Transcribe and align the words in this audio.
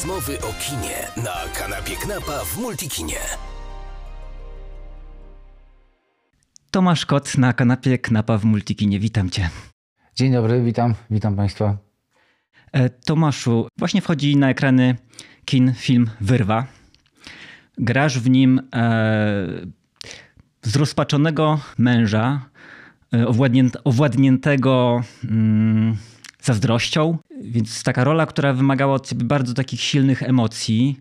Rozmowy 0.00 0.38
o 0.38 0.52
kinie 0.52 1.24
na 1.24 1.32
kanapie 1.58 1.96
Knapa 1.96 2.44
w 2.44 2.58
Multikinie. 2.58 3.16
Tomasz 6.70 7.06
Kot 7.06 7.38
na 7.38 7.52
kanapie 7.52 7.98
Knapa 7.98 8.38
w 8.38 8.44
Multikinie. 8.44 9.00
Witam 9.00 9.30
cię. 9.30 9.50
Dzień 10.14 10.32
dobry, 10.32 10.62
witam, 10.62 10.94
witam 11.10 11.36
Państwa. 11.36 11.76
E, 12.72 12.90
Tomaszu, 12.90 13.68
właśnie 13.78 14.00
wchodzi 14.00 14.36
na 14.36 14.50
ekrany 14.50 14.96
kin 15.44 15.74
film 15.74 16.10
Wyrwa. 16.20 16.66
Grasz 17.78 18.18
w 18.18 18.30
nim 18.30 18.60
e, 18.74 19.66
zrozpaczonego 20.62 21.60
męża, 21.78 22.40
e, 23.14 23.26
owładnię, 23.26 23.64
owładniętego 23.84 25.02
mm, 25.24 25.96
zazdrością, 26.42 27.18
więc 27.40 27.82
taka 27.82 28.04
rola, 28.04 28.26
która 28.26 28.52
wymagała 28.52 28.94
od 28.94 29.06
ciebie 29.06 29.24
bardzo 29.24 29.54
takich 29.54 29.80
silnych 29.80 30.22
emocji. 30.22 31.00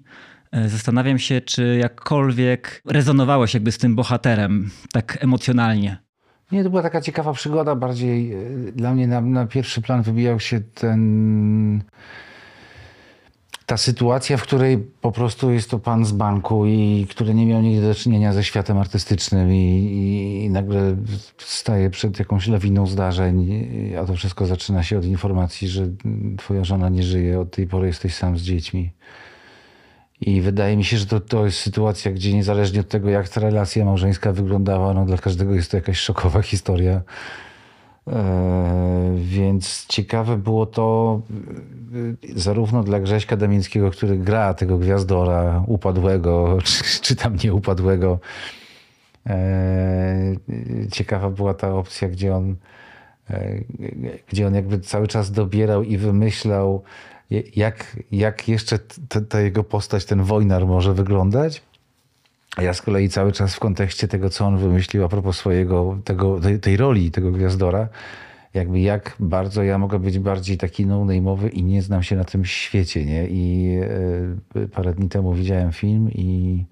E, 0.51 0.69
Zastanawiam 0.69 1.19
się, 1.19 1.41
czy 1.41 1.77
jakkolwiek 1.81 2.81
rezonowałeś 2.85 3.53
jakby 3.53 3.71
z 3.71 3.77
tym 3.77 3.95
bohaterem, 3.95 4.69
tak 4.93 5.17
emocjonalnie. 5.21 5.97
Nie, 6.51 6.63
to 6.63 6.69
była 6.69 6.81
taka 6.81 7.01
ciekawa 7.01 7.33
przygoda. 7.33 7.75
Bardziej 7.75 8.33
e, 8.33 8.71
dla 8.71 8.93
mnie 8.93 9.07
na, 9.07 9.21
na 9.21 9.45
pierwszy 9.45 9.81
plan 9.81 10.01
wybijał 10.01 10.39
się 10.39 10.59
ten. 10.59 11.83
Ta 13.69 13.77
sytuacja, 13.77 14.37
w 14.37 14.43
której 14.43 14.77
po 15.01 15.11
prostu 15.11 15.51
jest 15.51 15.69
to 15.69 15.79
pan 15.79 16.05
z 16.05 16.11
banku 16.11 16.65
i 16.65 17.07
który 17.09 17.33
nie 17.33 17.45
miał 17.45 17.61
nigdy 17.61 17.87
do 17.87 17.95
czynienia 17.95 18.33
ze 18.33 18.43
światem 18.43 18.77
artystycznym 18.77 19.53
i, 19.53 19.55
i, 19.55 20.45
i 20.45 20.49
nagle 20.49 20.95
staje 21.37 21.89
przed 21.89 22.19
jakąś 22.19 22.47
lawiną 22.47 22.87
zdarzeń, 22.87 23.49
a 24.01 24.05
to 24.05 24.15
wszystko 24.15 24.45
zaczyna 24.45 24.83
się 24.83 24.97
od 24.97 25.05
informacji, 25.05 25.67
że 25.67 25.87
twoja 26.37 26.63
żona 26.63 26.89
nie 26.89 27.03
żyje, 27.03 27.39
od 27.39 27.51
tej 27.51 27.67
pory 27.67 27.87
jesteś 27.87 28.15
sam 28.15 28.37
z 28.37 28.41
dziećmi. 28.41 28.91
I 30.21 30.41
wydaje 30.41 30.77
mi 30.77 30.83
się, 30.83 30.97
że 30.97 31.05
to, 31.05 31.19
to 31.19 31.45
jest 31.45 31.57
sytuacja, 31.57 32.11
gdzie 32.11 32.33
niezależnie 32.33 32.79
od 32.79 32.87
tego, 32.87 33.09
jak 33.09 33.29
ta 33.29 33.41
relacja 33.41 33.85
małżeńska 33.85 34.33
wyglądała, 34.33 34.93
no 34.93 35.05
dla 35.05 35.17
każdego 35.17 35.55
jest 35.55 35.71
to 35.71 35.77
jakaś 35.77 35.99
szokowa 35.99 36.41
historia. 36.41 37.01
E, 38.07 39.13
więc 39.15 39.85
ciekawe 39.87 40.37
było 40.37 40.65
to 40.65 41.21
e, 42.33 42.39
zarówno 42.39 42.83
dla 42.83 42.99
Grześka 42.99 43.37
Damińskiego, 43.37 43.91
który 43.91 44.17
gra 44.17 44.53
tego 44.53 44.77
gwiazdora 44.77 45.63
upadłego, 45.67 46.57
czy, 46.63 47.01
czy 47.01 47.15
tam 47.15 47.35
nieupadłego. 47.43 48.19
E, 49.27 50.35
ciekawa 50.91 51.29
była 51.29 51.53
ta 51.53 51.75
opcja, 51.75 52.09
gdzie 52.09 52.35
on, 52.35 52.55
gdzie 54.29 54.47
on 54.47 54.55
jakby 54.55 54.79
cały 54.79 55.07
czas 55.07 55.31
dobierał 55.31 55.83
i 55.83 55.97
wymyślał, 55.97 56.83
jak, 57.55 57.97
jak 58.11 58.47
jeszcze 58.47 58.79
ta 59.29 59.41
jego 59.41 59.63
postać, 59.63 60.05
ten 60.05 60.23
wojnar 60.23 60.67
może 60.67 60.93
wyglądać. 60.93 61.61
A 62.59 62.61
ja 62.61 62.73
z 62.73 62.81
kolei 62.81 63.09
cały 63.09 63.31
czas 63.31 63.55
w 63.55 63.59
kontekście 63.59 64.07
tego, 64.07 64.29
co 64.29 64.45
on 64.45 64.57
wymyślił 64.57 65.03
a 65.03 65.09
propos 65.09 65.37
swojego, 65.37 65.97
tego, 66.03 66.39
tej, 66.39 66.59
tej 66.59 66.77
roli, 66.77 67.11
tego 67.11 67.31
gwiazdora, 67.31 67.87
jakby 68.53 68.79
jak 68.79 69.15
bardzo 69.19 69.63
ja 69.63 69.77
mogę 69.77 69.99
być 69.99 70.19
bardziej 70.19 70.57
taki 70.57 70.85
no-name'owy 70.85 71.49
i 71.53 71.63
nie 71.63 71.81
znam 71.81 72.03
się 72.03 72.15
na 72.15 72.23
tym 72.23 72.45
świecie, 72.45 73.05
nie? 73.05 73.27
I 73.27 73.75
e, 74.55 74.67
parę 74.67 74.93
dni 74.93 75.09
temu 75.09 75.33
widziałem 75.33 75.71
film 75.71 76.09
i 76.11 76.65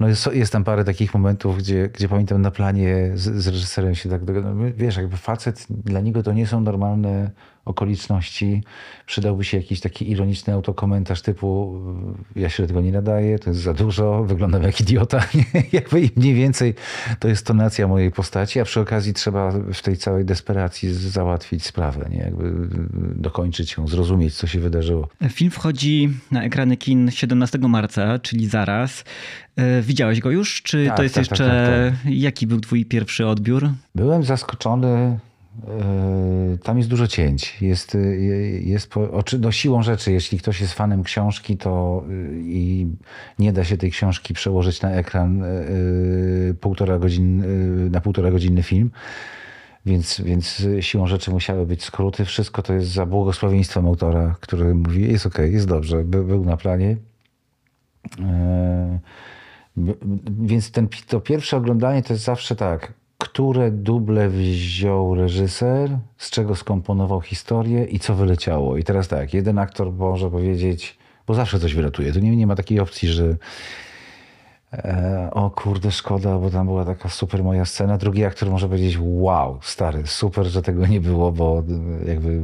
no 0.00 0.08
jest, 0.08 0.32
jest 0.32 0.52
tam 0.52 0.64
parę 0.64 0.84
takich 0.84 1.14
momentów, 1.14 1.58
gdzie, 1.58 1.88
gdzie 1.88 2.08
pamiętam 2.08 2.42
na 2.42 2.50
planie 2.50 3.10
z, 3.14 3.42
z 3.42 3.48
reżyserem 3.48 3.94
się 3.94 4.08
tak 4.08 4.24
dogadałem. 4.24 4.72
Wiesz, 4.72 4.96
jakby 4.96 5.16
facet, 5.16 5.66
dla 5.70 6.00
niego 6.00 6.22
to 6.22 6.32
nie 6.32 6.46
są 6.46 6.60
normalne 6.60 7.30
okoliczności. 7.64 8.62
Przydałby 9.06 9.44
się 9.44 9.56
jakiś 9.56 9.80
taki 9.80 10.10
ironiczny 10.10 10.52
autokomentarz 10.52 11.22
typu 11.22 11.80
ja 12.36 12.48
się 12.48 12.62
do 12.62 12.66
tego 12.66 12.80
nie 12.80 12.92
nadaję, 12.92 13.38
to 13.38 13.50
jest 13.50 13.62
za 13.62 13.74
dużo, 13.74 14.24
wyglądam 14.24 14.62
jak 14.62 14.80
idiota. 14.80 15.24
jakby 15.72 16.10
mniej 16.16 16.34
więcej 16.34 16.74
to 17.18 17.28
jest 17.28 17.46
tonacja 17.46 17.88
mojej 17.88 18.10
postaci, 18.10 18.60
a 18.60 18.64
przy 18.64 18.80
okazji 18.80 19.14
trzeba 19.14 19.50
w 19.50 19.82
tej 19.82 19.96
całej 19.96 20.24
desperacji 20.24 20.94
załatwić 20.94 21.64
sprawę, 21.64 22.08
nie? 22.10 22.18
Jakby 22.18 22.52
dokończyć 23.14 23.76
ją, 23.76 23.88
zrozumieć, 23.88 24.34
co 24.34 24.46
się 24.46 24.60
wydarzyło. 24.60 25.08
Film 25.30 25.50
wchodzi 25.50 26.10
na 26.30 26.44
ekrany 26.44 26.76
kin 26.76 27.10
17 27.10 27.58
marca, 27.58 28.18
czyli 28.18 28.46
zaraz. 28.46 29.04
E, 29.56 29.82
Widziałeś 29.82 30.20
go 30.20 30.30
już? 30.30 30.62
Czy 30.62 30.86
Tak, 30.86 30.96
to 30.96 31.02
jest 31.02 31.14
tak, 31.14 31.24
tak, 31.24 31.30
jeszcze. 31.30 31.92
tak, 32.04 32.12
Jaki 32.12 32.46
był 32.46 32.60
Twój 32.60 32.84
pierwszy 32.84 33.26
odbiór? 33.26 33.70
Byłem 33.94 34.24
zaskoczony. 34.24 35.18
Yy, 36.50 36.58
Tam 36.58 36.78
jest 36.78 36.90
dużo 36.90 37.06
cięć. 37.06 37.62
Jest, 37.62 37.94
yy, 37.94 38.60
jest 38.64 38.94
no 39.40 39.52
siłą 39.52 39.82
rzeczy, 39.82 40.12
jeśli 40.12 40.38
ktoś 40.38 40.60
jest 40.60 40.72
fanem 40.72 41.02
książki, 41.02 41.56
to 41.56 42.04
yy, 42.08 42.42
i 42.44 42.86
nie 43.38 43.52
da 43.52 43.64
się 43.64 43.76
tej 43.76 43.90
książki 43.90 44.34
przełożyć 44.34 44.82
na 44.82 44.90
ekran 44.90 45.44
półtora 46.60 46.98
godzin, 46.98 47.44
na 47.90 48.00
półtora 48.00 48.30
godzinny 48.30 48.62
film. 48.62 48.90
Więc, 49.86 50.20
więc 50.20 50.66
siłą 50.80 51.06
rzeczy 51.06 51.30
musiały 51.30 51.66
być 51.66 51.84
skróty. 51.84 52.24
Wszystko 52.24 52.62
to 52.62 52.72
jest 52.72 52.88
za 52.88 53.06
błogosławieństwem 53.06 53.86
autora, 53.86 54.36
który 54.40 54.74
mówi: 54.74 55.12
jest 55.12 55.26
okej, 55.26 55.52
jest 55.52 55.66
dobrze, 55.66 56.04
by, 56.04 56.24
był 56.24 56.44
na 56.44 56.56
planie. 56.56 56.96
Więc 60.26 60.70
ten, 60.70 60.88
to 61.08 61.20
pierwsze 61.20 61.56
oglądanie 61.56 62.02
to 62.02 62.12
jest 62.12 62.24
zawsze 62.24 62.56
tak, 62.56 62.92
które 63.32 63.70
duble 63.70 64.28
wziął 64.28 65.14
reżyser, 65.14 65.98
z 66.16 66.30
czego 66.30 66.54
skomponował 66.54 67.20
historię 67.20 67.84
i 67.84 67.98
co 67.98 68.14
wyleciało. 68.14 68.76
I 68.76 68.84
teraz 68.84 69.08
tak, 69.08 69.34
jeden 69.34 69.58
aktor 69.58 69.92
może 69.92 70.30
powiedzieć, 70.30 70.98
bo 71.26 71.34
zawsze 71.34 71.60
coś 71.60 71.74
wyratuje. 71.74 72.12
Tu 72.12 72.20
nie, 72.20 72.36
nie 72.36 72.46
ma 72.46 72.56
takiej 72.56 72.80
opcji, 72.80 73.08
że 73.08 73.36
e, 74.72 75.28
o 75.32 75.50
kurde, 75.50 75.90
szkoda, 75.90 76.38
bo 76.38 76.50
tam 76.50 76.66
była 76.66 76.84
taka 76.84 77.08
super 77.08 77.44
moja 77.44 77.64
scena. 77.64 77.98
Drugi 77.98 78.24
aktor 78.24 78.50
może 78.50 78.68
powiedzieć, 78.68 78.98
wow, 79.00 79.58
stary, 79.62 80.06
super, 80.06 80.46
że 80.46 80.62
tego 80.62 80.86
nie 80.86 81.00
było, 81.00 81.32
bo 81.32 81.62
e, 82.02 82.08
jakby 82.08 82.42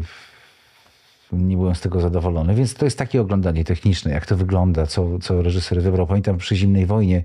nie 1.32 1.56
byłem 1.56 1.74
z 1.74 1.80
tego 1.80 2.00
zadowolony. 2.00 2.54
Więc 2.54 2.74
to 2.74 2.84
jest 2.84 2.98
takie 2.98 3.20
oglądanie 3.20 3.64
techniczne, 3.64 4.10
jak 4.10 4.26
to 4.26 4.36
wygląda, 4.36 4.86
co, 4.86 5.18
co 5.18 5.42
reżyser 5.42 5.82
wybrał. 5.82 6.06
Pamiętam 6.06 6.38
przy 6.38 6.56
Zimnej 6.56 6.86
Wojnie 6.86 7.22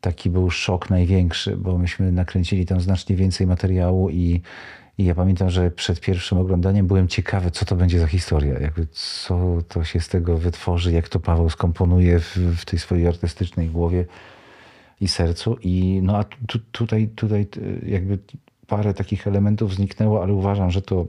taki 0.00 0.30
był 0.30 0.50
szok 0.50 0.90
największy, 0.90 1.56
bo 1.56 1.78
myśmy 1.78 2.12
nakręcili 2.12 2.66
tam 2.66 2.80
znacznie 2.80 3.16
więcej 3.16 3.46
materiału 3.46 4.10
i, 4.10 4.40
i 4.98 5.04
ja 5.04 5.14
pamiętam, 5.14 5.50
że 5.50 5.70
przed 5.70 6.00
pierwszym 6.00 6.38
oglądaniem 6.38 6.86
byłem 6.86 7.08
ciekawy, 7.08 7.50
co 7.50 7.64
to 7.64 7.76
będzie 7.76 8.00
za 8.00 8.06
historia, 8.06 8.58
jakby 8.58 8.86
co 8.92 9.62
to 9.68 9.84
się 9.84 10.00
z 10.00 10.08
tego 10.08 10.38
wytworzy, 10.38 10.92
jak 10.92 11.08
to 11.08 11.20
Paweł 11.20 11.50
skomponuje 11.50 12.20
w, 12.20 12.36
w 12.36 12.64
tej 12.64 12.78
swojej 12.78 13.08
artystycznej 13.08 13.68
głowie 13.68 14.04
i 15.00 15.08
sercu. 15.08 15.56
I 15.62 16.00
no 16.02 16.16
a 16.16 16.24
tu, 16.24 16.58
tutaj, 16.72 17.08
tutaj 17.08 17.46
y, 17.56 17.84
jakby 17.86 18.18
parę 18.66 18.94
takich 18.94 19.26
elementów 19.26 19.74
zniknęło, 19.74 20.22
ale 20.22 20.32
uważam, 20.32 20.70
że 20.70 20.82
to 20.82 21.06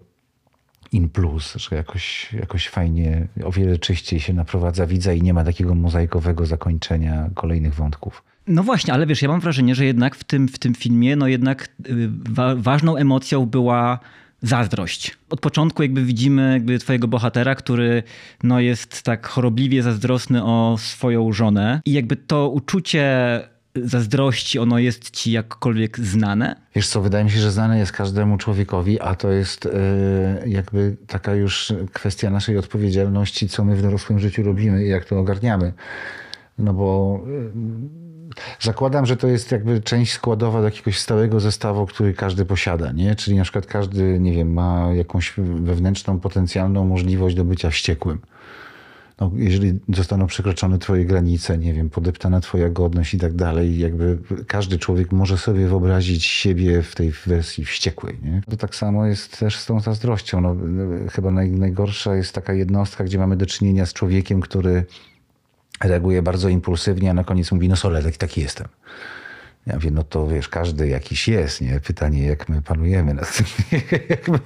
in 0.91 1.09
plus, 1.09 1.55
że 1.55 1.75
jakoś, 1.75 2.33
jakoś 2.33 2.69
fajnie, 2.69 3.27
o 3.43 3.51
wiele 3.51 3.77
czyściej 3.77 4.19
się 4.19 4.33
naprowadza 4.33 4.85
widza 4.85 5.13
i 5.13 5.21
nie 5.21 5.33
ma 5.33 5.43
takiego 5.43 5.75
mozaikowego 5.75 6.45
zakończenia 6.45 7.29
kolejnych 7.35 7.73
wątków. 7.73 8.23
No 8.49 8.63
właśnie, 8.63 8.93
ale 8.93 9.05
wiesz, 9.05 9.21
ja 9.21 9.27
mam 9.27 9.39
wrażenie, 9.39 9.75
że 9.75 9.85
jednak 9.85 10.15
w 10.15 10.23
tym, 10.23 10.47
w 10.47 10.59
tym 10.59 10.73
filmie, 10.75 11.15
no 11.15 11.27
jednak 11.27 11.63
y, 11.89 12.09
wa- 12.29 12.55
ważną 12.55 12.95
emocją 12.95 13.45
była 13.45 13.99
zazdrość. 14.41 15.17
Od 15.29 15.39
początku 15.39 15.83
jakby 15.83 16.03
widzimy 16.05 16.53
jakby 16.53 16.79
twojego 16.79 17.07
bohatera, 17.07 17.55
który 17.55 18.03
no 18.43 18.59
jest 18.59 19.03
tak 19.03 19.27
chorobliwie 19.27 19.83
zazdrosny 19.83 20.43
o 20.43 20.75
swoją 20.79 21.33
żonę 21.33 21.81
i 21.85 21.91
jakby 21.93 22.15
to 22.15 22.49
uczucie 22.49 23.03
zazdrości, 23.75 24.59
ono 24.59 24.79
jest 24.79 25.11
ci 25.11 25.31
jakkolwiek 25.31 25.99
znane? 25.99 26.55
Wiesz 26.75 26.87
co, 26.87 27.01
wydaje 27.01 27.23
mi 27.25 27.31
się, 27.31 27.39
że 27.39 27.51
znane 27.51 27.79
jest 27.79 27.91
każdemu 27.91 28.37
człowiekowi, 28.37 29.01
a 29.01 29.15
to 29.15 29.31
jest 29.31 29.65
e, 29.65 29.69
jakby 30.45 30.97
taka 31.07 31.35
już 31.35 31.73
kwestia 31.93 32.29
naszej 32.29 32.57
odpowiedzialności, 32.57 33.49
co 33.49 33.63
my 33.65 33.75
w 33.75 33.81
dorosłym 33.81 34.19
życiu 34.19 34.43
robimy 34.43 34.85
i 34.85 34.89
jak 34.89 35.05
to 35.05 35.19
ogarniamy. 35.19 35.73
No 36.57 36.73
bo 36.73 37.19
e, 37.27 38.08
zakładam, 38.59 39.05
że 39.05 39.17
to 39.17 39.27
jest 39.27 39.51
jakby 39.51 39.81
część 39.81 40.13
składowa 40.13 40.59
do 40.59 40.65
jakiegoś 40.65 40.99
stałego 40.99 41.39
zestawu, 41.39 41.85
który 41.85 42.13
każdy 42.13 42.45
posiada, 42.45 42.91
nie? 42.91 43.15
Czyli 43.15 43.37
na 43.37 43.43
przykład 43.43 43.65
każdy, 43.65 44.19
nie 44.19 44.31
wiem, 44.31 44.53
ma 44.53 44.89
jakąś 44.93 45.33
wewnętrzną, 45.61 46.19
potencjalną 46.19 46.85
możliwość 46.85 47.35
do 47.35 47.45
bycia 47.45 47.69
wściekłym. 47.69 48.19
No, 49.21 49.31
jeżeli 49.35 49.79
zostaną 49.89 50.27
przekroczone 50.27 50.79
twoje 50.79 51.05
granice, 51.05 51.57
nie 51.57 51.73
wiem, 51.73 51.89
podeptana 51.89 52.41
twoja 52.41 52.69
godność 52.69 53.13
i 53.13 53.17
tak 53.17 53.33
dalej, 53.33 53.79
jakby 53.79 54.17
każdy 54.47 54.77
człowiek 54.77 55.11
może 55.11 55.37
sobie 55.37 55.67
wyobrazić 55.67 56.25
siebie 56.25 56.81
w 56.81 56.95
tej 56.95 57.11
wersji 57.11 57.65
wściekłej, 57.65 58.17
nie? 58.23 58.41
To 58.49 58.57
tak 58.57 58.75
samo 58.75 59.05
jest 59.05 59.39
też 59.39 59.57
z 59.57 59.65
tą 59.65 59.79
zazdrością. 59.79 60.41
No, 60.41 60.55
chyba 61.11 61.31
naj, 61.31 61.51
najgorsza 61.51 62.15
jest 62.15 62.33
taka 62.33 62.53
jednostka, 62.53 63.03
gdzie 63.03 63.17
mamy 63.17 63.37
do 63.37 63.45
czynienia 63.45 63.85
z 63.85 63.93
człowiekiem, 63.93 64.41
który 64.41 64.85
reaguje 65.83 66.21
bardzo 66.21 66.49
impulsywnie, 66.49 67.11
a 67.11 67.13
na 67.13 67.23
koniec 67.23 67.51
mówi, 67.51 67.69
no 67.69 67.75
sorry, 67.75 68.03
taki, 68.03 68.17
taki 68.17 68.41
jestem. 68.41 68.67
Ja 69.67 69.75
mówię, 69.75 69.91
no 69.91 70.03
to 70.03 70.27
wiesz, 70.27 70.49
każdy 70.49 70.87
jakiś 70.87 71.27
jest, 71.27 71.61
nie? 71.61 71.79
Pytanie, 71.79 72.25
jak 72.25 72.49
my 72.49 72.61
panujemy 72.61 73.13
nad 73.13 73.37
tym. 73.37 73.45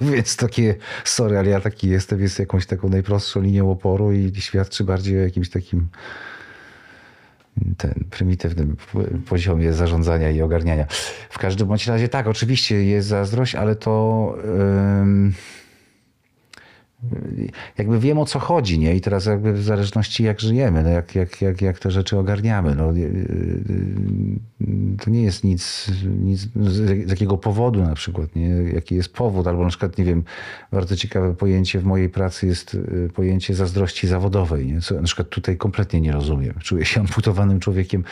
Więc 0.12 0.36
takie, 0.36 0.74
sorry, 1.04 1.38
ale 1.38 1.48
ja 1.48 1.60
taki 1.60 1.88
jestem, 1.88 2.20
jest 2.20 2.38
jakąś 2.38 2.66
taką 2.66 2.88
najprostszą 2.88 3.40
linią 3.40 3.70
oporu 3.70 4.12
i 4.12 4.32
świadczy 4.38 4.84
bardziej 4.84 5.18
o 5.18 5.22
jakimś 5.22 5.50
takim 5.50 5.88
ten 7.76 7.94
prymitywnym 8.10 8.76
poziomie 9.28 9.72
zarządzania 9.72 10.30
i 10.30 10.42
ogarniania. 10.42 10.86
W 11.30 11.38
każdym 11.38 11.68
bądź 11.68 11.86
razie 11.86 12.08
tak, 12.08 12.26
oczywiście 12.26 12.84
jest 12.84 13.08
zazdrość, 13.08 13.54
ale 13.54 13.76
to... 13.76 14.36
Yy 15.24 15.32
jakby 17.78 18.00
wiem 18.00 18.18
o 18.18 18.26
co 18.26 18.38
chodzi, 18.38 18.78
nie? 18.78 18.96
I 18.96 19.00
teraz 19.00 19.26
jakby 19.26 19.52
w 19.52 19.62
zależności 19.62 20.24
jak 20.24 20.40
żyjemy, 20.40 20.82
no 20.82 20.88
jak, 20.88 21.14
jak, 21.14 21.42
jak, 21.42 21.62
jak 21.62 21.78
te 21.78 21.90
rzeczy 21.90 22.18
ogarniamy, 22.18 22.74
no, 22.74 22.92
y, 22.92 22.98
y, 22.98 24.40
to 25.04 25.10
nie 25.10 25.22
jest 25.22 25.44
nic, 25.44 25.90
nic 26.22 26.48
z 26.56 27.10
jakiego 27.10 27.38
powodu 27.38 27.82
na 27.82 27.94
przykład, 27.94 28.36
nie? 28.36 28.48
Jaki 28.48 28.94
jest 28.94 29.12
powód, 29.12 29.46
albo 29.46 29.62
na 29.62 29.68
przykład, 29.68 29.98
nie 29.98 30.04
wiem, 30.04 30.24
bardzo 30.72 30.96
ciekawe 30.96 31.34
pojęcie 31.34 31.78
w 31.78 31.84
mojej 31.84 32.08
pracy 32.08 32.46
jest 32.46 32.74
y, 32.74 33.10
pojęcie 33.14 33.54
zazdrości 33.54 34.06
zawodowej, 34.06 34.66
nie? 34.66 34.80
Co 34.80 34.94
na 34.94 35.02
przykład 35.02 35.28
tutaj 35.28 35.56
kompletnie 35.56 36.00
nie 36.00 36.12
rozumiem. 36.12 36.54
Czuję 36.62 36.84
się 36.84 37.00
amputowanym 37.04 37.60
człowiekiem 37.60 38.04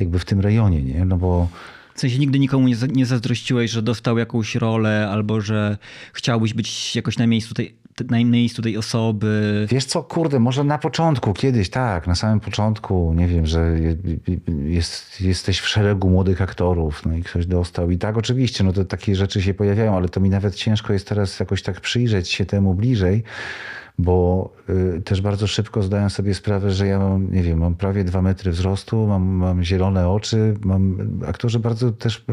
jakby 0.00 0.18
w 0.18 0.24
tym 0.24 0.40
rejonie, 0.40 0.82
nie? 0.82 1.04
No 1.04 1.16
bo 1.16 1.48
w 1.96 2.00
sensie 2.00 2.18
nigdy 2.18 2.38
nikomu 2.38 2.68
nie, 2.68 2.76
nie 2.92 3.06
zazdrościłeś, 3.06 3.70
że 3.70 3.82
dostał 3.82 4.18
jakąś 4.18 4.54
rolę 4.54 5.08
albo 5.10 5.40
że 5.40 5.78
chciałbyś 6.12 6.54
być 6.54 6.96
jakoś 6.96 7.18
na 7.18 7.26
miejscu 7.26 7.54
tej 7.54 7.74
na 8.04 8.24
miejscu 8.24 8.62
tej 8.62 8.76
osoby. 8.76 9.66
Wiesz 9.70 9.84
co, 9.84 10.02
kurde, 10.02 10.40
może 10.40 10.64
na 10.64 10.78
początku, 10.78 11.32
kiedyś 11.32 11.70
tak, 11.70 12.06
na 12.06 12.14
samym 12.14 12.40
początku, 12.40 13.14
nie 13.16 13.26
wiem, 13.26 13.46
że 13.46 13.76
jest, 14.64 15.20
jesteś 15.20 15.60
w 15.60 15.68
szeregu 15.68 16.10
młodych 16.10 16.42
aktorów, 16.42 17.06
no 17.06 17.14
i 17.14 17.22
ktoś 17.22 17.46
dostał. 17.46 17.90
I 17.90 17.98
tak, 17.98 18.16
oczywiście, 18.16 18.64
no 18.64 18.72
to 18.72 18.84
takie 18.84 19.16
rzeczy 19.16 19.42
się 19.42 19.54
pojawiają, 19.54 19.96
ale 19.96 20.08
to 20.08 20.20
mi 20.20 20.30
nawet 20.30 20.54
ciężko 20.54 20.92
jest 20.92 21.08
teraz 21.08 21.40
jakoś 21.40 21.62
tak 21.62 21.80
przyjrzeć 21.80 22.28
się 22.28 22.46
temu 22.46 22.74
bliżej, 22.74 23.22
bo 23.98 24.50
y, 24.96 25.00
też 25.00 25.20
bardzo 25.20 25.46
szybko 25.46 25.82
zdaję 25.82 26.10
sobie 26.10 26.34
sprawę, 26.34 26.70
że 26.70 26.86
ja 26.86 26.98
mam, 26.98 27.32
nie 27.32 27.42
wiem, 27.42 27.58
mam 27.58 27.74
prawie 27.74 28.04
dwa 28.04 28.22
metry 28.22 28.50
wzrostu, 28.50 29.06
mam, 29.06 29.22
mam 29.22 29.64
zielone 29.64 30.08
oczy, 30.08 30.54
mam, 30.64 31.10
aktorzy 31.26 31.58
bardzo 31.58 31.92
też 31.92 32.24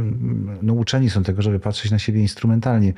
no, 0.61 0.73
uczeni 0.73 1.09
są 1.09 1.23
tego, 1.23 1.41
żeby 1.41 1.59
patrzeć 1.59 1.91
na 1.91 1.99
siebie 1.99 2.21
instrumentalnie. 2.21 2.93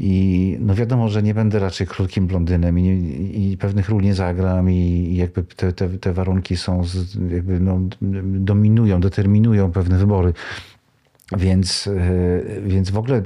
I 0.00 0.56
no 0.60 0.74
wiadomo, 0.74 1.08
że 1.08 1.22
nie 1.22 1.34
będę 1.34 1.58
raczej 1.58 1.86
krótkim 1.86 2.26
blondynem 2.26 2.78
i, 2.78 3.52
i 3.52 3.56
pewnych 3.56 3.88
ról 3.88 4.02
nie 4.02 4.14
zagram 4.14 4.70
i, 4.70 4.74
i 4.74 5.16
jakby 5.16 5.42
te, 5.42 5.72
te, 5.72 5.88
te, 5.88 6.12
warunki 6.12 6.56
są, 6.56 6.84
z, 6.84 7.14
jakby 7.30 7.60
no, 7.60 7.80
dominują, 8.24 9.00
determinują 9.00 9.72
pewne 9.72 9.98
wybory. 9.98 10.32
Więc, 11.36 11.86
e, 11.86 12.60
więc 12.60 12.90
w 12.90 12.98
ogóle 12.98 13.22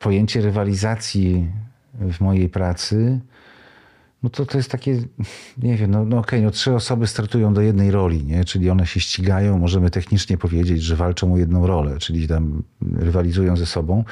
pojęcie 0.00 0.40
rywalizacji 0.40 1.46
w 1.94 2.20
mojej 2.20 2.48
pracy, 2.48 3.20
no 4.22 4.30
to 4.30 4.46
to 4.46 4.58
jest 4.58 4.70
takie, 4.70 5.02
nie 5.62 5.76
wiem, 5.76 5.90
no, 5.90 6.04
no 6.04 6.18
okej, 6.18 6.38
okay, 6.38 6.42
no 6.42 6.50
trzy 6.50 6.74
osoby 6.74 7.06
startują 7.06 7.54
do 7.54 7.60
jednej 7.60 7.90
roli, 7.90 8.24
nie? 8.24 8.44
czyli 8.44 8.70
one 8.70 8.86
się 8.86 9.00
ścigają, 9.00 9.58
możemy 9.58 9.90
technicznie 9.90 10.38
powiedzieć, 10.38 10.82
że 10.82 10.96
walczą 10.96 11.34
o 11.34 11.38
jedną 11.38 11.66
rolę, 11.66 11.98
czyli 11.98 12.28
tam 12.28 12.62
rywalizują 12.96 13.56
ze 13.56 13.66
sobą 13.66 14.04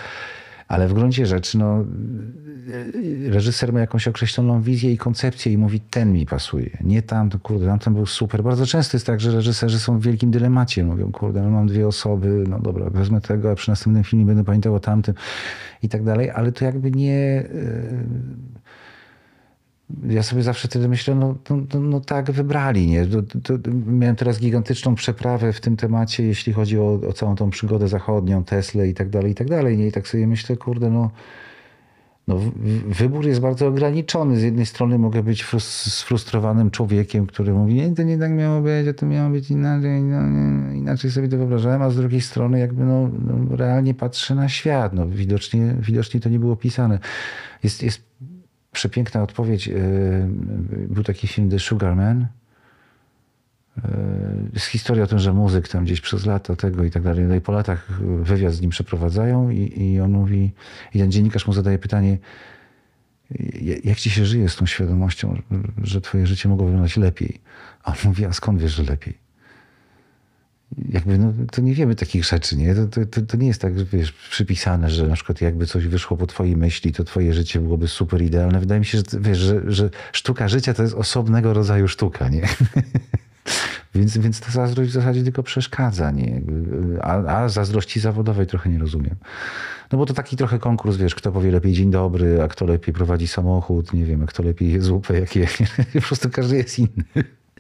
ale 0.69 0.89
w 0.89 0.95
gruncie 0.95 1.27
rzeczy 1.27 1.59
no, 1.59 1.85
reżyser 3.29 3.73
ma 3.73 3.81
jakąś 3.81 4.09
określoną 4.09 4.63
wizję 4.63 4.93
i 4.93 4.99
koncepcję 4.99 5.53
i 5.53 5.59
mówi, 5.59 5.81
ten 5.81 6.13
mi 6.13 6.27
pasuje. 6.27 6.79
Nie 6.81 7.03
tam, 7.03 7.31
to 7.31 7.39
kurde, 7.39 7.67
tamten 7.67 7.95
był 7.95 8.07
super. 8.07 8.43
Bardzo 8.43 8.67
często 8.67 8.97
jest 8.97 9.07
tak, 9.07 9.21
że 9.21 9.31
reżyserzy 9.31 9.79
są 9.79 9.99
w 9.99 10.03
wielkim 10.03 10.31
dylemacie. 10.31 10.85
Mówią, 10.85 11.13
kurde, 11.13 11.43
no 11.43 11.51
mam 11.51 11.67
dwie 11.67 11.87
osoby, 11.87 12.45
no 12.49 12.59
dobra, 12.59 12.91
wezmę 12.91 13.21
tego, 13.21 13.51
a 13.51 13.55
przy 13.55 13.71
następnym 13.71 14.05
filmie 14.05 14.25
będę 14.25 14.45
pamiętał 14.45 14.75
o 14.75 14.81
tamtym 14.81 15.15
i 15.83 15.89
tak 15.89 16.05
dalej, 16.05 16.31
ale 16.31 16.53
to 16.53 16.65
jakby 16.65 16.91
nie 16.91 17.49
ja 20.09 20.23
sobie 20.23 20.43
zawsze 20.43 20.69
wtedy 20.69 20.89
myślę, 20.89 21.15
no, 21.15 21.35
no, 21.51 21.57
no, 21.75 21.81
no 21.81 22.01
tak 22.01 22.31
wybrali, 22.31 22.87
nie? 22.87 23.07
To, 23.07 23.23
to, 23.23 23.71
miałem 23.87 24.17
teraz 24.17 24.39
gigantyczną 24.39 24.95
przeprawę 24.95 25.53
w 25.53 25.61
tym 25.61 25.77
temacie, 25.77 26.25
jeśli 26.25 26.53
chodzi 26.53 26.79
o, 26.79 27.01
o 27.09 27.13
całą 27.13 27.37
tą 27.37 27.51
przygodę 27.51 27.89
zachodnią, 27.89 28.45
Tesla 28.45 28.85
i 28.85 28.95
tak 28.95 29.09
dalej, 29.09 29.33
i 29.33 29.35
tak 29.35 29.49
dalej, 29.49 29.79
nie? 29.79 29.87
I 29.87 29.93
tak 29.93 30.09
sobie 30.09 30.27
myślę, 30.27 30.57
kurde, 30.57 30.91
no, 30.91 31.11
no 32.29 32.41
wybór 32.87 33.27
jest 33.27 33.41
bardzo 33.41 33.67
ograniczony. 33.67 34.39
Z 34.39 34.43
jednej 34.43 34.67
strony 34.67 34.99
mogę 34.99 35.23
być 35.23 35.45
sfrustrowanym 35.59 36.71
człowiekiem, 36.71 37.27
który 37.27 37.53
mówi, 37.53 37.75
nie, 37.75 37.95
to 37.95 38.03
nie 38.03 38.19
tak 38.19 38.33
miało 38.33 38.61
być, 38.61 38.97
to 38.97 39.07
miało 39.07 39.31
być 39.31 39.51
inaczej, 39.51 40.03
no, 40.03 40.29
nie, 40.29 40.79
inaczej 40.79 41.11
sobie 41.11 41.29
to 41.29 41.37
wyobrażałem, 41.37 41.83
a 41.83 41.91
z 41.91 41.97
drugiej 41.97 42.21
strony 42.21 42.59
jakby 42.59 42.85
no, 42.85 43.11
no 43.27 43.57
realnie 43.57 43.95
patrzę 43.95 44.35
na 44.35 44.49
świat. 44.49 44.93
No, 44.93 45.09
widocznie, 45.09 45.75
widocznie 45.81 46.21
to 46.21 46.29
nie 46.29 46.39
było 46.39 46.57
pisane. 46.57 46.99
Jest, 47.63 47.83
jest 47.83 48.07
przepiękna 48.77 49.23
odpowiedź. 49.23 49.69
E, 49.69 49.73
był 50.89 51.05
taki 51.05 51.29
film 51.29 51.51
The 51.51 51.59
Sugar 51.59 51.97
Man. 51.97 52.27
Jest 54.53 54.67
historia 54.67 55.05
o 55.05 55.07
tym, 55.07 55.19
że 55.19 55.33
muzyk 55.33 55.69
tam 55.69 55.85
gdzieś 55.85 56.01
przez 56.01 56.27
lata 56.27 56.57
tego 56.57 56.85
i 56.85 56.91
tak 56.91 57.03
dalej. 57.03 57.25
No 57.25 57.35
i 57.35 57.41
po 57.41 57.53
latach 57.53 58.03
wywiad 58.23 58.53
z 58.53 58.61
nim 58.61 58.71
przeprowadzają 58.71 59.51
i, 59.51 59.83
i 59.83 60.01
on 60.01 60.11
mówi, 60.11 60.53
i 60.95 60.99
ten 60.99 61.13
dziennikarz 61.13 61.47
mu 61.47 61.53
zadaje 61.53 61.79
pytanie, 61.79 62.19
jak 63.85 63.99
ci 63.99 64.11
się 64.11 64.27
żyje 64.27 64.49
z 64.49 64.57
tą 64.57 64.67
świadomością, 64.67 65.43
że 65.83 66.01
twoje 66.01 66.27
życie 66.27 66.49
mogło 66.49 66.67
wyglądać 66.67 66.97
lepiej? 66.97 67.41
A 67.85 67.91
on 67.91 67.97
mówi, 68.05 68.25
a 68.25 68.33
skąd 68.33 68.61
wiesz, 68.61 68.73
że 68.73 68.83
lepiej? 68.83 69.26
Jakby 70.89 71.19
no, 71.19 71.33
to 71.53 71.61
nie 71.63 71.75
wiemy 71.75 71.95
takich 71.95 72.25
rzeczy, 72.25 72.57
nie? 72.57 72.75
To, 72.75 73.07
to, 73.07 73.23
to, 73.23 73.37
nie 73.37 73.47
jest 73.47 73.61
tak, 73.61 73.85
wiesz, 73.85 74.13
przypisane, 74.13 74.91
że 74.91 75.09
na 75.09 75.15
przykład 75.15 75.41
jakby 75.41 75.67
coś 75.67 75.87
wyszło 75.87 76.17
po 76.17 76.27
twojej 76.27 76.57
myśli, 76.57 76.93
to 76.93 77.05
twoje 77.05 77.35
życie 77.35 77.61
byłoby 77.61 77.89
super 77.89 78.23
idealne. 78.23 78.61
Wydaje 78.61 78.79
mi 78.79 78.87
się, 78.87 78.99
że, 78.99 79.05
wiesz, 79.21 79.39
że, 79.39 79.63
że 79.67 79.91
sztuka 80.13 80.49
życia 80.49 80.75
to 80.75 80.83
jest 80.83 80.95
osobnego 80.95 81.53
rodzaju 81.53 81.89
sztuka, 81.89 82.29
nie? 82.29 82.49
więc, 83.95 84.19
więc 84.19 84.41
ta 84.41 84.51
zazdrość 84.51 84.91
w 84.91 84.95
zasadzie 84.95 85.23
tylko 85.23 85.43
przeszkadza, 85.43 86.11
nie? 86.11 86.41
A, 87.03 87.13
a 87.17 87.49
zazdrości 87.49 88.01
zawodowej 88.01 88.47
trochę 88.47 88.71
nie 88.71 88.79
rozumiem. 88.79 89.15
No 89.93 89.99
bo 89.99 90.07
to 90.07 90.15
taki 90.15 90.37
trochę 90.37 90.59
konkurs, 90.59 90.97
wiesz, 90.97 91.15
kto 91.15 91.33
powie 91.33 91.51
lepiej 91.51 91.73
dzień 91.73 91.91
dobry, 91.91 92.43
a 92.43 92.49
kto 92.49 92.65
lepiej 92.65 92.95
prowadzi 92.95 93.29
samochód, 93.29 93.93
nie 93.93 94.05
wiem, 94.05 94.23
a 94.23 94.27
kto 94.27 94.43
lepiej 94.43 94.73
je 94.73 94.83
zupę, 94.83 95.21
jak 95.21 95.37
je. 95.37 95.47
Po 95.95 96.01
prostu 96.01 96.31
każdy 96.31 96.57
jest 96.57 96.79
inny. 96.79 97.05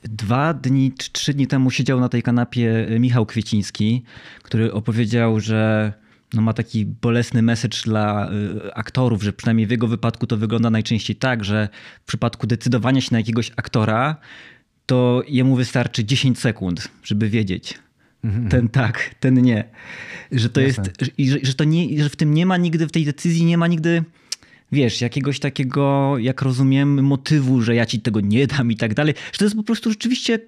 Dwa 0.08 0.55
dni 0.55 0.93
trzy 1.12 1.35
dni 1.35 1.47
temu 1.47 1.70
siedział 1.70 2.00
na 2.00 2.08
tej 2.08 2.23
kanapie 2.23 2.87
Michał 3.00 3.26
Kwieciński, 3.26 4.03
który 4.43 4.73
opowiedział, 4.73 5.41
że 5.41 5.93
no 6.35 6.43
ma 6.43 6.53
taki 6.53 6.87
bolesny 6.87 7.43
message 7.43 7.79
dla 7.85 8.31
y, 8.67 8.75
aktorów, 8.75 9.23
że 9.23 9.32
przynajmniej 9.32 9.67
w 9.67 9.70
jego 9.70 9.88
wypadku 9.88 10.26
to 10.26 10.37
wygląda 10.37 10.70
najczęściej 10.70 11.17
tak, 11.17 11.44
że 11.44 11.69
w 12.03 12.06
przypadku 12.06 12.47
decydowania 12.47 13.00
się 13.00 13.08
na 13.12 13.19
jakiegoś 13.19 13.53
aktora, 13.56 14.17
to 14.87 15.23
jemu 15.29 15.56
wystarczy 15.56 16.05
10 16.05 16.39
sekund, 16.39 16.89
żeby 17.03 17.29
wiedzieć. 17.29 17.79
Mhm. 18.25 18.48
Ten 18.48 18.69
tak, 18.69 19.15
ten 19.20 19.43
nie. 19.43 19.65
Że 20.32 20.48
to 20.48 20.60
Jasne. 20.60 20.84
jest, 21.01 21.15
że, 21.19 21.39
że, 21.43 21.55
to 21.55 21.65
nie, 21.65 22.03
że 22.03 22.08
w 22.08 22.17
tym 22.17 22.34
nie 22.34 22.46
ma 22.46 22.56
nigdy, 22.56 22.86
w 22.86 22.93
tej 22.93 23.05
decyzji 23.05 23.44
nie 23.44 23.58
ma 23.58 23.67
nigdy 23.67 24.05
wiesz, 24.73 25.01
jakiegoś 25.01 25.41
takiego, 25.41 26.15
jak 26.19 26.43
rozumiem, 26.43 27.05
motywu, 27.05 27.63
że 27.63 27.75
ja 27.75 27.87
ci 27.87 28.01
tego 28.01 28.20
nie 28.20 28.46
dam 28.46 28.73
i 28.73 28.77
tak 28.77 28.94
dalej. 28.94 29.15
Że 29.32 29.39
to 29.39 29.44
jest 29.44 29.56
po 29.56 29.63
prostu 29.63 29.91
rzeczywiście 29.91 30.39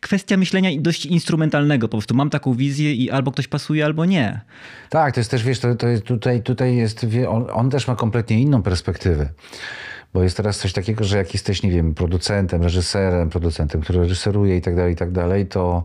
kwestia 0.00 0.36
myślenia 0.36 0.70
dość 0.80 1.06
instrumentalnego. 1.06 1.88
Po 1.88 1.96
prostu 1.96 2.14
mam 2.14 2.30
taką 2.30 2.54
wizję 2.54 2.94
i 2.94 3.10
albo 3.10 3.32
ktoś 3.32 3.48
pasuje, 3.48 3.84
albo 3.84 4.04
nie. 4.04 4.40
Tak, 4.88 5.14
to 5.14 5.20
jest 5.20 5.30
też, 5.30 5.44
wiesz, 5.44 5.58
to, 5.58 5.74
to 5.74 5.88
jest 5.88 6.04
tutaj, 6.04 6.42
tutaj 6.42 6.76
jest, 6.76 7.06
on, 7.28 7.46
on 7.52 7.70
też 7.70 7.88
ma 7.88 7.96
kompletnie 7.96 8.40
inną 8.40 8.62
perspektywę. 8.62 9.28
Bo 10.14 10.22
jest 10.22 10.36
teraz 10.36 10.58
coś 10.58 10.72
takiego, 10.72 11.04
że 11.04 11.16
jak 11.16 11.34
jesteś, 11.34 11.62
nie 11.62 11.70
wiem, 11.70 11.94
producentem, 11.94 12.62
reżyserem, 12.62 13.30
producentem, 13.30 13.80
który 13.80 13.98
reżyseruje 13.98 14.56
i 14.56 14.60
tak 14.60 14.76
dalej, 14.76 14.92
i 14.92 14.96
tak 14.96 15.12
dalej, 15.12 15.46
to 15.46 15.84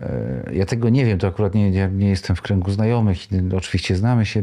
e, 0.00 0.50
ja 0.52 0.66
tego 0.66 0.88
nie 0.88 1.04
wiem, 1.04 1.18
to 1.18 1.26
akurat 1.26 1.54
nie, 1.54 1.70
nie 1.88 2.08
jestem 2.08 2.36
w 2.36 2.42
kręgu 2.42 2.70
znajomych. 2.70 3.18
Oczywiście 3.56 3.96
znamy 3.96 4.26
się, 4.26 4.42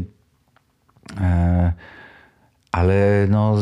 ale 2.72 3.26
no, 3.30 3.56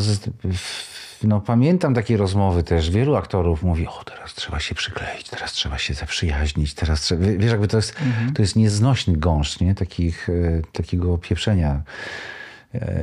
no, 1.25 1.41
pamiętam 1.41 1.95
takie 1.95 2.17
rozmowy 2.17 2.63
też. 2.63 2.91
Wielu 2.91 3.17
aktorów 3.17 3.63
mówi, 3.63 3.87
o 3.87 4.05
teraz 4.05 4.35
trzeba 4.35 4.61
się 4.61 4.75
przykleić, 4.75 5.29
teraz 5.29 5.53
trzeba 5.53 5.79
się 5.79 5.95
zaprzyjaźnić, 5.95 6.75
teraz 6.75 7.01
trzeba... 7.01 7.27
Wiesz, 7.27 7.51
jakby 7.51 7.69
to 7.69 7.77
jest, 7.77 7.95
mhm. 8.01 8.33
to 8.33 8.43
jest 8.43 8.57
nieznośny 8.57 9.17
gąszcz, 9.17 9.61
nie? 9.61 9.75
Takich, 9.75 10.29
e, 10.29 10.33
takiego 10.73 11.19
pieprzenia. 11.19 11.83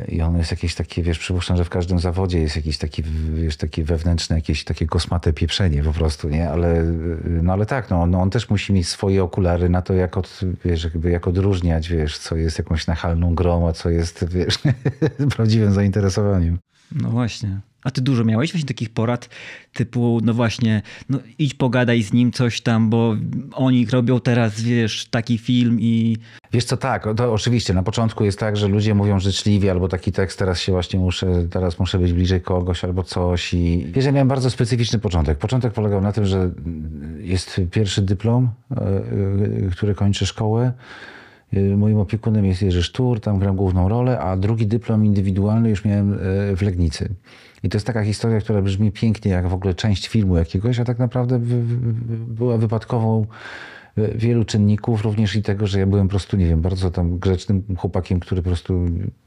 I 0.08 0.22
ono 0.22 0.38
jest 0.38 0.52
jakieś 0.52 0.76
takie, 0.76 1.04
wiesz, 1.04 1.20
przypuszczam, 1.20 1.58
że 1.58 1.66
w 1.66 1.70
każdym 1.70 2.00
zawodzie 2.00 2.40
jest 2.40 2.56
jakiś 2.56 2.78
taki, 2.78 3.04
wiesz, 3.34 3.58
takie 3.58 3.84
wewnętrzne, 3.84 4.36
jakieś 4.36 4.64
takie 4.64 4.86
kosmate 4.86 5.34
pieprzenie 5.34 5.84
po 5.84 5.94
prostu, 5.94 6.30
nie? 6.30 6.50
Ale, 6.50 6.84
no 7.26 7.54
ale 7.54 7.66
tak, 7.66 7.90
no, 7.90 8.06
no 8.06 8.22
on 8.22 8.30
też 8.30 8.50
musi 8.50 8.74
mieć 8.74 8.88
swoje 8.88 9.24
okulary 9.24 9.70
na 9.70 9.82
to, 9.82 9.94
jak, 9.94 10.18
od, 10.18 10.40
wiesz, 10.66 10.84
jakby 10.84 11.12
jak 11.12 11.28
odróżniać, 11.28 11.90
wiesz, 11.90 12.18
co 12.18 12.36
jest 12.36 12.58
jakąś 12.58 12.88
nachalną 12.88 13.36
grą, 13.36 13.68
a 13.68 13.74
co 13.74 13.90
jest, 13.90 14.26
wiesz, 14.30 14.60
prawdziwym 15.36 15.72
zainteresowaniem. 15.72 16.60
No 16.92 17.10
właśnie. 17.10 17.60
A 17.84 17.92
ty 17.92 18.02
dużo 18.02 18.24
miałeś 18.24 18.52
właśnie 18.52 18.68
takich 18.68 18.90
porad 18.90 19.30
typu, 19.74 20.20
no 20.24 20.34
właśnie, 20.34 20.82
no 21.10 21.20
idź 21.40 21.54
pogadaj 21.54 22.04
z 22.04 22.14
nim 22.14 22.32
coś 22.32 22.62
tam, 22.62 22.90
bo 22.90 23.16
oni 23.54 23.86
robią 23.86 24.20
teraz, 24.20 24.62
wiesz, 24.62 25.06
taki 25.06 25.38
film 25.38 25.78
i... 25.80 26.18
Wiesz 26.54 26.66
co, 26.66 26.78
tak, 26.78 27.08
to 27.18 27.34
oczywiście 27.34 27.74
na 27.74 27.84
początku 27.84 28.26
jest 28.26 28.40
tak, 28.40 28.58
że 28.58 28.68
ludzie 28.68 28.96
mówią 28.96 29.20
życzliwie 29.20 29.72
albo 29.72 29.88
taki 29.88 30.12
tekst, 30.12 30.40
teraz 30.40 30.60
się 30.60 30.72
właśnie 30.72 31.00
muszę, 31.00 31.48
teraz 31.50 31.80
muszę 31.80 32.00
być 32.00 32.14
bliżej 32.14 32.42
kogoś 32.42 32.84
albo 32.84 33.04
coś 33.04 33.54
i 33.54 33.86
wiesz, 33.92 34.06
ja 34.06 34.12
miałem 34.12 34.28
bardzo 34.28 34.50
specyficzny 34.50 35.00
początek. 35.00 35.38
Początek 35.38 35.74
polegał 35.74 36.02
na 36.02 36.12
tym, 36.12 36.26
że 36.26 36.52
jest 37.20 37.62
pierwszy 37.72 38.02
dyplom, 38.02 38.50
e, 38.72 38.76
e, 38.76 39.70
który 39.72 39.96
kończy 39.96 40.26
szkołę. 40.26 40.74
E, 41.54 41.60
moim 41.62 41.98
opiekunem 41.98 42.46
jest 42.46 42.62
Jerzy 42.62 42.84
Sztur, 42.84 43.20
tam 43.20 43.40
gram 43.40 43.56
główną 43.56 43.90
rolę, 43.90 44.20
a 44.20 44.38
drugi 44.38 44.68
dyplom 44.68 45.06
indywidualny 45.06 45.70
już 45.70 45.86
miałem 45.86 46.18
w 46.56 46.62
Legnicy. 46.62 47.10
I 47.64 47.70
to 47.70 47.78
jest 47.78 47.88
taka 47.88 48.04
historia, 48.04 48.40
która 48.40 48.62
brzmi 48.62 48.92
pięknie, 48.92 49.32
jak 49.32 49.48
w 49.48 49.54
ogóle 49.54 49.74
część 49.74 50.08
filmu 50.08 50.38
jakiegoś, 50.38 50.80
a 50.80 50.86
tak 50.86 51.00
naprawdę 51.00 51.40
była 52.28 52.58
wypadkową 52.58 53.26
e, 53.98 54.18
wielu 54.18 54.46
czynników, 54.46 55.04
również 55.04 55.36
i 55.36 55.44
tego, 55.44 55.68
że 55.68 55.80
ja 55.80 55.88
byłem 55.88 56.08
po 56.08 56.10
prostu, 56.10 56.38
nie 56.38 56.46
wiem, 56.46 56.62
bardzo 56.62 56.92
tam 56.92 57.20
grzecznym 57.20 57.64
chłopakiem, 57.78 58.20
który 58.20 58.42
po 58.42 58.50
prostu 58.50 58.86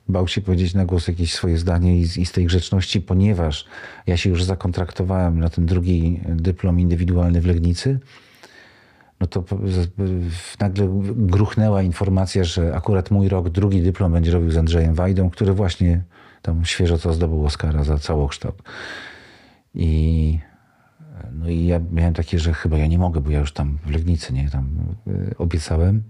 bał 0.08 0.28
się 0.28 0.40
powiedzieć 0.40 0.74
na 0.74 0.84
głos 0.84 1.08
jakieś 1.08 1.34
swoje 1.34 1.58
zdanie 1.58 1.98
i 1.98 2.04
z, 2.04 2.16
i 2.16 2.26
z 2.26 2.32
tej 2.32 2.46
grzeczności, 2.46 3.00
ponieważ 3.00 3.66
ja 4.06 4.16
się 4.16 4.30
już 4.30 4.44
zakontraktowałem 4.44 5.40
na 5.40 5.48
ten 5.48 5.66
drugi 5.66 6.20
dyplom 6.28 6.80
indywidualny 6.80 7.40
w 7.40 7.46
Legnicy, 7.46 8.00
no 9.22 9.26
to 9.26 9.44
nagle 10.60 11.02
gruchnęła 11.16 11.82
informacja, 11.82 12.44
że 12.44 12.74
akurat 12.74 13.10
mój 13.10 13.28
rok 13.28 13.48
drugi 13.48 13.82
dyplom 13.82 14.12
będzie 14.12 14.32
robił 14.32 14.50
z 14.50 14.56
Andrzejem 14.56 14.94
Wajdą, 14.94 15.30
który 15.30 15.52
właśnie 15.52 16.02
tam 16.42 16.64
świeżo 16.64 16.98
co 16.98 17.12
zdobył 17.12 17.46
Oscara 17.46 17.84
za 17.84 17.98
całokształt. 17.98 18.62
I, 19.74 20.38
no 21.32 21.48
i 21.48 21.66
ja 21.66 21.80
miałem 21.92 22.14
takie, 22.14 22.38
że 22.38 22.54
chyba 22.54 22.78
ja 22.78 22.86
nie 22.86 22.98
mogę, 22.98 23.20
bo 23.20 23.30
ja 23.30 23.38
już 23.38 23.52
tam 23.52 23.78
w 23.86 23.90
Legnicy, 23.90 24.32
nie, 24.32 24.50
tam 24.50 24.76
y, 25.06 25.34
obiecałem. 25.38 26.02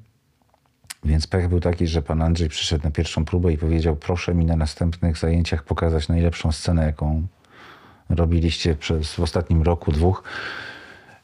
Więc 1.05 1.27
pech 1.27 1.49
był 1.49 1.61
taki, 1.61 1.87
że 1.87 2.03
pan 2.03 2.23
Andrzej 2.23 2.49
przyszedł 2.49 2.85
na 2.85 2.91
pierwszą 2.91 3.25
próbę 3.25 3.53
i 3.53 3.59
powiedział, 3.59 3.97
proszę 3.97 4.35
mi 4.35 4.45
na 4.45 4.57
następnych 4.57 5.19
zajęciach 5.19 5.65
pokazać 5.65 6.09
najlepszą 6.09 6.53
scenę, 6.53 6.85
jaką 6.85 7.27
robiliście 8.09 8.75
przez 8.75 9.15
w 9.15 9.21
ostatnim 9.21 9.63
roku, 9.63 9.93
dwóch. 9.93 10.23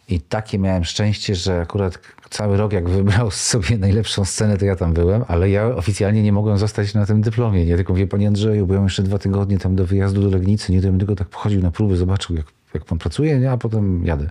I 0.09 0.21
takie 0.21 0.59
miałem 0.59 0.85
szczęście, 0.85 1.35
że 1.35 1.61
akurat 1.61 1.99
cały 2.31 2.57
rok, 2.57 2.73
jak 2.73 2.89
wybrał 2.89 3.31
sobie 3.31 3.79
najlepszą 3.79 4.25
scenę, 4.25 4.59
to 4.59 4.65
ja 4.65 4.77
tam 4.77 4.93
byłem, 4.93 5.25
ale 5.29 5.51
ja 5.51 5.67
oficjalnie 5.67 6.23
nie 6.23 6.33
mogłem 6.33 6.59
zostać 6.59 6.95
na 6.95 7.07
tym 7.07 7.21
dyplomie. 7.21 7.65
Nie 7.65 7.77
tylko 7.77 7.95
wie 7.95 8.07
panie 8.07 8.29
Andrzeju, 8.29 8.67
byłem 8.67 8.85
jeszcze 8.85 9.03
dwa 9.03 9.19
tygodnie 9.19 9.59
tam 9.59 9.77
do 9.77 9.87
wyjazdu 9.87 10.23
do 10.23 10.29
Legnicy, 10.29 10.73
nie 10.73 10.81
bym 10.81 10.99
tylko 10.99 11.15
tak 11.15 11.29
pochodził 11.29 11.63
na 11.63 11.71
próby, 11.71 11.97
zobaczył 11.97 12.37
jak, 12.37 12.47
jak 12.75 12.85
pan 12.85 12.99
pracuje, 12.99 13.39
nie? 13.39 13.51
a 13.51 13.57
potem 13.57 14.07
jadę. 14.07 14.31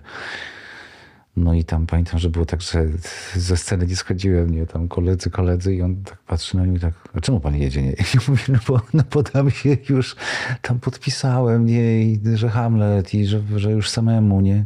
No 1.36 1.54
i 1.54 1.64
tam 1.64 1.86
pamiętam, 1.86 2.18
że 2.18 2.30
było 2.30 2.46
tak, 2.46 2.62
że 2.62 2.86
ze 3.34 3.56
sceny 3.56 3.86
nie 3.86 3.96
schodziłem, 3.96 4.50
nie, 4.50 4.66
tam 4.66 4.88
koledzy, 4.88 5.30
koledzy 5.30 5.74
i 5.74 5.82
on 5.82 5.96
tak 5.96 6.18
patrzy 6.18 6.56
na 6.56 6.62
mnie 6.62 6.76
i 6.76 6.80
tak, 6.80 6.94
a 7.14 7.20
czemu 7.20 7.40
pan 7.40 7.56
jedzie, 7.56 7.82
nie? 7.82 7.92
I 8.14 8.18
mówię, 8.28 8.42
no 8.48 8.58
bo, 8.68 8.80
no 8.94 9.02
bo 9.12 9.22
tam 9.22 9.50
się 9.50 9.76
już 9.88 10.16
tam 10.62 10.80
podpisałem, 10.80 11.66
nie, 11.66 12.02
i 12.02 12.20
że 12.34 12.48
Hamlet 12.48 13.14
i 13.14 13.26
że, 13.26 13.42
że 13.56 13.72
już 13.72 13.90
samemu, 13.90 14.40
nie. 14.40 14.64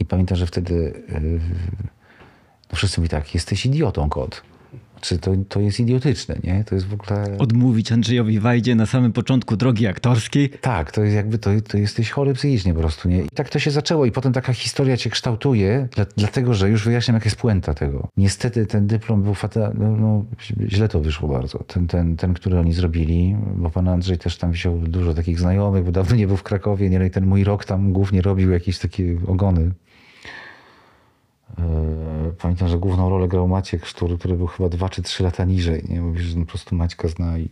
I 0.00 0.04
pamiętam, 0.04 0.36
że 0.36 0.46
wtedy 0.46 0.74
yy, 1.08 1.40
no 2.72 2.76
wszyscy 2.76 3.00
mi 3.00 3.08
tak, 3.08 3.34
jesteś 3.34 3.66
idiotą, 3.66 4.08
kot. 4.08 4.42
Czy 5.00 5.18
to, 5.18 5.32
to 5.48 5.60
jest 5.60 5.80
idiotyczne, 5.80 6.36
nie? 6.44 6.64
To 6.64 6.74
jest 6.74 6.86
w 6.86 6.94
ogóle... 6.94 7.38
Odmówić 7.38 7.92
Andrzejowi 7.92 8.40
Wajdzie 8.40 8.74
na 8.74 8.86
samym 8.86 9.12
początku 9.12 9.56
drogi 9.56 9.86
aktorskiej? 9.86 10.50
Tak, 10.50 10.92
to 10.92 11.02
jest 11.02 11.16
jakby, 11.16 11.38
to, 11.38 11.50
to 11.68 11.78
jesteś 11.78 12.10
chory 12.10 12.34
psychicznie 12.34 12.74
po 12.74 12.80
prostu, 12.80 13.08
nie? 13.08 13.22
I 13.22 13.28
tak 13.34 13.48
to 13.48 13.58
się 13.58 13.70
zaczęło 13.70 14.06
i 14.06 14.12
potem 14.12 14.32
taka 14.32 14.52
historia 14.52 14.96
cię 14.96 15.10
kształtuje, 15.10 15.88
dla, 15.94 16.06
dlatego, 16.16 16.54
że 16.54 16.70
już 16.70 16.84
wyjaśniam, 16.84 17.14
jaka 17.14 17.24
jest 17.24 17.36
puenta 17.36 17.74
tego. 17.74 18.08
Niestety 18.16 18.66
ten 18.66 18.86
dyplom 18.86 19.22
był 19.22 19.34
fatalny, 19.34 19.90
no, 19.90 19.96
no, 19.96 20.24
źle 20.68 20.88
to 20.88 21.00
wyszło 21.00 21.28
bardzo. 21.28 21.58
Ten, 21.58 21.86
ten, 21.86 22.16
ten, 22.16 22.34
który 22.34 22.58
oni 22.58 22.72
zrobili, 22.72 23.36
bo 23.56 23.70
pan 23.70 23.88
Andrzej 23.88 24.18
też 24.18 24.36
tam 24.36 24.52
wziął 24.52 24.78
dużo 24.78 25.14
takich 25.14 25.40
znajomych, 25.40 25.84
bo 25.84 25.92
dawno 25.92 26.16
nie 26.16 26.26
był 26.26 26.36
w 26.36 26.42
Krakowie, 26.42 26.90
nie? 26.90 26.98
No 26.98 27.04
I 27.04 27.10
ten 27.10 27.26
mój 27.26 27.44
rok 27.44 27.64
tam 27.64 27.92
głównie 27.92 28.22
robił 28.22 28.50
jakieś 28.50 28.78
takie 28.78 29.16
ogony 29.26 29.70
pamiętam, 32.38 32.68
że 32.68 32.78
główną 32.78 33.10
rolę 33.10 33.28
grał 33.28 33.48
Maciek 33.48 33.86
Sztur, 33.86 34.18
który 34.18 34.36
był 34.36 34.46
chyba 34.46 34.68
dwa 34.68 34.88
czy 34.88 35.02
trzy 35.02 35.22
lata 35.22 35.44
niżej. 35.44 35.84
Nie? 35.88 36.00
Mówisz, 36.00 36.22
że 36.22 36.40
po 36.40 36.46
prostu 36.46 36.76
Maćka 36.76 37.08
zna. 37.08 37.38
I... 37.38 37.48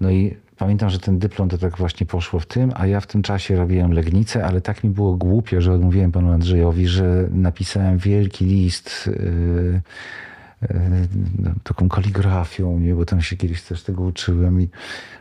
No 0.00 0.10
i 0.10 0.36
pamiętam, 0.56 0.90
że 0.90 0.98
ten 0.98 1.18
dyplom 1.18 1.48
to 1.48 1.58
tak 1.58 1.78
właśnie 1.78 2.06
poszło 2.06 2.40
w 2.40 2.46
tym, 2.46 2.72
a 2.74 2.86
ja 2.86 3.00
w 3.00 3.06
tym 3.06 3.22
czasie 3.22 3.56
robiłem 3.56 3.92
Legnicę, 3.92 4.44
ale 4.44 4.60
tak 4.60 4.84
mi 4.84 4.90
było 4.90 5.14
głupio, 5.14 5.60
że 5.60 5.72
odmówiłem 5.72 6.12
panu 6.12 6.32
Andrzejowi, 6.32 6.86
że 6.86 7.28
napisałem 7.30 7.98
wielki 7.98 8.44
list 8.44 9.06
yy, 9.06 9.80
taką 11.62 11.88
kaligrafią, 11.88 12.78
nie? 12.78 12.94
bo 12.94 13.04
tam 13.04 13.20
się 13.20 13.36
kiedyś 13.36 13.62
też 13.62 13.82
tego 13.82 14.02
uczyłem 14.02 14.60
i 14.60 14.68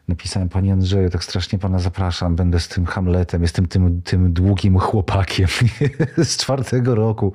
napisałem, 0.08 0.50
panie 0.50 0.74
Andrzeju, 0.74 1.10
tak 1.10 1.24
strasznie 1.24 1.60
pana 1.60 1.79
zapraszam, 1.79 2.36
będę 2.36 2.60
z 2.60 2.67
tym 2.67 2.86
Hamletem, 2.86 3.41
jestem 3.41 3.65
tym, 3.65 4.01
tym 4.01 4.34
długim 4.34 4.79
chłopakiem 4.79 5.48
z 6.17 6.38
czwartego 6.38 6.96
roku, 6.96 7.34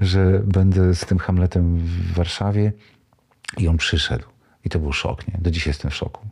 że 0.00 0.42
będę 0.44 0.94
z 0.94 1.00
tym 1.00 1.18
Hamletem 1.18 1.78
w 1.78 2.12
Warszawie. 2.12 2.72
I 3.56 3.68
on 3.68 3.76
przyszedł. 3.76 4.24
I 4.64 4.68
to 4.68 4.78
był 4.78 4.92
szok, 4.92 5.28
nie? 5.28 5.34
Do 5.38 5.50
dziś 5.50 5.66
jestem 5.66 5.90
w 5.90 5.94
szoku. 5.94 6.28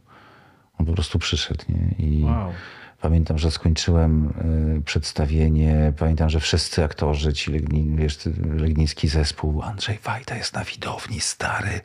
On 0.78 0.86
po 0.86 0.92
prostu 0.92 1.18
przyszedł, 1.18 1.64
nie? 1.68 2.06
I 2.06 2.24
wow. 2.24 2.52
Pamiętam, 3.06 3.38
że 3.38 3.50
skończyłem 3.50 4.32
y, 4.78 4.82
przedstawienie, 4.82 5.92
pamiętam, 5.98 6.30
że 6.30 6.40
wszyscy 6.40 6.84
aktorzy, 6.84 7.32
ci 7.32 7.52
Legni, 7.52 7.96
wiesz, 7.96 8.18
legnicki 8.56 9.08
zespół, 9.08 9.62
Andrzej 9.62 9.98
Wajda 10.04 10.36
jest 10.36 10.54
na 10.54 10.64
widowni, 10.64 11.20
stary, 11.20 11.80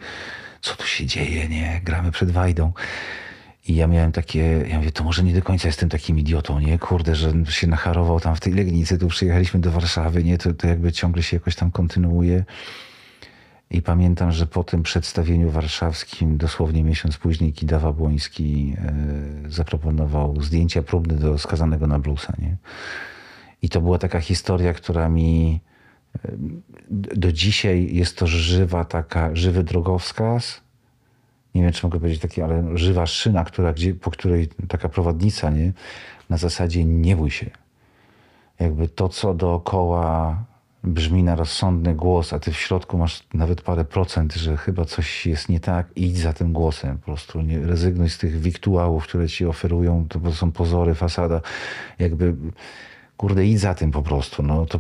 co 0.62 0.75
tu 0.75 0.88
się 0.88 1.06
dzieje, 1.06 1.50
nie? 1.50 1.82
Gramy 1.84 2.12
przed 2.12 2.32
Wajdą. 2.32 2.74
I 3.68 3.75
ja 3.75 3.88
miałem 3.88 4.12
takie, 4.12 4.66
ja 4.68 4.78
mówię, 4.78 4.92
to 4.92 5.04
może 5.04 5.24
nie 5.24 5.34
do 5.34 5.42
końca 5.42 5.68
jestem 5.68 5.90
takim 5.90 6.20
idiotą, 6.20 6.60
nie? 6.60 6.80
Kurde, 6.80 7.16
że 7.16 7.34
się 7.50 7.68
nacharował 7.68 8.20
tam 8.20 8.36
w 8.36 8.40
tej 8.40 8.54
Legnicy, 8.54 8.98
tu 8.98 9.08
przyjechaliśmy 9.08 9.60
do 9.60 9.72
Warszawy, 9.72 10.24
nie? 10.24 10.38
To, 10.38 10.54
to 10.54 10.68
jakby 10.68 10.92
ciągle 10.92 11.24
się 11.24 11.38
jakoś 11.38 11.56
tam 11.56 11.72
kontynuuje. 11.72 12.44
I 13.72 13.82
pamiętam, 13.82 14.32
że 14.32 14.48
po 14.48 14.63
tym 14.63 14.84
przedstawieniu 14.84 15.50
warszawskim, 15.50 16.38
dosłownie 16.38 16.84
miesiąc 16.84 17.18
później, 17.18 17.54
Kidawa 17.54 17.94
Błoński 17.94 18.75
e, 18.78 19.51
zaproponował 19.51 20.42
zdjęcia 20.42 20.82
próbne 20.82 21.16
do 21.16 21.38
skazanego 21.38 21.88
na 21.88 22.00
bluesa, 22.00 22.34
nie? 22.40 22.56
I 23.62 23.70
to 23.70 23.82
była 23.82 23.98
taka 23.98 24.20
historia, 24.20 24.74
która 24.74 25.10
mi 25.10 25.60
e, 26.25 26.32
do 26.92 27.32
dzisiaj 27.32 27.96
jest 27.96 28.18
to 28.18 28.28
żywa 28.28 28.86
taka, 28.86 29.36
żywy 29.36 29.63
drogowskaz, 29.63 30.62
nie 31.56 31.62
wiem, 31.62 31.72
czy 31.72 31.86
mogę 31.86 32.00
powiedzieć 32.00 32.22
taki, 32.22 32.42
ale 32.42 32.78
żywa 32.78 33.06
szyna, 33.06 33.44
która, 33.44 33.74
gdzie, 33.74 33.96
po 33.96 34.12
której 34.12 34.50
taka 34.68 34.90
prowadnica, 34.90 35.50
nie? 35.50 35.74
Na 36.30 36.38
zasadzie 36.38 36.86
nie 36.86 37.16
bój 37.16 37.32
się. 37.32 37.50
Jakby 38.60 38.88
to, 38.88 39.10
co 39.10 39.34
dookoła 39.34 40.38
brzmi 40.84 41.24
na 41.24 41.36
rozsądny 41.36 41.96
głos, 41.96 42.34
a 42.34 42.40
ty 42.40 42.52
w 42.52 42.58
środku 42.58 42.98
masz 42.98 43.24
nawet 43.34 43.62
parę 43.62 43.86
procent, 43.86 44.34
że 44.34 44.58
chyba 44.58 44.86
coś 44.86 45.26
jest 45.26 45.50
nie 45.50 45.60
tak, 45.60 45.88
idź 45.96 46.18
za 46.18 46.34
tym 46.34 46.54
głosem. 46.54 46.98
Po 46.98 47.06
prostu 47.06 47.42
nie 47.42 47.60
rezygnuj 47.60 48.10
z 48.10 48.18
tych 48.18 48.40
wiktuałów, 48.40 49.04
które 49.04 49.30
ci 49.30 49.46
oferują, 49.46 50.08
to 50.10 50.32
są 50.32 50.52
pozory, 50.52 50.96
fasada. 50.96 51.42
Jakby 52.00 52.36
kurde, 53.18 53.46
idź 53.46 53.60
za 53.60 53.74
tym 53.74 53.92
po 53.92 54.02
prostu. 54.02 54.44
No, 54.44 54.66
to, 54.66 54.80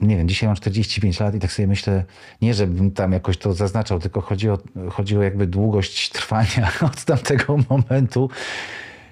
nie 0.00 0.16
wiem, 0.16 0.28
dzisiaj 0.28 0.48
mam 0.48 0.56
45 0.56 1.20
lat 1.20 1.34
i 1.34 1.38
tak 1.38 1.52
sobie 1.52 1.68
myślę, 1.68 2.04
nie 2.42 2.54
żebym 2.54 2.90
tam 2.90 3.12
jakoś 3.12 3.38
to 3.38 3.52
zaznaczał, 3.52 3.98
tylko 3.98 4.20
chodzi 4.20 4.50
o, 4.50 4.58
chodzi 4.90 5.16
o 5.16 5.22
jakby 5.22 5.46
długość 5.46 6.10
trwania 6.10 6.70
od 6.90 7.04
tamtego 7.04 7.56
momentu. 7.70 8.30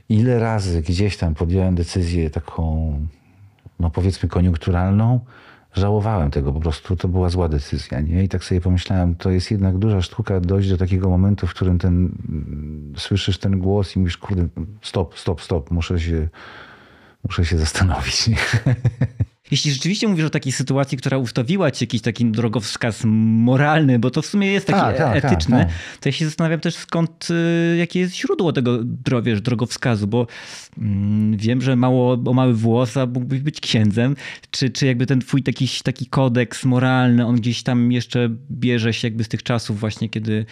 Ile 0.08 0.38
razy 0.38 0.82
gdzieś 0.82 1.16
tam 1.16 1.34
podjąłem 1.34 1.74
decyzję 1.74 2.30
taką, 2.30 2.98
no 3.80 3.90
powiedzmy 3.90 4.28
koniunkturalną, 4.28 5.20
żałowałem 5.74 6.30
tego, 6.30 6.52
po 6.52 6.60
prostu 6.60 6.96
to 6.96 7.08
była 7.08 7.28
zła 7.28 7.48
decyzja. 7.48 8.00
Nie? 8.00 8.24
I 8.24 8.28
tak 8.28 8.44
sobie 8.44 8.60
pomyślałem, 8.60 9.14
to 9.14 9.30
jest 9.30 9.50
jednak 9.50 9.78
duża 9.78 10.02
sztuka 10.02 10.40
dojść 10.40 10.68
do 10.70 10.76
takiego 10.76 11.08
momentu, 11.08 11.46
w 11.46 11.54
którym 11.54 11.78
ten, 11.78 12.12
słyszysz 12.96 13.38
ten 13.38 13.58
głos 13.58 13.96
i 13.96 13.98
mówisz, 13.98 14.16
kurde, 14.16 14.48
stop, 14.82 15.18
stop, 15.18 15.42
stop, 15.42 15.70
muszę 15.70 16.00
się 16.00 16.28
muszę 17.24 17.44
się 17.44 17.58
zastanowić. 17.58 18.24
Jeśli 19.50 19.72
rzeczywiście 19.72 20.08
mówisz 20.08 20.24
o 20.24 20.30
takiej 20.30 20.52
sytuacji, 20.52 20.98
która 20.98 21.18
ustawiła 21.18 21.70
ci 21.70 21.84
jakiś 21.84 22.02
taki 22.02 22.24
drogowskaz 22.24 23.02
moralny, 23.04 23.98
bo 23.98 24.10
to 24.10 24.22
w 24.22 24.26
sumie 24.26 24.52
jest 24.52 24.66
taki 24.66 24.80
Tak, 24.80 24.96
tak, 24.96 25.22
tak, 25.22 25.32
etyczny, 25.32 25.58
tak. 25.58 25.68
to 26.00 26.08
ja 26.08 26.12
się 26.12 26.24
zastanawiam 26.24 26.60
też 26.60 26.74
skąd, 26.74 27.28
y, 27.30 27.76
jakie 27.76 28.00
jest 28.00 28.14
źródło 28.14 28.52
tego 28.52 28.78
wiesz, 29.22 29.40
drogowskazu, 29.40 30.06
bo 30.06 30.26
mm, 30.78 31.36
wiem, 31.36 31.62
że 31.62 31.76
mało, 31.76 32.18
o 32.26 32.32
mały 32.32 32.54
włos, 32.54 32.96
a 32.96 33.06
mógłbyś 33.06 33.40
być 33.40 33.60
księdzem. 33.60 34.16
Czy, 34.50 34.70
czy 34.70 34.86
jakby 34.86 35.06
ten 35.06 35.20
twój 35.20 35.42
taki, 35.42 35.68
taki 35.84 36.06
kodeks 36.06 36.64
moralny, 36.64 37.26
on 37.26 37.36
gdzieś 37.36 37.62
tam 37.62 37.92
jeszcze 37.92 38.28
bierze 38.50 38.92
się 38.92 39.08
jakby 39.08 39.24
z 39.24 39.28
tych 39.28 39.42
czasów 39.42 39.80
właśnie, 39.80 40.08
kiedy 40.08 40.46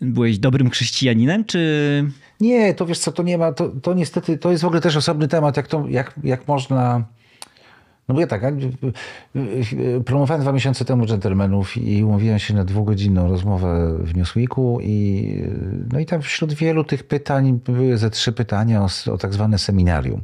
byłeś 0.00 0.38
dobrym 0.38 0.70
chrześcijaninem, 0.70 1.44
czy... 1.44 2.04
Nie, 2.40 2.74
to 2.74 2.86
wiesz 2.86 2.98
co, 2.98 3.12
to 3.12 3.22
nie 3.22 3.38
ma, 3.38 3.52
to, 3.52 3.68
to 3.68 3.94
niestety, 3.94 4.38
to 4.38 4.50
jest 4.50 4.62
w 4.62 4.66
ogóle 4.66 4.80
też 4.80 4.96
osobny 4.96 5.28
temat, 5.28 5.56
jak, 5.56 5.68
to, 5.68 5.84
jak, 5.88 6.14
jak 6.24 6.48
można... 6.48 7.04
No 8.08 8.14
bo 8.14 8.20
ja 8.20 8.26
tak, 8.26 8.42
y, 8.44 8.48
y, 9.36 9.96
y, 9.96 10.04
promowałem 10.04 10.42
dwa 10.42 10.52
miesiące 10.52 10.84
temu 10.84 11.06
Gentlemanów 11.06 11.76
i 11.76 12.04
umówiłem 12.04 12.38
się 12.38 12.54
na 12.54 12.64
dwugodzinną 12.64 13.28
rozmowę 13.28 13.98
w 14.00 14.16
Newsweeku 14.16 14.78
i 14.82 15.34
no 15.92 15.98
i 15.98 16.06
tam 16.06 16.22
wśród 16.22 16.52
wielu 16.52 16.84
tych 16.84 17.04
pytań 17.04 17.60
były 17.64 17.98
ze 17.98 18.10
trzy 18.10 18.32
pytania 18.32 18.82
o, 18.82 19.12
o 19.12 19.18
tak 19.18 19.34
zwane 19.34 19.58
seminarium. 19.58 20.22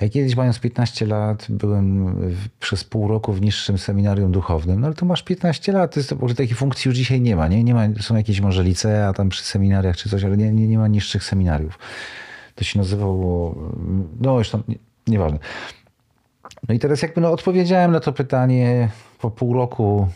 Ja 0.00 0.08
kiedyś 0.08 0.36
mając 0.36 0.58
15 0.58 1.06
lat 1.06 1.46
byłem 1.48 2.16
przez 2.60 2.84
pół 2.84 3.08
roku 3.08 3.32
w 3.32 3.40
niższym 3.40 3.78
seminarium 3.78 4.32
duchownym, 4.32 4.80
no 4.80 4.86
ale 4.86 4.96
to 4.96 5.06
masz 5.06 5.22
15 5.22 5.72
lat, 5.72 5.94
to 5.94 6.00
jest, 6.00 6.14
takiej 6.36 6.54
funkcji 6.54 6.88
już 6.88 6.96
dzisiaj 6.96 7.20
nie 7.20 7.36
ma, 7.36 7.48
nie? 7.48 7.64
nie 7.64 7.74
ma, 7.74 7.82
są 8.00 8.16
jakieś 8.16 8.40
może 8.40 8.62
licea 8.62 9.12
tam 9.12 9.28
przy 9.28 9.42
seminariach 9.42 9.96
czy 9.96 10.08
coś, 10.08 10.24
ale 10.24 10.36
nie, 10.36 10.52
nie, 10.52 10.68
nie 10.68 10.78
ma 10.78 10.88
niższych 10.88 11.24
seminariów. 11.24 11.78
To 12.54 12.64
się 12.64 12.78
nazywało, 12.78 13.54
no 14.20 14.38
już 14.38 14.50
tam, 14.50 14.62
nie, 14.68 14.76
nieważne. 15.06 15.38
No 16.68 16.74
i 16.74 16.78
teraz 16.78 17.02
jakby 17.02 17.20
no 17.20 17.32
odpowiedziałem 17.32 17.92
na 17.92 18.00
to 18.00 18.12
pytanie 18.12 18.88
po 19.20 19.30
pół 19.30 19.54
roku 19.54 20.08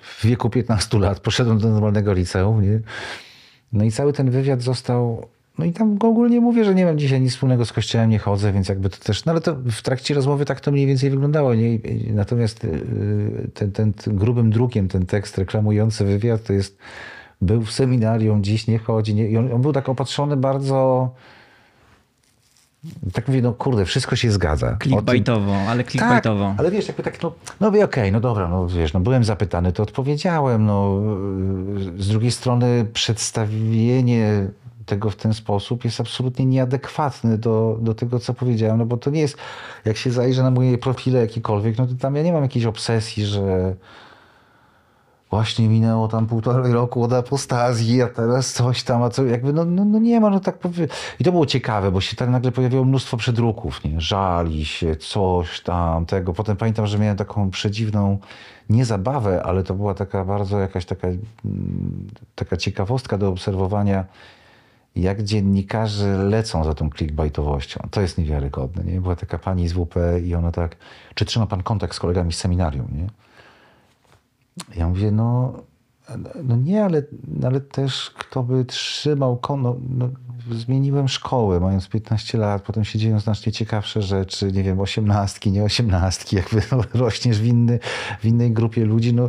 w 0.00 0.26
wieku 0.26 0.50
15 0.50 0.98
lat. 0.98 1.20
Poszedłem 1.20 1.58
do 1.58 1.68
normalnego 1.68 2.12
liceum. 2.12 2.62
Nie? 2.62 2.80
No 3.72 3.84
i 3.84 3.90
cały 3.90 4.12
ten 4.12 4.30
wywiad 4.30 4.62
został... 4.62 5.26
No 5.58 5.64
i 5.64 5.72
tam 5.72 5.98
ogólnie 6.00 6.40
mówię, 6.40 6.64
że 6.64 6.74
nie 6.74 6.84
mam 6.84 6.98
dzisiaj 6.98 7.20
nic 7.20 7.32
wspólnego 7.32 7.64
z 7.64 7.72
kościołem, 7.72 8.10
nie 8.10 8.18
chodzę, 8.18 8.52
więc 8.52 8.68
jakby 8.68 8.90
to 8.90 8.96
też... 8.98 9.24
No 9.24 9.32
ale 9.32 9.40
to 9.40 9.54
w 9.54 9.82
trakcie 9.82 10.14
rozmowy 10.14 10.44
tak 10.44 10.60
to 10.60 10.72
mniej 10.72 10.86
więcej 10.86 11.10
wyglądało. 11.10 11.54
Nie? 11.54 11.78
Natomiast 12.10 12.60
ten, 13.54 13.72
ten, 13.72 13.92
ten 13.92 14.16
grubym 14.16 14.50
drukiem 14.50 14.88
ten 14.88 15.06
tekst 15.06 15.38
reklamujący 15.38 16.04
wywiad 16.04 16.42
to 16.42 16.52
jest 16.52 16.78
był 17.42 17.62
w 17.62 17.72
seminarium, 17.72 18.44
dziś 18.44 18.66
nie 18.66 18.78
chodzi. 18.78 19.14
Nie? 19.14 19.28
I 19.28 19.36
on, 19.36 19.52
on 19.52 19.62
był 19.62 19.72
tak 19.72 19.88
opatrzony 19.88 20.36
bardzo... 20.36 21.10
Tak 23.12 23.28
mówię, 23.28 23.42
no 23.42 23.52
kurde, 23.52 23.84
wszystko 23.84 24.16
się 24.16 24.30
zgadza. 24.30 24.66
O 24.66 24.70
tym- 24.70 24.78
Clickbaitowo, 24.78 25.56
ale 25.68 25.84
clickbaitowo. 25.84 26.44
tak, 26.48 26.58
ale 26.60 26.70
wiesz, 26.70 26.88
jakby 26.88 27.02
tak, 27.02 27.22
no, 27.22 27.32
no 27.60 27.72
okej, 27.84 28.12
no 28.12 28.20
dobra, 28.20 28.48
no 28.48 28.68
wiesz, 28.68 28.92
no 28.92 29.00
byłem 29.00 29.24
zapytany, 29.24 29.72
to 29.72 29.82
odpowiedziałem, 29.82 30.66
no 30.66 31.00
z 31.98 32.08
drugiej 32.08 32.30
strony 32.30 32.84
przedstawienie 32.92 34.46
tego 34.86 35.10
w 35.10 35.16
ten 35.16 35.34
sposób 35.34 35.84
jest 35.84 36.00
absolutnie 36.00 36.46
nieadekwatne 36.46 37.38
do, 37.38 37.78
do 37.80 37.94
tego, 37.94 38.18
co 38.18 38.34
powiedziałem, 38.34 38.78
no 38.78 38.86
bo 38.86 38.96
to 38.96 39.10
nie 39.10 39.20
jest, 39.20 39.36
jak 39.84 39.96
się 39.96 40.10
zajrzy 40.10 40.42
na 40.42 40.50
moje 40.50 40.78
profile 40.78 41.20
jakiekolwiek, 41.20 41.78
no 41.78 41.86
to 41.86 41.94
tam 41.94 42.16
ja 42.16 42.22
nie 42.22 42.32
mam 42.32 42.42
jakiejś 42.42 42.64
obsesji, 42.64 43.26
że 43.26 43.76
właśnie 45.32 45.68
minęło 45.68 46.08
tam 46.08 46.26
półtorej 46.26 46.72
roku 46.72 47.02
od 47.02 47.12
apostazji, 47.12 48.02
a 48.02 48.08
teraz 48.08 48.52
coś 48.52 48.82
tam, 48.82 49.02
a 49.02 49.10
co, 49.10 49.24
jakby, 49.24 49.52
no, 49.52 49.64
no, 49.64 49.84
no 49.84 49.98
nie 49.98 50.20
ma, 50.20 50.30
no 50.30 50.40
tak 50.40 50.58
powie... 50.58 50.88
I 51.20 51.24
to 51.24 51.32
było 51.32 51.46
ciekawe, 51.46 51.90
bo 51.90 52.00
się 52.00 52.16
tak 52.16 52.28
nagle 52.28 52.52
pojawiło 52.52 52.84
mnóstwo 52.84 53.16
przedruków, 53.16 53.84
nie? 53.84 54.00
Żali 54.00 54.64
się, 54.64 54.96
coś 54.96 55.60
tam, 55.60 56.06
tego. 56.06 56.32
Potem 56.32 56.56
pamiętam, 56.56 56.86
że 56.86 56.98
miałem 56.98 57.16
taką 57.16 57.50
przedziwną, 57.50 58.18
nie 58.70 58.84
zabawę, 58.84 59.42
ale 59.42 59.62
to 59.62 59.74
była 59.74 59.94
taka 59.94 60.24
bardzo 60.24 60.60
jakaś 60.60 60.84
taka, 60.84 61.08
mm, 61.08 62.06
taka 62.34 62.56
ciekawostka 62.56 63.18
do 63.18 63.28
obserwowania, 63.28 64.04
jak 64.96 65.22
dziennikarze 65.22 66.16
lecą 66.16 66.64
za 66.64 66.74
tą 66.74 66.90
clickbaitowością. 66.90 67.88
To 67.90 68.00
jest 68.00 68.18
niewiarygodne, 68.18 68.84
nie? 68.84 69.00
Była 69.00 69.16
taka 69.16 69.38
pani 69.38 69.68
z 69.68 69.72
WP 69.72 69.96
i 70.24 70.34
ona 70.34 70.52
tak, 70.52 70.76
czy 71.14 71.24
trzyma 71.24 71.46
pan 71.46 71.62
kontakt 71.62 71.96
z 71.96 72.00
kolegami 72.00 72.32
z 72.32 72.38
seminarium, 72.38 72.86
nie? 72.92 73.06
Ja 74.76 74.88
mówię, 74.88 75.10
no, 75.10 75.52
no 76.44 76.56
nie, 76.56 76.84
ale, 76.84 77.02
ale 77.46 77.60
też 77.60 78.10
kto 78.10 78.42
by 78.42 78.64
trzymał 78.64 79.36
kon... 79.36 79.62
No, 79.62 79.76
no, 79.88 80.08
zmieniłem 80.50 81.08
szkołę, 81.08 81.60
mając 81.60 81.88
15 81.88 82.38
lat, 82.38 82.62
potem 82.62 82.84
się 82.84 82.98
dzieją 82.98 83.20
znacznie 83.20 83.52
ciekawsze 83.52 84.02
rzeczy, 84.02 84.52
nie 84.52 84.62
wiem, 84.62 84.80
osiemnastki, 84.80 85.52
nie 85.52 85.64
osiemnastki, 85.64 86.36
jakby 86.36 86.62
no, 86.72 86.82
rośniesz 87.04 87.40
w, 87.40 87.46
inny, 87.46 87.78
w 88.20 88.24
innej 88.24 88.52
grupie 88.52 88.84
ludzi, 88.84 89.14
no 89.14 89.28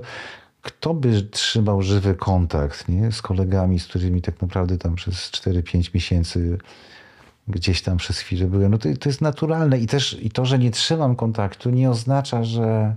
kto 0.61 0.93
by 0.93 1.21
trzymał 1.21 1.81
żywy 1.81 2.15
kontakt 2.15 2.89
nie? 2.89 3.11
z 3.11 3.21
kolegami, 3.21 3.79
z 3.79 3.87
którymi 3.87 4.21
tak 4.21 4.41
naprawdę 4.41 4.77
tam 4.77 4.95
przez 4.95 5.15
4-5 5.15 5.93
miesięcy 5.93 6.57
gdzieś 7.47 7.81
tam 7.81 7.97
przez 7.97 8.19
chwilę 8.19 8.47
byłem. 8.47 8.71
No 8.71 8.77
to, 8.77 8.89
to 8.99 9.09
jest 9.09 9.21
naturalne 9.21 9.79
i 9.79 9.87
też 9.87 10.17
i 10.21 10.31
to, 10.31 10.45
że 10.45 10.59
nie 10.59 10.71
trzymam 10.71 11.15
kontaktu 11.15 11.69
nie 11.69 11.89
oznacza, 11.89 12.43
że 12.43 12.95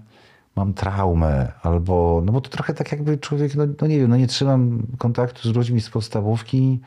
mam 0.57 0.75
traumę, 0.75 1.53
albo, 1.63 2.23
no 2.25 2.33
bo 2.33 2.41
to 2.41 2.51
trochę 2.51 2.75
tak 2.75 2.93
jakby 2.93 3.19
człowiek, 3.19 3.55
no, 3.55 3.65
no 3.81 3.87
nie 3.87 3.99
wiem, 3.99 4.11
no 4.11 4.17
nie 4.17 4.27
trzymam 4.27 4.83
kontaktu 4.99 5.53
z 5.53 5.55
ludźmi 5.55 5.81
z 5.81 5.91
podstawówki, 5.91 6.81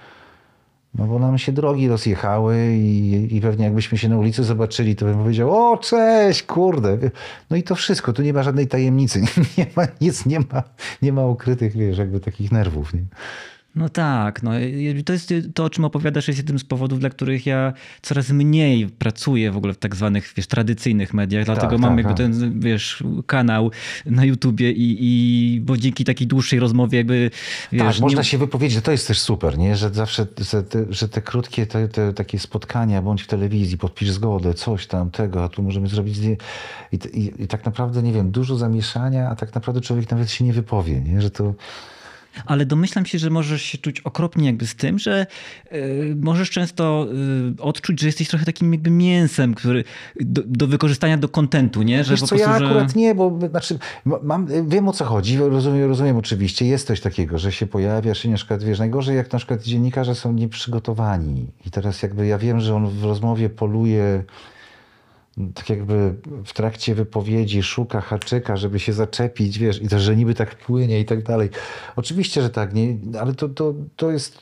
no 0.96 1.06
bo 1.06 1.20
nam 1.20 1.38
się 1.38 1.52
drogi 1.52 1.88
rozjechały 1.88 2.68
i, 2.74 3.28
i 3.38 3.42
pewnie 3.42 3.66
jakbyśmy 3.66 3.98
się 3.98 4.10
na 4.10 4.18
ulicy 4.18 4.44
zobaczyli, 4.44 4.96
to 4.96 5.06
bym 5.06 5.18
powiedział, 5.18 5.72
o 5.72 5.78
cześć, 5.78 6.44
kurde. 6.44 6.98
No 7.50 7.58
i 7.58 7.64
to 7.64 7.76
wszystko, 7.76 8.14
tu 8.14 8.22
nie 8.22 8.34
ma 8.34 8.44
żadnej 8.44 8.68
tajemnicy, 8.68 9.22
nie 9.58 9.66
ma 9.76 9.84
nic, 10.02 10.26
nie 10.26 10.40
ma, 10.40 10.64
nie 11.02 11.14
ma 11.14 11.26
ukrytych, 11.26 11.74
wiesz, 11.74 11.98
jakby 11.98 12.20
takich 12.20 12.52
nerwów, 12.52 12.94
nie? 12.94 13.04
No 13.76 13.90
tak, 13.90 14.44
no 14.44 14.52
to 15.06 15.14
jest 15.14 15.34
to, 15.54 15.64
o 15.64 15.70
czym 15.70 15.86
opowiadasz, 15.86 16.28
jest 16.28 16.38
jednym 16.38 16.60
z 16.60 16.64
powodów, 16.64 17.00
dla 17.00 17.10
których 17.10 17.46
ja 17.46 17.74
coraz 18.02 18.30
mniej 18.30 18.88
pracuję 18.88 19.52
w 19.52 19.58
ogóle 19.58 19.74
w 19.74 19.78
tak 19.78 19.96
zwanych, 19.96 20.34
wiesz, 20.38 20.48
tradycyjnych 20.48 21.14
mediach, 21.14 21.46
dlatego 21.46 21.72
Tak, 21.72 21.80
mam 21.80 21.90
tak, 21.90 21.98
jakby 21.98 22.10
tak. 22.10 22.18
ten, 22.18 22.60
wiesz, 22.60 23.04
kanał 23.28 23.72
na 24.06 24.26
YouTubie 24.26 24.72
i, 24.72 24.98
i 25.00 25.62
bo 25.62 25.78
dzięki 25.78 26.06
takiej 26.06 26.28
dłuższej 26.28 26.60
rozmowie 26.60 26.98
jakby, 26.98 27.32
wiesz, 27.72 27.94
tak, 27.94 28.00
można 28.00 28.22
nie- 28.22 28.26
się 28.26 28.38
wypowiedzieć, 28.38 28.84
to 28.84 28.92
jest 28.92 29.08
też 29.08 29.20
super, 29.20 29.58
nie? 29.58 29.76
że 29.76 29.90
zawsze 29.90 30.28
że 30.52 30.64
te, 30.64 30.86
że 30.90 31.10
te 31.10 31.22
krótkie 31.22 31.66
te, 31.66 31.88
te, 31.88 32.14
takie 32.14 32.40
spotkania, 32.40 33.02
bądź 33.02 33.22
w 33.22 33.28
telewizji, 33.28 33.78
podpisz 33.78 34.12
zgodę, 34.12 34.54
coś 34.54 34.88
tam, 34.88 35.12
tego, 35.12 35.44
a 35.44 35.50
tu 35.50 35.64
możemy 35.64 35.88
zrobić 35.88 36.18
I, 36.92 36.96
i, 37.14 37.44
i 37.44 37.48
tak 37.48 37.66
naprawdę, 37.66 38.04
nie 38.04 38.14
wiem, 38.14 38.32
dużo 38.32 38.56
zamieszania, 38.56 39.30
a 39.30 39.36
tak 39.36 39.56
naprawdę 39.56 39.82
człowiek 39.82 40.12
nawet 40.12 40.32
się 40.32 40.46
nie 40.46 40.54
wypowie, 40.54 41.02
nie? 41.02 41.22
że 41.22 41.32
to... 41.32 41.54
Ale 42.46 42.66
domyślam 42.66 43.06
się, 43.06 43.20
że 43.20 43.30
możesz 43.30 43.62
się 43.62 43.78
czuć 43.78 44.00
okropnie 44.00 44.46
jakby 44.46 44.68
z 44.68 44.76
tym, 44.76 45.00
że 45.00 45.28
y, 45.72 46.16
możesz 46.22 46.50
często 46.50 47.08
y, 47.60 47.62
odczuć, 47.62 48.00
że 48.02 48.08
jesteś 48.08 48.28
trochę 48.28 48.46
takim 48.46 48.74
jakby 48.74 48.90
mięsem, 48.90 49.54
który 49.54 49.84
do, 50.20 50.42
do 50.46 50.68
wykorzystania 50.68 51.18
do 51.18 51.30
kontentu, 51.30 51.82
nie? 51.82 52.04
Że 52.04 52.12
Wiesz 52.12 52.20
po 52.20 52.28
co, 52.28 52.36
prostu, 52.36 52.52
ja 52.52 52.60
że... 52.60 52.66
akurat 52.66 52.96
nie, 52.96 53.16
bo 53.16 53.40
znaczy, 53.50 53.80
ma- 54.06 54.20
mam, 54.24 54.70
wiem 54.70 54.88
o 54.88 54.94
co 54.94 55.06
chodzi, 55.06 55.38
rozumiem, 55.38 55.90
rozumiem 55.90 56.18
oczywiście, 56.18 56.66
jest 56.66 56.88
coś 56.88 57.02
takiego, 57.02 57.40
że 57.40 57.52
się 57.52 57.68
pojawiasz 57.68 58.26
i 58.26 58.30
na 58.30 58.38
przykład, 58.38 58.64
wiesz, 58.64 58.80
najgorzej 58.80 59.16
jak 59.16 59.32
na 59.32 59.40
przykład 59.40 59.64
dziennikarze 59.64 60.16
są 60.16 60.34
nieprzygotowani 60.34 61.48
i 61.66 61.72
teraz 61.72 62.04
jakby 62.04 62.28
ja 62.28 62.38
wiem, 62.38 62.60
że 62.60 62.76
on 62.76 62.88
w 62.88 63.04
rozmowie 63.04 63.50
poluje 63.50 64.24
tak 65.54 65.70
jakby 65.70 66.16
w 66.46 66.54
trakcie 66.54 66.96
wypowiedzi 66.96 67.64
szuka 67.64 68.02
haczyka, 68.02 68.58
żeby 68.58 68.80
się 68.80 68.94
zaczepić, 68.94 69.60
wiesz, 69.60 69.82
i 69.82 69.88
to, 69.88 70.00
że 70.00 70.16
niby 70.16 70.36
tak 70.36 70.56
płynie 70.56 71.00
i 71.00 71.06
tak 71.06 71.24
dalej. 71.24 71.50
Oczywiście, 71.96 72.42
że 72.42 72.50
tak, 72.50 72.74
nie, 72.74 72.98
ale 73.20 73.34
to, 73.34 73.50
to, 73.50 73.74
to 73.96 74.12
jest 74.12 74.42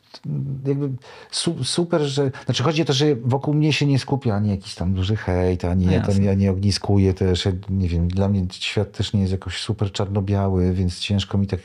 jakby 0.65 0.89
su, 1.31 1.63
super, 1.63 2.01
że, 2.01 2.31
znaczy 2.45 2.63
chodzi 2.63 2.81
o 2.81 2.85
to, 2.85 2.93
że 2.93 3.15
wokół 3.15 3.53
mnie 3.53 3.73
się 3.73 3.85
nie 3.85 3.99
skupia 3.99 4.35
ani 4.35 4.49
jakiś 4.49 4.75
tam 4.75 4.93
duży 4.93 5.15
hejt, 5.15 5.65
ani 5.65 5.85
No 5.85 5.91
ja 5.91 6.01
tam 6.01 6.23
ja 6.23 6.33
nie 6.33 6.51
ogniskuję 6.51 7.13
też, 7.13 7.45
ja 7.45 7.51
nie 7.69 7.87
wiem, 7.89 8.07
dla 8.07 8.29
mnie 8.29 8.45
świat 8.51 8.91
też 8.91 9.13
nie 9.13 9.19
jest 9.19 9.31
jakoś 9.31 9.61
super 9.61 9.91
czarno-biały, 9.91 10.73
więc 10.73 10.99
ciężko 10.99 11.37
mi 11.37 11.47
tak 11.47 11.59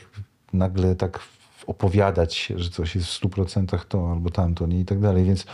nagle 0.53 0.95
tak 0.95 1.19
opowiadać, 1.67 2.53
że 2.55 2.69
coś 2.69 2.95
jest 2.95 3.07
w 3.07 3.21
100% 3.21 3.79
to 3.87 4.11
albo 4.11 4.29
tamto, 4.29 4.67
nie, 4.67 4.79
i 4.79 4.85
tak 4.85 4.99
dalej, 4.99 5.23
więc 5.23 5.45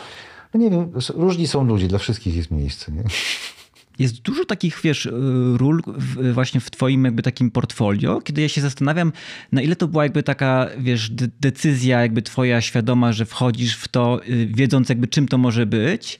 no 0.53 0.59
nie 0.59 0.69
wiem, 0.69 0.91
różni 1.15 1.47
są 1.47 1.63
ludzie, 1.63 1.87
dla 1.87 1.99
wszystkich 1.99 2.35
jest 2.35 2.51
miejsce, 2.51 2.91
nie? 2.91 3.03
Jest 3.99 4.21
dużo 4.21 4.45
takich, 4.45 4.79
wiesz, 4.83 5.05
y, 5.05 5.11
ról 5.57 5.81
właśnie 6.33 6.59
w 6.61 6.71
twoim 6.71 7.05
jakby 7.05 7.21
takim 7.23 7.51
portfolio, 7.51 8.21
kiedy 8.21 8.41
ja 8.41 8.49
się 8.49 8.61
zastanawiam, 8.61 9.11
na 9.51 9.61
ile 9.61 9.75
to 9.75 9.87
była 9.87 10.03
jakby 10.03 10.23
taka, 10.23 10.67
wiesz, 10.77 11.09
de- 11.09 11.27
decyzja 11.39 12.01
jakby 12.01 12.21
twoja 12.21 12.61
świadoma, 12.61 13.13
że 13.13 13.25
wchodzisz 13.25 13.75
w 13.75 13.87
to, 13.87 14.21
y, 14.29 14.47
wiedząc 14.55 14.89
jakby 14.89 15.07
czym 15.07 15.27
to 15.27 15.37
może 15.37 15.65
być. 15.65 16.19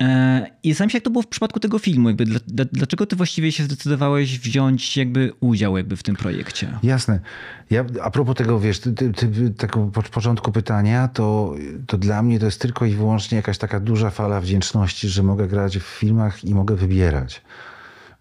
E, 0.00 0.46
I 0.62 0.68
zastanawiam 0.72 0.90
się, 0.90 0.96
jak 0.96 1.04
to 1.04 1.10
było 1.10 1.22
w 1.22 1.26
przypadku 1.26 1.60
tego 1.60 1.78
filmu. 1.78 2.08
Jakby, 2.08 2.24
dla- 2.24 2.40
dla- 2.46 2.64
dlaczego 2.72 3.06
ty 3.06 3.16
właściwie 3.16 3.52
się 3.52 3.64
zdecydowałeś 3.64 4.38
wziąć 4.38 4.96
jakby 4.96 5.32
udział 5.40 5.76
jakby 5.76 5.96
w 5.96 6.02
tym 6.02 6.16
projekcie? 6.16 6.78
Jasne. 6.82 7.20
Ja, 7.70 7.84
a 8.02 8.10
propos 8.10 8.36
tego, 8.36 8.60
wiesz, 8.60 8.80
ty, 8.80 8.92
ty, 8.92 9.12
ty, 9.12 9.68
po- 9.92 10.02
początku 10.02 10.52
pytania, 10.52 11.08
to, 11.08 11.54
to 11.86 11.98
dla 11.98 12.22
mnie 12.22 12.38
to 12.38 12.46
jest 12.46 12.60
tylko 12.60 12.86
i 12.86 12.94
wyłącznie 12.94 13.36
jakaś 13.36 13.58
taka 13.58 13.80
duża 13.80 14.10
fala 14.10 14.40
wdzięczności, 14.40 15.08
że 15.08 15.22
mogę 15.22 15.48
grać 15.48 15.78
w 15.78 15.82
filmach 15.82 16.44
i 16.44 16.54
mogę 16.54 16.76
wybierać. 16.76 17.42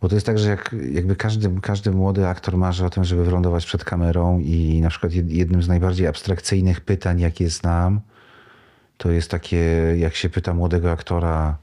Bo 0.02 0.10
to 0.10 0.16
jest 0.16 0.26
tak, 0.26 0.40
że 0.40 0.50
jak, 0.50 0.76
jakby 0.92 1.16
każdy, 1.16 1.50
każdy 1.62 1.92
młody 1.92 2.28
aktor 2.28 2.58
marzy 2.58 2.86
o 2.86 2.90
tym, 2.90 3.04
żeby 3.04 3.26
wylądować 3.26 3.66
przed 3.66 3.84
kamerą 3.84 4.40
i 4.40 4.80
na 4.82 4.90
przykład 4.90 5.14
jednym 5.14 5.64
z 5.64 5.68
najbardziej 5.68 6.08
abstrakcyjnych 6.08 6.82
pytań, 6.82 7.20
jakie 7.20 7.50
znam, 7.50 8.02
to 8.98 9.12
jest 9.12 9.32
takie, 9.32 9.58
jak 9.98 10.16
się 10.16 10.30
pyta 10.30 10.54
młodego 10.54 10.92
aktora, 10.92 11.58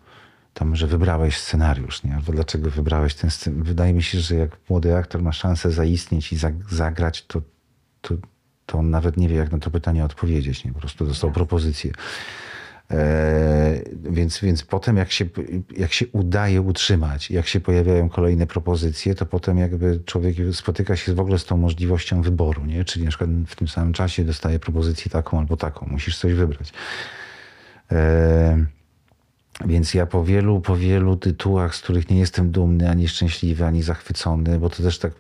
tam, 0.55 0.77
że 0.77 0.87
wybrałeś 0.87 1.37
scenariusz, 1.37 2.05
nie? 2.05 2.15
albo 2.15 2.33
dlaczego 2.33 2.71
wybrałeś 2.71 3.15
ten 3.15 3.31
scenariusz. 3.31 3.69
Wydaje 3.69 3.95
mi 3.95 4.03
się, 4.03 4.21
że 4.21 4.35
jak 4.35 4.51
młody 4.69 4.97
aktor 4.97 5.23
ma 5.23 5.33
szansę 5.33 5.71
zaistnieć 5.71 6.33
i 6.33 6.37
zagrać, 6.71 7.27
to, 7.27 7.43
to, 8.01 8.15
to 8.67 8.79
on 8.79 8.91
nawet 8.91 9.17
nie 9.17 9.29
wie, 9.29 9.37
jak 9.37 9.53
na 9.53 9.59
to 9.59 9.71
pytanie 9.71 10.05
odpowiedzieć. 10.05 10.65
Nie? 10.65 10.73
Po 10.73 10.81
prostu 10.81 11.07
dostał 11.07 11.33
propozycję. 11.33 11.93
E, 12.91 13.83
więc, 14.11 14.41
więc 14.41 14.63
potem 14.63 14.97
jak 14.97 15.13
się, 15.13 15.25
jak 15.77 15.93
się 15.93 16.07
udaje 16.13 16.61
utrzymać, 16.61 17.31
jak 17.31 17.47
się 17.47 17.61
pojawiają 17.61 18.09
kolejne 18.09 18.47
propozycje, 18.47 19.15
to 19.15 19.27
potem 19.27 19.59
jakby 19.59 20.01
człowiek 20.05 20.37
spotyka 20.53 20.97
się 20.97 21.15
w 21.15 21.21
ogóle 21.21 21.39
z 21.39 21.45
tą 21.45 21.57
możliwością 21.57 22.23
wyboru, 22.23 22.65
nie? 22.65 22.85
Czyli 22.85 23.05
na 23.05 23.09
przykład 23.09 23.31
w 23.47 23.57
tym 23.57 23.69
samym 23.69 23.93
czasie 23.93 24.25
dostaje 24.25 24.59
propozycję 24.59 25.11
taką 25.11 25.39
albo 25.39 25.57
taką. 25.57 25.87
Musisz 25.91 26.19
coś 26.19 26.33
wybrać. 26.33 26.73
E, 27.93 28.65
więc 29.65 29.95
ja 29.95 30.07
po 30.07 30.25
wielu, 30.25 30.61
po 30.61 30.77
wielu 30.77 31.17
tytułach, 31.17 31.75
z 31.75 31.81
których 31.81 32.11
nie 32.11 32.19
jestem 32.19 32.51
dumny, 32.51 32.91
ani 32.91 33.09
szczęśliwy, 33.09 33.65
ani 33.65 33.83
zachwycony, 33.83 34.59
bo 34.59 34.71
to 34.71 34.83
też 34.83 34.99
tak, 34.99 35.13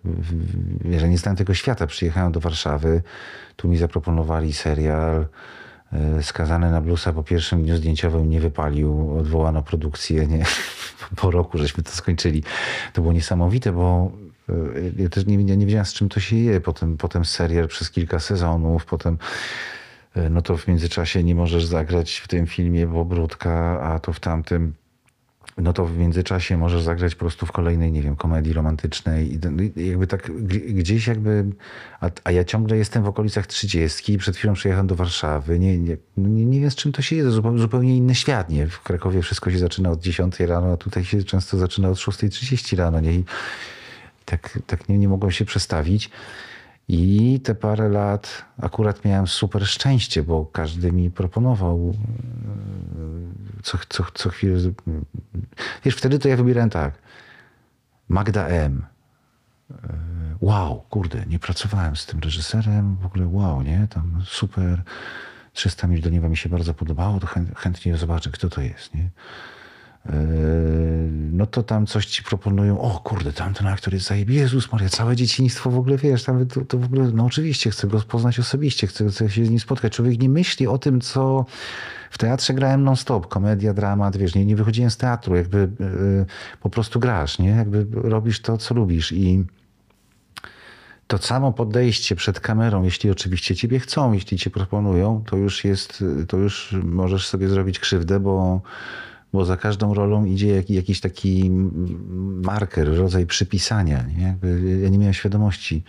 że 0.98 1.08
nie 1.08 1.18
znałem 1.18 1.36
tego 1.36 1.54
świata. 1.54 1.86
Przyjechałem 1.86 2.32
do 2.32 2.40
Warszawy, 2.40 3.02
tu 3.56 3.68
mi 3.68 3.76
zaproponowali 3.76 4.52
serial, 4.52 5.26
E, 5.92 6.22
skazany 6.22 6.70
na 6.70 6.80
blusa 6.80 7.12
po 7.12 7.22
pierwszym 7.22 7.62
dniu 7.62 7.76
zdjęciowym 7.76 8.30
nie 8.30 8.40
wypalił, 8.40 9.18
odwołano 9.18 9.62
produkcję, 9.62 10.26
nie? 10.26 10.44
po 11.20 11.30
roku 11.30 11.58
żeśmy 11.58 11.82
to 11.82 11.90
skończyli. 11.90 12.42
To 12.92 13.02
było 13.02 13.12
niesamowite, 13.12 13.72
bo 13.72 14.12
e, 14.48 14.52
ja 15.02 15.08
też 15.08 15.26
nie, 15.26 15.36
nie 15.36 15.66
wiedziałem 15.66 15.86
z 15.86 15.92
czym 15.92 16.08
to 16.08 16.20
się 16.20 16.36
je. 16.36 16.60
Potem, 16.60 16.96
potem 16.96 17.24
serial 17.24 17.68
przez 17.68 17.90
kilka 17.90 18.18
sezonów, 18.18 18.84
potem 18.84 19.18
no 20.30 20.42
to 20.42 20.56
w 20.56 20.68
międzyczasie 20.68 21.24
nie 21.24 21.34
możesz 21.34 21.64
zagrać 21.64 22.18
w 22.18 22.28
tym 22.28 22.46
filmie, 22.46 22.86
bo 22.86 23.04
brudka, 23.04 23.80
a 23.80 23.98
to 23.98 24.12
w 24.12 24.20
tamtym 24.20 24.74
no 25.58 25.72
to 25.72 25.86
w 25.86 25.98
międzyczasie 25.98 26.56
możesz 26.56 26.82
zagrać 26.82 27.14
po 27.14 27.18
prostu 27.18 27.46
w 27.46 27.52
kolejnej, 27.52 27.92
nie 27.92 28.02
wiem, 28.02 28.16
komedii 28.16 28.52
romantycznej. 28.52 29.32
I 29.76 29.88
jakby 29.88 30.06
tak 30.06 30.30
gdzieś 30.66 31.06
jakby, 31.06 31.44
a, 32.00 32.10
a 32.24 32.30
ja 32.30 32.44
ciągle 32.44 32.76
jestem 32.76 33.02
w 33.02 33.06
okolicach 33.06 33.46
trzydziestki, 33.46 34.18
przed 34.18 34.36
chwilą 34.36 34.54
przyjechałem 34.54 34.86
do 34.86 34.96
Warszawy, 34.96 35.58
nie, 35.58 35.78
nie, 35.78 35.96
no 36.16 36.28
nie, 36.28 36.60
wiem 36.60 36.70
z 36.70 36.74
czym 36.74 36.92
to 36.92 37.02
się 37.02 37.16
jest, 37.16 37.30
zupełnie, 37.30 37.58
zupełnie 37.58 37.96
inny 37.96 38.14
świat, 38.14 38.50
nie? 38.50 38.66
W 38.66 38.82
Krakowie 38.82 39.22
wszystko 39.22 39.50
się 39.50 39.58
zaczyna 39.58 39.90
od 39.90 40.00
10 40.00 40.40
rano, 40.40 40.72
a 40.72 40.76
tutaj 40.76 41.04
się 41.04 41.24
często 41.24 41.58
zaczyna 41.58 41.88
od 41.88 41.98
6.30 41.98 42.76
rano, 42.76 43.00
nie? 43.00 43.12
I 43.12 43.24
tak, 44.24 44.58
tak 44.66 44.88
nie, 44.88 44.98
nie 44.98 45.08
mogłem 45.08 45.32
się 45.32 45.44
przestawić. 45.44 46.10
I 46.88 47.40
te 47.40 47.54
parę 47.54 47.88
lat 47.88 48.44
akurat 48.58 49.04
miałem 49.04 49.26
super 49.26 49.66
szczęście, 49.66 50.22
bo 50.22 50.46
każdy 50.46 50.92
mi 50.92 51.10
proponował 51.10 51.94
e, 53.58 53.62
co, 53.62 53.78
co, 53.88 54.04
co 54.14 54.30
chwilę. 54.30 54.58
Wiesz, 55.84 55.94
wtedy 55.94 56.18
to 56.18 56.28
ja 56.28 56.36
wybierałem 56.36 56.70
tak. 56.70 56.94
Magda 58.08 58.46
M. 58.46 58.86
E, 59.70 59.74
wow, 60.40 60.84
kurde, 60.90 61.26
nie 61.26 61.38
pracowałem 61.38 61.96
z 61.96 62.06
tym 62.06 62.20
reżyserem, 62.20 62.96
w 62.96 63.06
ogóle 63.06 63.26
wow, 63.26 63.62
nie? 63.62 63.86
Tam 63.90 64.22
super. 64.26 64.82
300 65.52 65.86
mil 65.86 66.00
do 66.00 66.10
nieba 66.10 66.28
mi 66.28 66.36
się 66.36 66.48
bardzo 66.48 66.74
podobało, 66.74 67.20
to 67.20 67.26
chętnie 67.56 67.96
zobaczę, 67.96 68.30
kto 68.30 68.48
to 68.48 68.60
jest, 68.60 68.94
nie? 68.94 69.10
Yy, 70.06 70.12
no 71.32 71.46
to 71.46 71.62
tam 71.62 71.86
coś 71.86 72.06
ci 72.06 72.22
proponują, 72.22 72.80
o 72.80 73.00
kurde, 73.00 73.32
tam 73.32 73.54
ten 73.54 73.66
aktor 73.66 73.94
jest 73.94 74.06
zajebisty, 74.06 74.40
Jezus 74.40 74.72
Maria, 74.72 74.88
całe 74.88 75.16
dzieciństwo 75.16 75.70
w 75.70 75.78
ogóle, 75.78 75.96
wiesz, 75.96 76.24
tam 76.24 76.46
to, 76.46 76.64
to 76.64 76.78
w 76.78 76.84
ogóle, 76.84 77.10
no 77.14 77.24
oczywiście, 77.24 77.70
chcę 77.70 77.86
go 77.86 78.00
poznać 78.00 78.38
osobiście, 78.38 78.86
chcę, 78.86 79.08
chcę 79.08 79.30
się 79.30 79.44
z 79.44 79.50
nim 79.50 79.60
spotkać. 79.60 79.92
Człowiek 79.92 80.20
nie 80.20 80.28
myśli 80.28 80.66
o 80.66 80.78
tym, 80.78 81.00
co 81.00 81.46
w 82.10 82.18
teatrze 82.18 82.54
grałem 82.54 82.84
non-stop, 82.84 83.26
komedia, 83.28 83.74
dramat, 83.74 84.16
wiesz, 84.16 84.34
nie, 84.34 84.46
nie 84.46 84.56
wychodziłem 84.56 84.90
z 84.90 84.96
teatru, 84.96 85.36
jakby 85.36 85.58
yy, 85.58 86.26
po 86.60 86.70
prostu 86.70 87.00
grasz, 87.00 87.38
nie? 87.38 87.48
Jakby 87.48 87.86
robisz 87.92 88.40
to, 88.40 88.58
co 88.58 88.74
lubisz 88.74 89.12
i 89.12 89.44
to 91.06 91.18
samo 91.18 91.52
podejście 91.52 92.16
przed 92.16 92.40
kamerą, 92.40 92.82
jeśli 92.82 93.10
oczywiście 93.10 93.56
ciebie 93.56 93.78
chcą, 93.78 94.12
jeśli 94.12 94.38
cię 94.38 94.50
proponują, 94.50 95.24
to 95.26 95.36
już 95.36 95.64
jest, 95.64 96.04
to 96.28 96.36
już 96.36 96.76
możesz 96.82 97.26
sobie 97.26 97.48
zrobić 97.48 97.78
krzywdę, 97.78 98.20
bo 98.20 98.60
bo 99.32 99.44
za 99.44 99.56
każdą 99.56 99.94
rolą 99.94 100.24
idzie 100.24 100.64
jakiś 100.68 101.00
taki 101.00 101.50
marker, 102.42 102.96
rodzaj 102.96 103.26
przypisania. 103.26 104.04
Nie? 104.18 104.36
Ja 104.82 104.88
nie 104.88 104.98
miałem 104.98 105.14
świadomości 105.14 105.82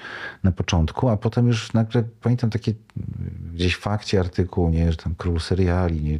na 0.44 0.52
początku, 0.52 1.10
a 1.10 1.18
potem 1.18 1.48
już 1.48 1.74
nagle 1.74 2.04
pamiętam 2.22 2.50
takie 2.50 2.74
gdzieś 3.54 3.76
w 3.76 3.80
fakcie 3.80 4.20
artykuł, 4.20 4.70
nie, 4.70 4.92
że 4.92 4.98
tam 4.98 5.16
król 5.18 5.40
seriali, 5.40 6.02
nie, 6.02 6.20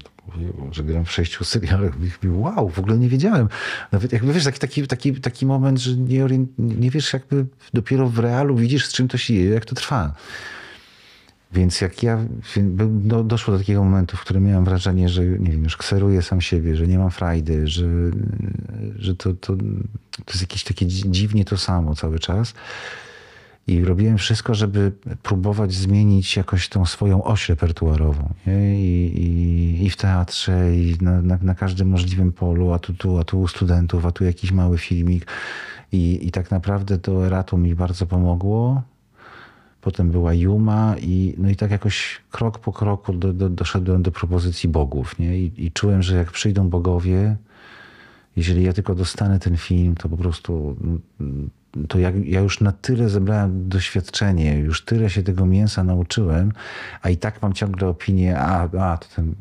że 0.72 0.84
gram 0.84 1.06
w 1.06 1.12
sześciu 1.12 1.44
serialach. 1.44 1.94
Wow, 2.26 2.70
w 2.70 2.80
ogóle 2.80 2.98
nie 2.98 3.10
wiedziałem. 3.10 3.48
Nawet 3.92 4.14
jakby 4.14 4.34
wiesz, 4.34 4.44
taki, 4.44 4.60
taki, 4.60 4.88
taki, 4.88 5.14
taki 5.14 5.46
moment, 5.46 5.80
że 5.80 5.98
nie, 5.98 6.28
nie 6.58 6.90
wiesz, 6.90 7.14
jakby 7.14 7.46
dopiero 7.74 8.10
w 8.10 8.20
realu 8.20 8.56
widzisz, 8.56 8.86
z 8.88 8.94
czym 8.94 9.08
to 9.08 9.18
się 9.18 9.34
je, 9.34 9.50
jak 9.50 9.66
to 9.66 9.76
trwa. 9.76 10.14
Więc 11.54 11.82
jak 11.82 12.04
ja 12.04 12.18
do, 12.84 13.24
doszło 13.24 13.54
do 13.54 13.60
takiego 13.60 13.84
momentu, 13.84 14.18
w 14.18 14.22
którym 14.22 14.44
miałem 14.44 14.66
wrażenie, 14.66 15.10
że 15.10 15.26
nie 15.26 15.52
wiem, 15.52 15.64
już 15.64 15.78
kseruję 15.78 16.22
sam 16.22 16.42
siebie, 16.42 16.76
że 16.76 16.88
nie 16.88 16.98
mam 16.98 17.12
frajdy, 17.12 17.68
że, 17.68 17.88
że 18.96 19.16
to, 19.16 19.34
to, 19.34 19.56
to 20.26 20.32
jest 20.32 20.42
jakieś 20.42 20.64
takie 20.64 20.86
dziwnie 20.88 21.46
to 21.46 21.58
samo 21.58 21.96
cały 21.96 22.20
czas. 22.20 22.54
I 23.68 23.86
robiłem 23.86 24.18
wszystko, 24.18 24.56
żeby 24.56 24.92
próbować 25.24 25.74
zmienić 25.74 26.38
jakoś 26.38 26.70
tą 26.70 26.86
swoją 26.86 27.24
oś 27.24 27.50
repertuarową. 27.50 28.34
I, 28.48 28.52
i, 29.16 29.86
I, 29.86 29.90
w 29.90 29.98
teatrze, 29.98 30.78
i 30.78 30.96
na, 31.02 31.22
na, 31.22 31.38
na, 31.42 31.56
każdym 31.56 31.90
możliwym 31.90 32.32
polu, 32.32 32.74
a 32.74 32.80
tu, 32.80 32.94
tu, 32.94 33.18
a 33.18 33.24
tu 33.24 33.42
u 33.42 33.48
studentów, 33.48 34.06
a 34.06 34.12
tu 34.12 34.24
jakiś 34.24 34.52
mały 34.52 34.78
filmik. 34.78 35.28
I, 35.92 36.28
i 36.28 36.32
tak 36.32 36.52
naprawdę 36.52 36.98
to 36.98 37.26
Eratu 37.26 37.58
mi 37.58 37.76
bardzo 37.76 38.06
pomogło 38.06 38.82
potem 39.84 40.12
była 40.12 40.34
Juma 40.34 40.96
i, 41.02 41.34
no 41.38 41.50
i 41.50 41.56
tak 41.56 41.72
jakoś 41.72 42.22
krok 42.32 42.60
po 42.60 42.74
kroku 42.74 43.14
do, 43.14 43.34
do, 43.34 43.50
doszedłem 43.50 44.04
do 44.04 44.12
propozycji 44.12 44.70
bogów. 44.70 45.20
Nie? 45.20 45.40
I, 45.40 45.66
I, 45.66 45.72
czułem, 45.72 46.04
że 46.04 46.16
jak 46.16 46.32
przyjdą 46.32 46.70
bogowie, 46.70 47.36
jeżeli 48.36 48.64
ja 48.64 48.74
tylko 48.74 48.96
dostanę 48.96 49.40
ten 49.40 49.58
film, 49.58 49.96
to 49.96 50.10
po 50.10 50.18
prostu 50.18 50.76
to 51.88 52.00
ja, 52.00 52.12
ja 52.26 52.40
już 52.40 52.62
na 52.62 52.72
tyle 52.72 53.10
zebrałem 53.10 53.70
doświadczenie, 53.70 54.58
już 54.58 54.86
tyle 54.86 55.10
się 55.10 55.24
tego 55.24 55.46
mięsa 55.46 55.84
nauczyłem, 55.84 56.52
a 57.02 57.10
i 57.10 57.18
tak 57.18 57.42
mam 57.42 57.54
ciągle 57.54 57.88
opinię, 57.88 58.40
a, 58.40 58.70
a 58.80 58.98
to, 58.98 59.08
ten, 59.16 59.36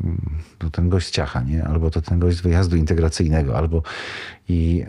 to 0.59 0.71
ten 0.71 0.89
gość 0.89 1.07
z 1.07 1.11
ciacha, 1.11 1.43
nie? 1.43 1.65
albo 1.65 1.91
to 1.91 2.03
ten 2.03 2.19
gość 2.19 2.37
z 2.37 2.41
wyjazdu 2.41 2.77
integracyjnego, 2.77 3.57
albo 3.57 3.83
i 4.49 4.85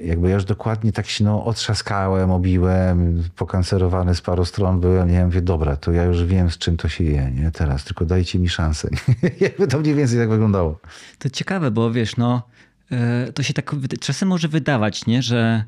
e, 0.00 0.04
jakby 0.04 0.28
ja 0.28 0.34
już 0.34 0.44
dokładnie 0.44 0.92
tak 0.92 1.06
się 1.06 1.24
no, 1.24 1.44
otrzaskałem, 1.44 2.30
obiłem, 2.30 3.22
pokancerowany 3.36 4.14
z 4.14 4.20
paru 4.20 4.44
stron 4.44 4.80
byłem, 4.80 5.10
nie 5.10 5.24
mówię, 5.24 5.42
dobra, 5.42 5.76
to 5.76 5.92
ja 5.92 6.04
już 6.04 6.24
wiem, 6.24 6.50
z 6.50 6.58
czym 6.58 6.76
to 6.76 6.88
się 6.88 7.04
je, 7.04 7.30
nie? 7.30 7.50
Teraz, 7.50 7.84
tylko 7.84 8.04
dajcie 8.04 8.38
mi 8.38 8.48
szansę. 8.48 8.88
jakby 9.40 9.66
to 9.66 9.78
mniej 9.78 9.94
więcej 9.94 10.18
tak 10.18 10.28
wyglądało. 10.28 10.80
To 11.18 11.30
ciekawe, 11.30 11.70
bo 11.70 11.90
wiesz, 11.92 12.16
no, 12.16 12.42
e, 12.92 13.32
to 13.32 13.42
się 13.42 13.54
tak 13.54 13.74
czasem 14.00 14.28
może 14.28 14.48
wydawać, 14.48 15.06
nie, 15.06 15.22
że 15.22 15.64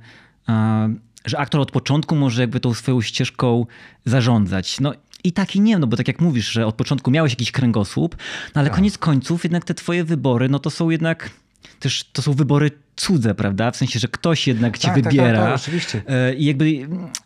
że 1.24 1.38
aktor 1.38 1.60
od 1.60 1.70
początku 1.70 2.16
może 2.16 2.40
jakby 2.40 2.60
tą 2.60 2.74
swoją 2.74 3.00
ścieżką 3.00 3.66
zarządzać. 4.04 4.80
No 4.80 4.92
i 5.24 5.32
tak 5.32 5.56
i 5.56 5.60
nie, 5.60 5.78
no 5.78 5.86
bo 5.86 5.96
tak 5.96 6.08
jak 6.08 6.20
mówisz, 6.20 6.50
że 6.50 6.66
od 6.66 6.74
początku 6.74 7.10
miałeś 7.10 7.32
jakiś 7.32 7.52
kręgosłup, 7.52 8.16
no 8.54 8.60
ale 8.60 8.68
tak. 8.68 8.76
koniec 8.76 8.98
końców 8.98 9.44
jednak 9.44 9.64
te 9.64 9.74
twoje 9.74 10.04
wybory, 10.04 10.48
no 10.48 10.58
to 10.58 10.70
są 10.70 10.90
jednak 10.90 11.30
też 11.80 12.04
to 12.12 12.22
są 12.22 12.32
wybory 12.32 12.70
cudze, 12.96 13.34
prawda? 13.34 13.70
W 13.70 13.76
sensie, 13.76 13.98
że 13.98 14.08
ktoś 14.08 14.46
jednak 14.46 14.78
cię 14.78 14.88
tak, 14.88 15.02
wybiera. 15.02 15.38
Tak, 15.38 15.46
tak, 15.46 15.54
oczywiście. 15.54 16.02
E, 16.06 16.34
I 16.34 16.44
jakby 16.44 16.70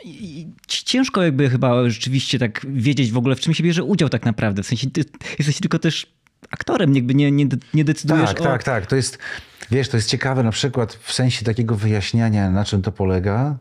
i 0.04 0.46
ciężko 0.68 1.22
jakby 1.22 1.50
chyba 1.50 1.90
rzeczywiście 1.90 2.38
tak 2.38 2.66
wiedzieć 2.68 3.12
w 3.12 3.16
ogóle, 3.16 3.36
w 3.36 3.40
czym 3.40 3.54
się 3.54 3.64
bierze 3.64 3.84
udział 3.84 4.08
tak 4.08 4.24
naprawdę. 4.24 4.62
W 4.62 4.66
sensie 4.66 4.90
ty 4.90 5.04
jesteś 5.38 5.60
tylko 5.60 5.78
też 5.78 6.06
aktorem, 6.50 6.94
jakby 6.94 7.14
nie, 7.14 7.32
nie, 7.32 7.46
nie 7.74 7.84
decydujesz 7.84 8.28
tak, 8.28 8.40
o... 8.40 8.44
Tak, 8.44 8.62
tak, 8.62 8.86
To 8.86 8.96
jest, 8.96 9.18
wiesz, 9.70 9.88
to 9.88 9.96
jest 9.96 10.08
ciekawe 10.08 10.42
na 10.42 10.50
przykład 10.50 10.92
w 10.92 11.12
sensie 11.12 11.44
takiego 11.44 11.76
wyjaśniania, 11.76 12.50
na 12.50 12.64
czym 12.64 12.82
to 12.82 12.92
polega. 12.92 13.56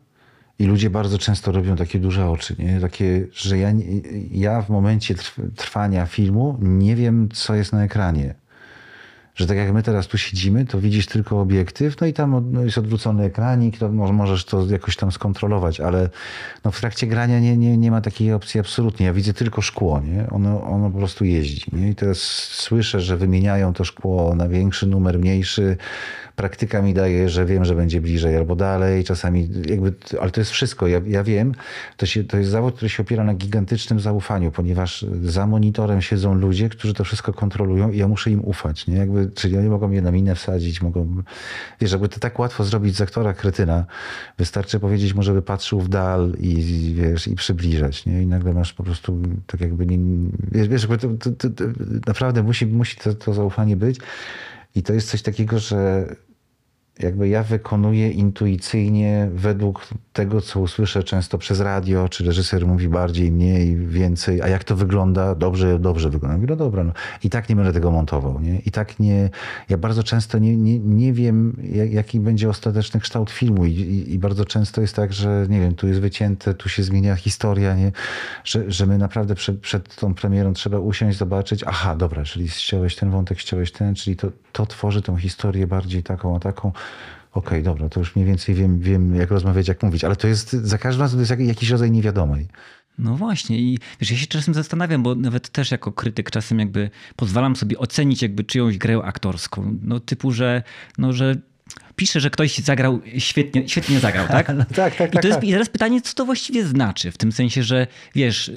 I 0.59 0.65
ludzie 0.65 0.89
bardzo 0.89 1.17
często 1.17 1.51
robią 1.51 1.75
takie 1.75 1.99
duże 1.99 2.29
oczy, 2.29 2.55
nie? 2.59 2.79
Takie, 2.79 3.27
że 3.31 3.57
ja, 3.57 3.69
ja 4.31 4.61
w 4.61 4.69
momencie 4.69 5.15
trwania 5.55 6.05
filmu 6.05 6.57
nie 6.61 6.95
wiem, 6.95 7.29
co 7.33 7.55
jest 7.55 7.73
na 7.73 7.83
ekranie 7.83 8.35
że 9.35 9.47
tak 9.47 9.57
jak 9.57 9.73
my 9.73 9.83
teraz 9.83 10.07
tu 10.07 10.17
siedzimy, 10.17 10.65
to 10.65 10.81
widzisz 10.81 11.05
tylko 11.05 11.41
obiektyw, 11.41 12.01
no 12.01 12.07
i 12.07 12.13
tam 12.13 12.51
no 12.51 12.63
jest 12.63 12.77
odwrócony 12.77 13.23
ekranik, 13.23 13.77
to 13.77 13.89
możesz 13.89 14.45
to 14.45 14.65
jakoś 14.65 14.95
tam 14.95 15.11
skontrolować, 15.11 15.79
ale 15.79 16.09
no 16.63 16.71
w 16.71 16.79
trakcie 16.79 17.07
grania 17.07 17.39
nie, 17.39 17.57
nie, 17.57 17.77
nie 17.77 17.91
ma 17.91 18.01
takiej 18.01 18.33
opcji 18.33 18.59
absolutnie. 18.59 19.05
Ja 19.05 19.13
widzę 19.13 19.33
tylko 19.33 19.61
szkło, 19.61 19.99
nie? 19.99 20.29
Ono, 20.29 20.63
ono 20.63 20.89
po 20.89 20.97
prostu 20.97 21.25
jeździ. 21.25 21.65
Nie? 21.73 21.89
I 21.89 21.95
teraz 21.95 22.17
słyszę, 22.51 23.01
że 23.01 23.17
wymieniają 23.17 23.73
to 23.73 23.83
szkło 23.83 24.35
na 24.35 24.49
większy 24.49 24.87
numer, 24.87 25.19
mniejszy. 25.19 25.77
Praktyka 26.35 26.81
mi 26.81 26.93
daje, 26.93 27.29
że 27.29 27.45
wiem, 27.45 27.65
że 27.65 27.75
będzie 27.75 28.01
bliżej 28.01 28.35
albo 28.35 28.55
dalej, 28.55 29.03
czasami 29.03 29.49
jakby, 29.69 29.93
ale 30.21 30.31
to 30.31 30.41
jest 30.41 30.51
wszystko. 30.51 30.87
Ja, 30.87 31.01
ja 31.07 31.23
wiem, 31.23 31.51
to, 31.97 32.05
się, 32.05 32.23
to 32.23 32.37
jest 32.37 32.49
zawód, 32.49 32.75
który 32.75 32.89
się 32.89 33.03
opiera 33.03 33.23
na 33.23 33.33
gigantycznym 33.33 33.99
zaufaniu, 33.99 34.51
ponieważ 34.51 35.05
za 35.23 35.47
monitorem 35.47 36.01
siedzą 36.01 36.33
ludzie, 36.33 36.69
którzy 36.69 36.93
to 36.93 37.03
wszystko 37.03 37.33
kontrolują 37.33 37.91
i 37.91 37.97
ja 37.97 38.07
muszę 38.07 38.31
im 38.31 38.45
ufać, 38.45 38.87
nie? 38.87 38.95
Jakby, 38.95 39.31
czyli 39.35 39.57
oni 39.57 39.69
mogą 39.69 39.87
mnie 39.87 40.01
na 40.01 40.11
minę 40.11 40.35
wsadzić, 40.35 40.81
mogą, 40.81 41.23
wiesz, 41.81 41.91
jakby 41.91 42.09
to 42.09 42.19
tak 42.19 42.39
łatwo 42.39 42.63
zrobić 42.63 42.95
z 42.95 43.01
aktora 43.01 43.33
kretyna. 43.33 43.85
Wystarczy 44.37 44.79
powiedzieć 44.79 45.13
mu, 45.13 45.23
żeby 45.23 45.41
patrzył 45.41 45.81
w 45.81 45.89
dal 45.89 46.33
i, 46.39 46.93
wiesz, 46.95 47.27
i 47.27 47.35
przybliżać, 47.35 48.05
nie? 48.05 48.21
I 48.21 48.27
nagle 48.27 48.53
masz 48.53 48.73
po 48.73 48.83
prostu 48.83 49.21
tak 49.47 49.61
jakby 49.61 49.85
nie, 49.85 49.97
wiesz, 50.51 50.87
to, 50.87 50.97
to, 50.97 51.31
to, 51.31 51.49
to 51.49 51.63
naprawdę 52.07 52.43
musi, 52.43 52.65
musi 52.65 52.97
to, 52.97 53.13
to 53.13 53.33
zaufanie 53.33 53.75
być. 53.75 53.99
I 54.75 54.83
to 54.83 54.93
jest 54.93 55.09
coś 55.09 55.21
takiego, 55.21 55.59
że 55.59 56.07
jakby 56.99 57.27
ja 57.27 57.43
wykonuję 57.43 58.11
intuicyjnie 58.11 59.29
według 59.33 59.87
tego, 60.13 60.41
co 60.41 60.59
usłyszę 60.59 61.03
często 61.03 61.37
przez 61.37 61.59
radio, 61.59 62.09
czy 62.09 62.23
reżyser 62.23 62.67
mówi 62.67 62.89
bardziej, 62.89 63.31
mniej, 63.31 63.75
więcej, 63.75 64.41
a 64.41 64.47
jak 64.47 64.63
to 64.63 64.75
wygląda? 64.75 65.35
Dobrze, 65.35 65.79
dobrze 65.79 66.09
wygląda. 66.09 66.37
Mówię, 66.37 66.47
no 66.49 66.55
dobra, 66.55 66.83
no. 66.83 66.93
i 67.23 67.29
tak 67.29 67.49
nie 67.49 67.55
będę 67.55 67.73
tego 67.73 67.91
montował, 67.91 68.41
nie? 68.41 68.59
I 68.59 68.71
tak 68.71 68.99
nie, 68.99 69.29
ja 69.69 69.77
bardzo 69.77 70.03
często 70.03 70.39
nie, 70.39 70.57
nie, 70.57 70.79
nie 70.79 71.13
wiem, 71.13 71.57
jaki 71.89 72.19
będzie 72.19 72.49
ostateczny 72.49 72.99
kształt 72.99 73.31
filmu 73.31 73.65
I, 73.65 73.71
i, 73.71 74.13
i, 74.13 74.19
bardzo 74.19 74.45
często 74.45 74.81
jest 74.81 74.95
tak, 74.95 75.13
że 75.13 75.45
nie 75.49 75.59
wiem, 75.59 75.75
tu 75.75 75.87
jest 75.87 75.99
wycięte, 75.99 76.53
tu 76.53 76.69
się 76.69 76.83
zmienia 76.83 77.15
historia, 77.15 77.75
nie? 77.75 77.91
Że, 78.43 78.71
że 78.71 78.85
my 78.85 78.97
naprawdę 78.97 79.35
przed, 79.35 79.59
przed 79.59 79.95
tą 79.95 80.13
premierą 80.13 80.53
trzeba 80.53 80.79
usiąść, 80.79 81.17
zobaczyć, 81.17 81.63
aha, 81.67 81.95
dobra, 81.95 82.23
czyli 82.23 82.49
ściąłeś 82.49 82.95
ten 82.95 83.11
wątek, 83.11 83.39
ściąłeś 83.39 83.71
ten, 83.71 83.95
czyli 83.95 84.15
to, 84.15 84.27
to 84.51 84.65
tworzy 84.65 85.01
tą 85.01 85.17
historię 85.17 85.67
bardziej 85.67 86.03
taką, 86.03 86.35
a 86.35 86.39
taką, 86.39 86.71
okej, 87.31 87.49
okay, 87.49 87.63
dobra, 87.63 87.89
to 87.89 87.99
już 87.99 88.15
mniej 88.15 88.27
więcej 88.27 88.55
wiem, 88.55 88.79
wiem, 88.79 89.15
jak 89.15 89.31
rozmawiać, 89.31 89.67
jak 89.67 89.83
mówić, 89.83 90.03
ale 90.03 90.15
to 90.15 90.27
jest 90.27 90.51
za 90.51 90.77
każdym 90.77 91.01
razem 91.01 91.25
to 91.25 91.33
jest 91.33 91.47
jakiś 91.47 91.69
rodzaj 91.69 91.91
niewiadomej. 91.91 92.47
No 92.97 93.15
właśnie 93.15 93.59
i 93.59 93.79
wiesz, 93.99 94.11
ja 94.11 94.17
się 94.17 94.27
czasem 94.27 94.53
zastanawiam, 94.53 95.03
bo 95.03 95.15
nawet 95.15 95.49
też 95.49 95.71
jako 95.71 95.91
krytyk 95.91 96.31
czasem 96.31 96.59
jakby 96.59 96.89
pozwalam 97.15 97.55
sobie 97.55 97.77
ocenić 97.77 98.21
jakby 98.21 98.43
czyjąś 98.43 98.77
grę 98.77 99.01
aktorską. 99.03 99.77
No 99.81 99.99
typu, 99.99 100.31
że, 100.31 100.63
no, 100.97 101.13
że 101.13 101.35
pisze, 101.95 102.19
że 102.19 102.29
ktoś 102.29 102.57
zagrał 102.57 102.99
świetnie, 103.17 103.69
świetnie 103.69 103.99
zagrał, 103.99 104.27
tak? 104.27 104.47
No, 104.55 104.65
tak, 104.75 104.95
tak, 104.95 105.09
I, 105.09 105.11
to 105.11 105.17
tak, 105.17 105.23
jest, 105.23 105.35
tak. 105.35 105.43
I 105.43 105.51
teraz 105.51 105.69
pytanie, 105.69 106.01
co 106.01 106.13
to 106.13 106.25
właściwie 106.25 106.65
znaczy? 106.65 107.11
W 107.11 107.17
tym 107.17 107.31
sensie, 107.31 107.63
że 107.63 107.87
wiesz... 108.15 108.51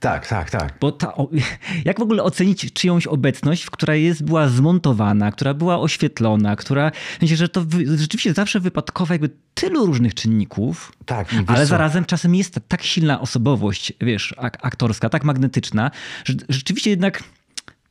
Tak, 0.00 0.26
tak, 0.26 0.50
tak. 0.50 0.74
Bo 0.80 0.92
ta, 0.92 1.12
jak 1.84 1.98
w 1.98 2.02
ogóle 2.02 2.22
ocenić 2.22 2.72
czyjąś 2.72 3.06
obecność, 3.06 3.66
która 3.66 3.94
jest, 3.94 4.24
była 4.24 4.48
zmontowana, 4.48 5.32
która 5.32 5.54
była 5.54 5.80
oświetlona, 5.80 6.56
która... 6.56 6.90
W 6.90 7.18
sensie, 7.20 7.36
że 7.36 7.48
to 7.48 7.64
wy, 7.64 7.98
rzeczywiście 7.98 8.34
zawsze 8.34 8.60
wypadkowe 8.60 9.14
jakby 9.14 9.30
tylu 9.54 9.86
różnych 9.86 10.14
czynników, 10.14 10.92
tak, 11.06 11.28
ale 11.46 11.66
zarazem 11.66 12.04
czasem 12.04 12.34
jest 12.34 12.60
tak 12.68 12.82
silna 12.82 13.20
osobowość, 13.20 13.92
wiesz, 14.00 14.34
aktorska, 14.38 15.08
tak 15.08 15.24
magnetyczna, 15.24 15.90
że 16.24 16.34
rzeczywiście 16.48 16.90
jednak 16.90 17.22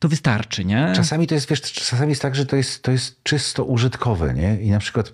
to 0.03 0.09
wystarczy, 0.09 0.65
nie? 0.65 0.93
Czasami 0.95 1.27
to 1.27 1.35
jest, 1.35 1.49
wiesz, 1.49 1.61
czasami 1.61 2.09
jest 2.09 2.21
tak, 2.21 2.35
że 2.35 2.45
to 2.45 2.55
jest, 2.55 2.83
to 2.83 2.91
jest 2.91 3.23
czysto 3.23 3.65
użytkowe, 3.65 4.33
nie? 4.33 4.61
I 4.61 4.71
na 4.71 4.79
przykład 4.79 5.11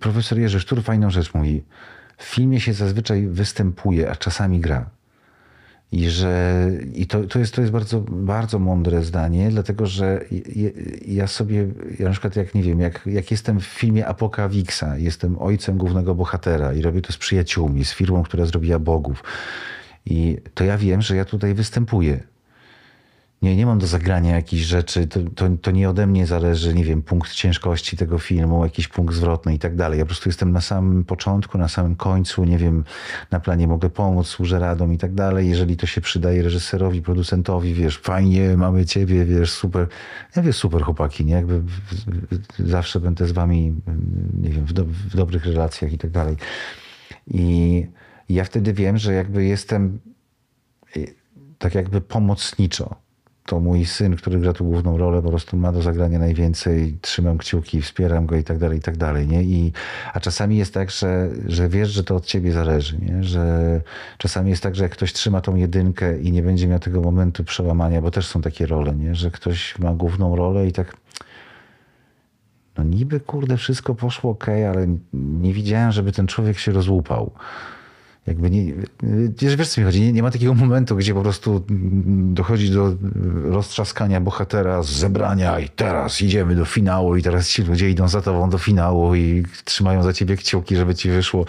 profesor 0.00 0.38
Jerzy 0.38 0.60
Sztur 0.60 0.82
fajną 0.82 1.10
rzecz 1.10 1.34
mówi. 1.34 1.62
W 2.18 2.24
filmie 2.24 2.60
się 2.60 2.72
zazwyczaj 2.72 3.26
występuje, 3.26 4.10
a 4.10 4.16
czasami 4.16 4.60
gra. 4.60 4.90
I 5.92 6.10
że 6.10 6.70
i 6.94 7.06
to, 7.06 7.24
to, 7.24 7.38
jest, 7.38 7.54
to 7.54 7.60
jest 7.60 7.72
bardzo, 7.72 8.00
bardzo 8.00 8.58
mądre 8.58 9.04
zdanie, 9.04 9.50
dlatego 9.50 9.86
że 9.86 10.24
ja 11.06 11.26
sobie, 11.26 11.66
ja 11.98 12.04
na 12.04 12.10
przykład 12.10 12.36
jak 12.36 12.54
nie 12.54 12.62
wiem, 12.62 12.80
jak, 12.80 13.06
jak 13.06 13.30
jestem 13.30 13.60
w 13.60 13.64
filmie 13.64 14.06
Apoka 14.06 14.48
Wixa, 14.48 14.96
jestem 14.96 15.38
ojcem 15.38 15.78
głównego 15.78 16.14
bohatera 16.14 16.72
i 16.72 16.82
robię 16.82 17.02
to 17.02 17.12
z 17.12 17.16
przyjaciółmi, 17.16 17.84
z 17.84 17.92
firmą, 17.92 18.22
która 18.22 18.46
zrobiła 18.46 18.78
Bogów. 18.78 19.24
I 20.06 20.38
to 20.54 20.64
ja 20.64 20.78
wiem, 20.78 21.02
że 21.02 21.16
ja 21.16 21.24
tutaj 21.24 21.54
występuję 21.54 22.31
nie, 23.42 23.56
nie 23.56 23.66
mam 23.66 23.78
do 23.78 23.86
zagrania 23.86 24.34
jakichś 24.34 24.62
rzeczy, 24.62 25.06
to, 25.06 25.20
to, 25.34 25.48
to, 25.62 25.70
nie 25.70 25.90
ode 25.90 26.06
mnie 26.06 26.26
zależy, 26.26 26.74
nie 26.74 26.84
wiem, 26.84 27.02
punkt 27.02 27.32
ciężkości 27.32 27.96
tego 27.96 28.18
filmu, 28.18 28.64
jakiś 28.64 28.88
punkt 28.88 29.14
zwrotny 29.14 29.54
i 29.54 29.58
tak 29.58 29.76
dalej. 29.76 29.98
Ja 29.98 30.04
po 30.04 30.08
prostu 30.08 30.28
jestem 30.28 30.52
na 30.52 30.60
samym 30.60 31.04
początku, 31.04 31.58
na 31.58 31.68
samym 31.68 31.96
końcu, 31.96 32.44
nie 32.44 32.58
wiem, 32.58 32.84
na 33.30 33.40
planie 33.40 33.68
mogę 33.68 33.90
pomóc, 33.90 34.26
służę 34.26 34.58
radą 34.58 34.90
i 34.90 34.98
tak 34.98 35.14
dalej. 35.14 35.48
Jeżeli 35.48 35.76
to 35.76 35.86
się 35.86 36.00
przydaje 36.00 36.42
reżyserowi, 36.42 37.02
producentowi, 37.02 37.74
wiesz, 37.74 37.98
fajnie, 37.98 38.56
mamy 38.56 38.86
ciebie, 38.86 39.24
wiesz, 39.24 39.52
super. 39.52 39.88
Ja 40.36 40.42
wiesz, 40.42 40.56
super 40.56 40.82
chłopaki, 40.82 41.24
nie? 41.24 41.34
Jakby 41.34 41.62
zawsze 42.58 43.00
będę 43.00 43.26
z 43.26 43.32
wami, 43.32 43.74
nie 44.40 44.50
wiem, 44.50 44.64
w, 44.66 44.72
do, 44.72 44.84
w 44.84 45.16
dobrych 45.16 45.46
relacjach 45.46 45.92
i 45.92 45.98
tak 45.98 46.10
dalej. 46.10 46.36
I 47.26 47.86
ja 48.28 48.44
wtedy 48.44 48.72
wiem, 48.72 48.98
że 48.98 49.12
jakby 49.12 49.44
jestem 49.44 49.98
tak 51.58 51.74
jakby 51.74 52.00
pomocniczo 52.00 53.01
to 53.52 53.60
mój 53.60 53.86
syn, 53.86 54.16
który 54.16 54.38
gra 54.38 54.52
tu 54.52 54.64
główną 54.64 54.98
rolę, 54.98 55.22
po 55.22 55.28
prostu 55.28 55.56
ma 55.56 55.72
do 55.72 55.82
zagrania 55.82 56.18
najwięcej, 56.18 56.98
trzymam 57.00 57.38
kciuki, 57.38 57.82
wspieram 57.82 58.26
go 58.26 58.36
i 58.36 58.44
tak 58.44 58.58
dalej, 58.58 58.78
i 58.78 58.80
tak 58.80 58.96
dalej, 58.96 59.28
nie? 59.28 59.42
I, 59.42 59.72
a 60.12 60.20
czasami 60.20 60.56
jest 60.56 60.74
tak, 60.74 60.90
że, 60.90 61.28
że 61.46 61.68
wiesz, 61.68 61.90
że 61.90 62.04
to 62.04 62.16
od 62.16 62.26
ciebie 62.26 62.52
zależy, 62.52 62.98
nie? 62.98 63.24
Że 63.24 63.80
czasami 64.18 64.50
jest 64.50 64.62
tak, 64.62 64.74
że 64.74 64.82
jak 64.82 64.92
ktoś 64.92 65.12
trzyma 65.12 65.40
tą 65.40 65.56
jedynkę 65.56 66.20
i 66.20 66.32
nie 66.32 66.42
będzie 66.42 66.68
miał 66.68 66.78
tego 66.78 67.00
momentu 67.00 67.44
przełamania, 67.44 68.02
bo 68.02 68.10
też 68.10 68.26
są 68.26 68.40
takie 68.40 68.66
role, 68.66 68.94
nie? 68.94 69.14
Że 69.14 69.30
ktoś 69.30 69.78
ma 69.78 69.94
główną 69.94 70.36
rolę 70.36 70.66
i 70.66 70.72
tak 70.72 70.96
no 72.78 72.84
niby, 72.84 73.20
kurde, 73.20 73.56
wszystko 73.56 73.94
poszło 73.94 74.30
ok, 74.30 74.48
ale 74.48 74.86
nie 75.12 75.52
widziałem, 75.52 75.92
żeby 75.92 76.12
ten 76.12 76.26
człowiek 76.26 76.58
się 76.58 76.72
rozłupał 76.72 77.30
jakby 78.26 78.50
nie, 78.50 78.72
wiesz, 79.56 79.68
co 79.68 79.80
mi 79.80 79.84
chodzi, 79.84 80.00
nie, 80.00 80.12
nie, 80.12 80.22
ma 80.22 80.30
takiego 80.30 80.54
momentu, 80.54 80.96
gdzie 80.96 81.14
po 81.14 81.22
prostu 81.22 81.64
dochodzi 82.32 82.70
do 82.70 82.94
roztrzaskania 83.44 84.20
bohatera 84.20 84.82
zebrania 84.82 85.60
i 85.60 85.68
teraz 85.68 86.22
idziemy 86.22 86.54
do 86.56 86.64
finału 86.64 87.16
i 87.16 87.22
teraz 87.22 87.48
ci 87.48 87.62
ludzie 87.62 87.90
idą 87.90 88.08
za 88.08 88.22
tobą 88.22 88.50
do 88.50 88.58
finału 88.58 89.14
i 89.14 89.42
trzymają 89.64 90.02
za 90.02 90.12
ciebie 90.12 90.36
kciuki, 90.36 90.76
żeby 90.76 90.94
ci 90.94 91.10
wyszło. 91.10 91.44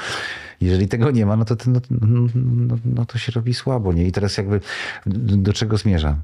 Jeżeli 0.62 0.88
tego 0.88 1.12
nie 1.12 1.26
ma, 1.26 1.36
no 1.36 1.46
to, 1.46 1.56
no, 1.68 1.80
no, 1.92 2.78
no 2.86 3.06
to 3.06 3.18
się 3.18 3.32
robi 3.32 3.54
słabo, 3.54 3.94
nie? 3.94 4.08
I 4.08 4.12
teraz 4.12 4.38
jakby 4.38 4.60
do 5.06 5.54
czego 5.54 5.78
zmierzam? 5.78 6.16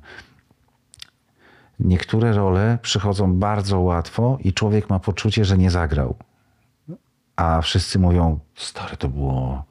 Niektóre 1.80 2.34
role 2.34 2.78
przychodzą 2.82 3.34
bardzo 3.34 3.80
łatwo 3.80 4.38
i 4.44 4.54
człowiek 4.54 4.90
ma 4.90 5.00
poczucie, 5.00 5.46
że 5.46 5.58
nie 5.58 5.72
zagrał. 5.72 6.16
A 7.36 7.62
wszyscy 7.62 8.00
mówią, 8.00 8.40
stary, 8.56 8.98
to 8.98 9.08
było 9.08 9.69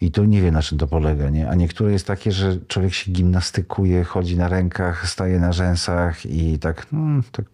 i 0.00 0.10
to 0.10 0.24
nie 0.24 0.42
wie, 0.42 0.52
na 0.52 0.62
czym 0.62 0.78
to 0.78 0.86
polega. 0.86 1.30
Nie? 1.30 1.48
A 1.48 1.54
niektóre 1.54 1.92
jest 1.92 2.06
takie, 2.06 2.32
że 2.32 2.56
człowiek 2.68 2.94
się 2.94 3.12
gimnastykuje, 3.12 4.04
chodzi 4.04 4.36
na 4.36 4.48
rękach, 4.48 5.08
staje 5.08 5.40
na 5.40 5.52
rzęsach 5.52 6.26
i 6.26 6.58
tak, 6.58 6.86
hmm, 6.86 7.22
tak 7.32 7.44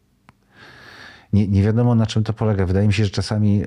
nie, 1.32 1.48
nie, 1.48 1.62
wiadomo 1.62 1.94
na 1.94 2.06
czym 2.06 2.24
to 2.24 2.32
polega. 2.32 2.66
Wydaje 2.66 2.86
mi 2.86 2.92
się, 2.92 3.04
że 3.04 3.10
czasami 3.10 3.62
e, 3.62 3.66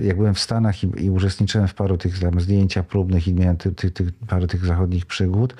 e, 0.00 0.04
jak 0.04 0.16
byłem 0.16 0.34
w 0.34 0.40
Stanach 0.40 0.84
i, 0.84 1.04
i 1.04 1.10
uczestniczyłem 1.10 1.68
w 1.68 1.74
paru 1.74 1.98
tych 1.98 2.18
tam 2.18 2.40
zdjęciach 2.40 2.86
próbnych 2.86 3.28
i 3.28 3.34
miałem 3.34 3.56
ty, 3.56 3.72
ty, 3.72 3.90
ty, 3.90 4.12
parę 4.26 4.46
tych 4.46 4.66
zachodnich 4.66 5.06
przygód, 5.06 5.54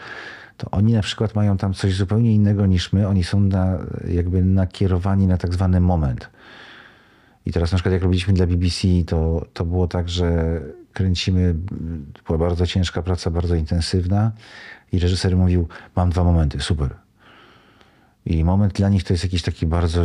to 0.56 0.70
oni 0.70 0.92
na 0.92 1.02
przykład 1.02 1.34
mają 1.34 1.56
tam 1.56 1.74
coś 1.74 1.94
zupełnie 1.94 2.34
innego 2.34 2.66
niż 2.66 2.92
my. 2.92 3.08
Oni 3.08 3.24
są 3.24 3.40
na, 3.40 3.78
jakby 4.08 4.44
nakierowani 4.44 5.26
na 5.26 5.38
tak 5.38 5.54
zwany 5.54 5.80
moment. 5.80 6.30
I 7.46 7.52
teraz 7.52 7.72
na 7.72 7.76
przykład 7.76 7.92
jak 7.92 8.02
robiliśmy 8.02 8.34
dla 8.34 8.46
BBC, 8.46 8.88
to, 9.06 9.46
to 9.52 9.64
było 9.64 9.88
tak, 9.88 10.08
że 10.08 10.60
kręcimy, 10.96 11.54
była 12.26 12.38
bardzo 12.38 12.66
ciężka 12.66 13.02
praca, 13.02 13.30
bardzo 13.30 13.54
intensywna 13.54 14.32
i 14.92 14.98
reżyser 14.98 15.36
mówił, 15.36 15.68
mam 15.96 16.10
dwa 16.10 16.24
momenty, 16.24 16.60
super. 16.60 17.05
I 18.26 18.44
moment 18.44 18.72
dla 18.72 18.88
nich 18.88 19.04
to 19.04 19.14
jest 19.14 19.24
jakiś 19.24 19.42
taki 19.42 19.66
bardzo, 19.66 20.02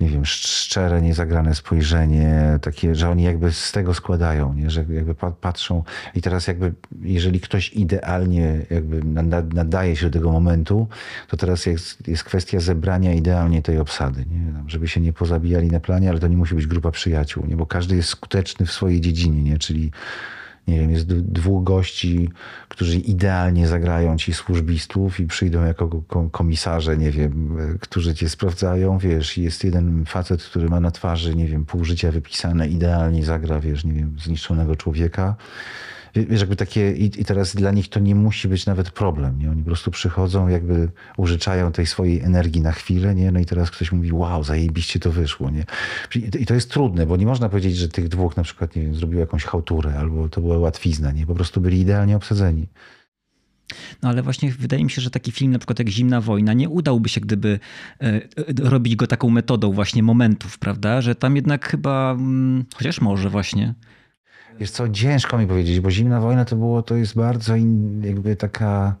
nie 0.00 0.08
wiem, 0.08 0.24
szczere, 0.24 1.02
niezagrane 1.02 1.54
spojrzenie, 1.54 2.58
takie, 2.62 2.94
że 2.94 3.10
oni 3.10 3.22
jakby 3.22 3.52
z 3.52 3.72
tego 3.72 3.94
składają, 3.94 4.54
nie? 4.54 4.70
że 4.70 4.84
jakby 4.88 5.14
patrzą 5.14 5.82
i 6.14 6.22
teraz 6.22 6.46
jakby, 6.46 6.72
jeżeli 7.02 7.40
ktoś 7.40 7.72
idealnie 7.72 8.58
jakby 8.70 9.00
nadaje 9.54 9.96
się 9.96 10.06
do 10.06 10.12
tego 10.12 10.32
momentu, 10.32 10.88
to 11.28 11.36
teraz 11.36 11.66
jest, 11.66 12.08
jest 12.08 12.24
kwestia 12.24 12.60
zebrania 12.60 13.12
idealnie 13.12 13.62
tej 13.62 13.78
obsady, 13.78 14.24
nie? 14.30 14.52
żeby 14.66 14.88
się 14.88 15.00
nie 15.00 15.12
pozabijali 15.12 15.70
na 15.70 15.80
planie, 15.80 16.10
ale 16.10 16.18
to 16.18 16.28
nie 16.28 16.36
musi 16.36 16.54
być 16.54 16.66
grupa 16.66 16.90
przyjaciół, 16.90 17.46
nie? 17.46 17.56
bo 17.56 17.66
każdy 17.66 17.96
jest 17.96 18.08
skuteczny 18.08 18.66
w 18.66 18.72
swojej 18.72 19.00
dziedzinie, 19.00 19.42
nie? 19.42 19.58
czyli 19.58 19.90
nie 20.68 20.80
wiem, 20.80 20.90
jest 20.90 21.06
dwóch 21.12 21.64
gości, 21.64 22.30
którzy 22.68 22.98
idealnie 22.98 23.68
zagrają 23.68 24.16
ci 24.16 24.34
służbistów 24.34 25.20
i 25.20 25.26
przyjdą 25.26 25.64
jako 25.64 26.02
komisarze, 26.32 26.96
nie 26.96 27.10
wiem, 27.10 27.58
którzy 27.80 28.14
cię 28.14 28.28
sprawdzają, 28.28 28.98
wiesz, 28.98 29.38
jest 29.38 29.64
jeden 29.64 30.04
facet, 30.04 30.42
który 30.42 30.68
ma 30.68 30.80
na 30.80 30.90
twarzy, 30.90 31.36
nie 31.36 31.46
wiem, 31.46 31.64
pół 31.64 31.84
życia 31.84 32.10
wypisane, 32.10 32.68
idealnie 32.68 33.24
zagra, 33.24 33.60
wiesz, 33.60 33.84
nie 33.84 33.92
wiem, 33.92 34.16
zniszczonego 34.18 34.76
człowieka. 34.76 35.36
Wiesz, 36.14 36.40
jakby 36.40 36.56
takie, 36.56 36.92
i, 36.92 37.04
i 37.04 37.24
teraz 37.24 37.56
dla 37.56 37.72
nich 37.72 37.88
to 37.88 38.00
nie 38.00 38.14
musi 38.14 38.48
być 38.48 38.66
nawet 38.66 38.90
problem, 38.90 39.38
nie? 39.38 39.50
Oni 39.50 39.62
po 39.62 39.66
prostu 39.66 39.90
przychodzą, 39.90 40.48
jakby 40.48 40.88
użyczają 41.16 41.72
tej 41.72 41.86
swojej 41.86 42.20
energii 42.20 42.60
na 42.60 42.72
chwilę, 42.72 43.14
nie? 43.14 43.32
No 43.32 43.40
i 43.40 43.46
teraz 43.46 43.70
ktoś 43.70 43.92
mówi, 43.92 44.12
wow, 44.12 44.44
zajebiście 44.44 45.00
to 45.00 45.12
wyszło, 45.12 45.50
nie? 45.50 45.64
I 46.40 46.46
to 46.46 46.54
jest 46.54 46.70
trudne, 46.70 47.06
bo 47.06 47.16
nie 47.16 47.26
można 47.26 47.48
powiedzieć, 47.48 47.76
że 47.76 47.88
tych 47.88 48.08
dwóch 48.08 48.36
na 48.36 48.42
przykład, 48.42 48.76
nie 48.76 48.82
wiem, 48.82 48.94
zrobił 48.94 49.18
jakąś 49.18 49.44
chałturę 49.44 49.98
albo 49.98 50.28
to 50.28 50.40
była 50.40 50.58
łatwizna, 50.58 51.12
nie? 51.12 51.26
Po 51.26 51.34
prostu 51.34 51.60
byli 51.60 51.80
idealnie 51.80 52.16
obsadzeni. 52.16 52.68
No 54.02 54.08
ale 54.08 54.22
właśnie 54.22 54.52
wydaje 54.52 54.84
mi 54.84 54.90
się, 54.90 55.02
że 55.02 55.10
taki 55.10 55.32
film 55.32 55.52
na 55.52 55.58
przykład 55.58 55.78
jak 55.78 55.88
Zimna 55.88 56.20
Wojna 56.20 56.52
nie 56.52 56.68
udałby 56.68 57.08
się, 57.08 57.20
gdyby 57.20 57.58
e, 58.00 58.20
robić 58.62 58.96
go 58.96 59.06
taką 59.06 59.30
metodą 59.30 59.72
właśnie 59.72 60.02
momentów, 60.02 60.58
prawda? 60.58 61.00
Że 61.00 61.14
tam 61.14 61.36
jednak 61.36 61.68
chyba, 61.68 62.12
mm, 62.12 62.64
chociaż 62.74 63.00
może 63.00 63.30
właśnie. 63.30 63.74
Wiesz 64.60 64.70
co, 64.70 64.88
ciężko 64.88 65.38
mi 65.38 65.46
powiedzieć, 65.46 65.80
bo 65.80 65.90
Zimna 65.90 66.20
Wojna 66.20 66.44
to 66.44 66.56
było, 66.56 66.82
to 66.82 66.96
jest 66.96 67.16
bardzo 67.16 67.56
in, 67.56 68.02
jakby 68.04 68.36
taka, 68.36 68.94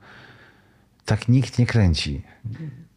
tak 1.04 1.28
nikt 1.28 1.58
nie 1.58 1.66
kręci. 1.66 2.22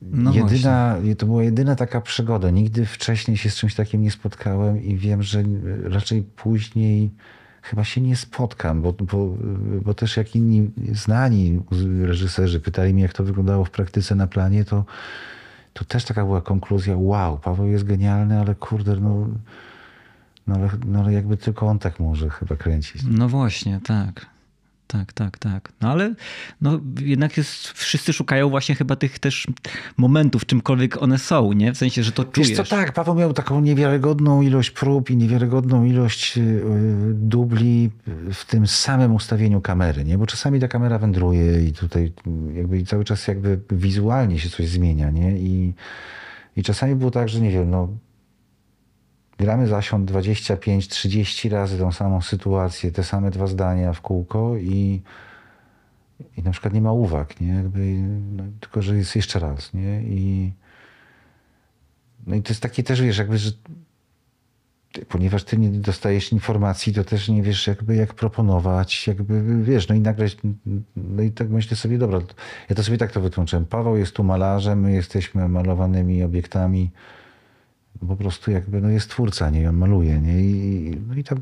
No 0.01 0.33
jedyna, 0.33 0.95
właśnie. 0.95 1.15
to 1.15 1.25
była 1.25 1.43
jedyna 1.43 1.75
taka 1.75 2.01
przygoda. 2.01 2.49
Nigdy 2.49 2.85
wcześniej 2.85 3.37
się 3.37 3.49
z 3.49 3.55
czymś 3.55 3.75
takim 3.75 4.01
nie 4.01 4.11
spotkałem 4.11 4.83
i 4.83 4.95
wiem, 4.95 5.23
że 5.23 5.43
raczej 5.83 6.23
później 6.23 7.11
chyba 7.61 7.83
się 7.83 8.01
nie 8.01 8.15
spotkam, 8.15 8.81
bo, 8.81 8.93
bo, 8.93 9.37
bo 9.81 9.93
też 9.93 10.17
jak 10.17 10.35
inni 10.35 10.71
znani 10.91 11.61
reżyserzy 12.01 12.59
pytali 12.59 12.93
mnie, 12.93 13.03
jak 13.03 13.13
to 13.13 13.23
wyglądało 13.23 13.65
w 13.65 13.71
praktyce 13.71 14.15
na 14.15 14.27
planie, 14.27 14.65
to, 14.65 14.85
to 15.73 15.85
też 15.85 16.05
taka 16.05 16.25
była 16.25 16.41
konkluzja, 16.41 16.97
wow, 16.97 17.37
Paweł 17.37 17.67
jest 17.67 17.83
genialny, 17.83 18.39
ale 18.39 18.55
kurde, 18.55 18.95
no, 18.95 19.27
no, 20.47 20.55
ale, 20.55 20.69
no 20.85 20.99
ale 20.99 21.13
jakby 21.13 21.37
tylko 21.37 21.67
on 21.67 21.79
tak 21.79 21.99
może 21.99 22.29
chyba 22.29 22.55
kręcić. 22.55 23.01
No 23.09 23.29
właśnie, 23.29 23.79
tak. 23.83 24.35
Tak, 24.87 25.13
tak, 25.13 25.37
tak. 25.37 25.71
No 25.81 25.91
ale 25.91 26.13
no, 26.61 26.79
jednak 26.99 27.37
jest, 27.37 27.67
wszyscy 27.67 28.13
szukają 28.13 28.49
właśnie 28.49 28.75
chyba 28.75 28.95
tych 28.95 29.19
też 29.19 29.47
momentów, 29.97 30.45
czymkolwiek 30.45 31.01
one 31.01 31.17
są, 31.17 31.53
nie? 31.53 31.73
W 31.73 31.77
sensie, 31.77 32.03
że 32.03 32.11
to 32.11 32.25
czujesz. 32.25 32.49
Wiesz 32.49 32.57
co, 32.57 32.63
tak, 32.63 32.93
Paweł 32.93 33.15
miał 33.15 33.33
taką 33.33 33.61
niewiarygodną 33.61 34.41
ilość 34.41 34.71
prób 34.71 35.09
i 35.09 35.17
niewiarygodną 35.17 35.85
ilość 35.85 36.37
y, 36.37 36.61
dubli 37.13 37.91
w 38.33 38.45
tym 38.45 38.67
samym 38.67 39.15
ustawieniu 39.15 39.61
kamery, 39.61 40.03
nie? 40.03 40.17
Bo 40.17 40.25
czasami 40.25 40.59
ta 40.59 40.67
kamera 40.67 40.99
wędruje 40.99 41.67
i 41.67 41.73
tutaj 41.73 42.13
jakby 42.53 42.83
cały 42.83 43.03
czas 43.03 43.27
jakby 43.27 43.59
wizualnie 43.71 44.39
się 44.39 44.49
coś 44.49 44.67
zmienia, 44.67 45.09
nie? 45.09 45.37
I, 45.37 45.73
i 46.55 46.63
czasami 46.63 46.95
było 46.95 47.11
tak, 47.11 47.29
że 47.29 47.41
nie 47.41 47.51
wiem, 47.51 47.69
no 47.69 47.89
gramy 49.37 49.67
zasiąd 49.67 50.11
25-30 50.11 51.51
razy 51.51 51.77
tą 51.77 51.91
samą 51.91 52.21
sytuację, 52.21 52.91
te 52.91 53.03
same 53.03 53.31
dwa 53.31 53.47
zdania 53.47 53.93
w 53.93 54.01
kółko 54.01 54.57
i, 54.57 55.01
i 56.37 56.43
na 56.43 56.51
przykład 56.51 56.73
nie 56.73 56.81
ma 56.81 56.91
uwag, 56.91 57.41
nie? 57.41 57.53
Jakby, 57.53 57.79
no, 58.31 58.43
tylko, 58.59 58.81
że 58.81 58.97
jest 58.97 59.15
jeszcze 59.15 59.39
raz, 59.39 59.73
nie? 59.73 60.01
I, 60.01 60.51
no 62.27 62.35
i 62.35 62.41
to 62.41 62.49
jest 62.49 62.61
takie 62.61 62.83
też, 62.83 63.01
wiesz, 63.01 63.17
jakby, 63.17 63.37
że 63.37 63.51
ponieważ 65.09 65.43
ty 65.43 65.57
nie 65.57 65.69
dostajesz 65.69 66.31
informacji, 66.31 66.93
to 66.93 67.03
też 67.03 67.29
nie 67.29 67.43
wiesz 67.43 67.67
jakby 67.67 67.95
jak 67.95 68.13
proponować, 68.13 69.07
jakby 69.07 69.63
wiesz, 69.63 69.87
no 69.87 69.95
i 69.95 69.99
nagle, 69.99 70.27
no 70.95 71.23
i 71.23 71.31
tak 71.31 71.49
myślę 71.49 71.77
sobie, 71.77 71.97
dobra, 71.97 72.19
ja 72.69 72.75
to 72.75 72.83
sobie 72.83 72.97
tak 72.97 73.11
to 73.11 73.21
wytłumaczyłem. 73.21 73.65
Paweł 73.65 73.97
jest 73.97 74.15
tu 74.15 74.23
malarzem, 74.23 74.81
my 74.81 74.91
jesteśmy 74.91 75.49
malowanymi 75.49 76.23
obiektami, 76.23 76.91
po 78.07 78.15
prostu 78.15 78.51
jakby 78.51 78.81
no 78.81 78.89
jest 78.89 79.09
twórca, 79.09 79.49
nie? 79.49 79.61
I 79.61 79.67
on 79.67 79.77
maluje, 79.77 80.21
nie? 80.21 80.41
I, 80.41 80.97
no 81.07 81.15
i 81.15 81.23
tam 81.23 81.41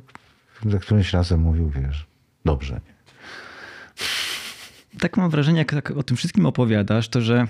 za 0.65 0.79
którymś 0.79 1.13
razem 1.13 1.39
mówił, 1.39 1.69
wiesz, 1.69 2.07
dobrze, 2.45 2.73
nie? 2.73 2.93
Tak 4.99 5.17
mam 5.17 5.29
wrażenie, 5.29 5.59
jak 5.59 5.71
tak 5.71 5.91
o 5.91 6.03
tym 6.03 6.17
wszystkim 6.17 6.45
opowiadasz, 6.45 7.09
to 7.09 7.21
że 7.21 7.47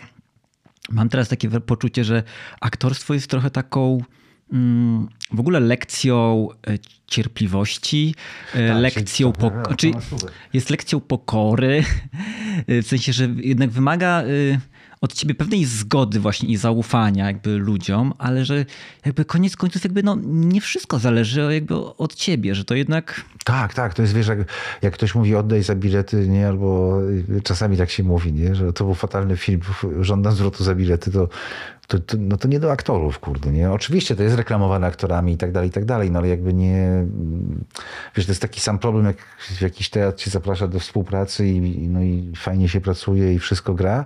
mam 0.89 1.09
teraz 1.09 1.29
takie 1.29 1.49
poczucie, 1.49 2.03
że 2.03 2.23
aktorstwo 2.61 3.13
jest 3.13 3.27
trochę 3.27 3.49
taką 3.49 4.03
mm, 4.53 5.07
w 5.31 5.39
ogóle 5.39 5.59
lekcją 5.59 6.47
e, 6.67 6.77
cierpliwości, 7.07 8.15
e, 8.53 8.67
tak, 8.67 8.81
lekcją 8.81 9.31
pok- 9.31 9.75
czy 9.75 9.91
jest 10.53 10.69
lekcją 10.69 10.99
pokory, 10.99 11.83
w 12.83 12.87
sensie, 12.87 13.13
że 13.13 13.27
jednak 13.37 13.69
wymaga 13.69 14.23
y, 14.23 14.59
od 15.03 15.13
ciebie 15.13 15.35
pewnej 15.35 15.65
zgody 15.65 16.19
właśnie 16.19 16.49
i 16.49 16.57
zaufania 16.57 17.25
jakby 17.27 17.57
ludziom, 17.57 18.13
ale 18.17 18.45
że 18.45 18.65
jakby 19.05 19.25
koniec 19.25 19.55
końców 19.55 19.83
jakby 19.83 20.03
no 20.03 20.17
nie 20.25 20.61
wszystko 20.61 20.99
zależy 20.99 21.53
jakby 21.53 21.75
od 21.75 22.15
ciebie, 22.15 22.55
że 22.55 22.65
to 22.65 22.75
jednak... 22.75 23.21
Tak, 23.45 23.73
tak, 23.73 23.93
to 23.93 24.01
jest 24.01 24.13
wiesz, 24.13 24.27
jak, 24.27 24.39
jak 24.81 24.93
ktoś 24.93 25.15
mówi 25.15 25.35
oddaj 25.35 25.63
za 25.63 25.75
bilety, 25.75 26.27
nie, 26.27 26.47
albo 26.47 26.99
czasami 27.43 27.77
tak 27.77 27.89
się 27.89 28.03
mówi, 28.03 28.33
nie, 28.33 28.55
że 28.55 28.73
to 28.73 28.83
był 28.83 28.93
fatalny 28.93 29.37
film, 29.37 29.61
żądam 30.01 30.33
zwrotu 30.33 30.63
za 30.63 30.75
bilety, 30.75 31.11
to 31.11 31.29
to, 31.87 31.99
to, 31.99 32.17
no 32.19 32.37
to 32.37 32.47
nie 32.47 32.59
do 32.59 32.71
aktorów, 32.71 33.19
kurde, 33.19 33.51
nie? 33.51 33.71
Oczywiście 33.71 34.15
to 34.15 34.23
jest 34.23 34.35
reklamowane 34.35 34.87
aktorami 34.87 35.33
i 35.33 35.37
tak 35.37 35.51
dalej, 35.51 35.69
i 35.69 35.71
tak 35.71 35.85
dalej, 35.85 36.11
no 36.11 36.19
ale 36.19 36.27
jakby 36.27 36.53
nie... 36.53 37.05
Wiesz, 38.15 38.25
to 38.25 38.31
jest 38.31 38.41
taki 38.41 38.59
sam 38.59 38.79
problem, 38.79 39.05
jak 39.05 39.17
jakiś 39.61 39.89
teatr 39.89 40.17
cię 40.17 40.31
zaprasza 40.31 40.67
do 40.67 40.79
współpracy 40.79 41.47
i, 41.47 41.87
no 41.87 42.01
i 42.01 42.31
fajnie 42.35 42.69
się 42.69 42.81
pracuje 42.81 43.33
i 43.33 43.39
wszystko 43.39 43.73
gra, 43.73 44.05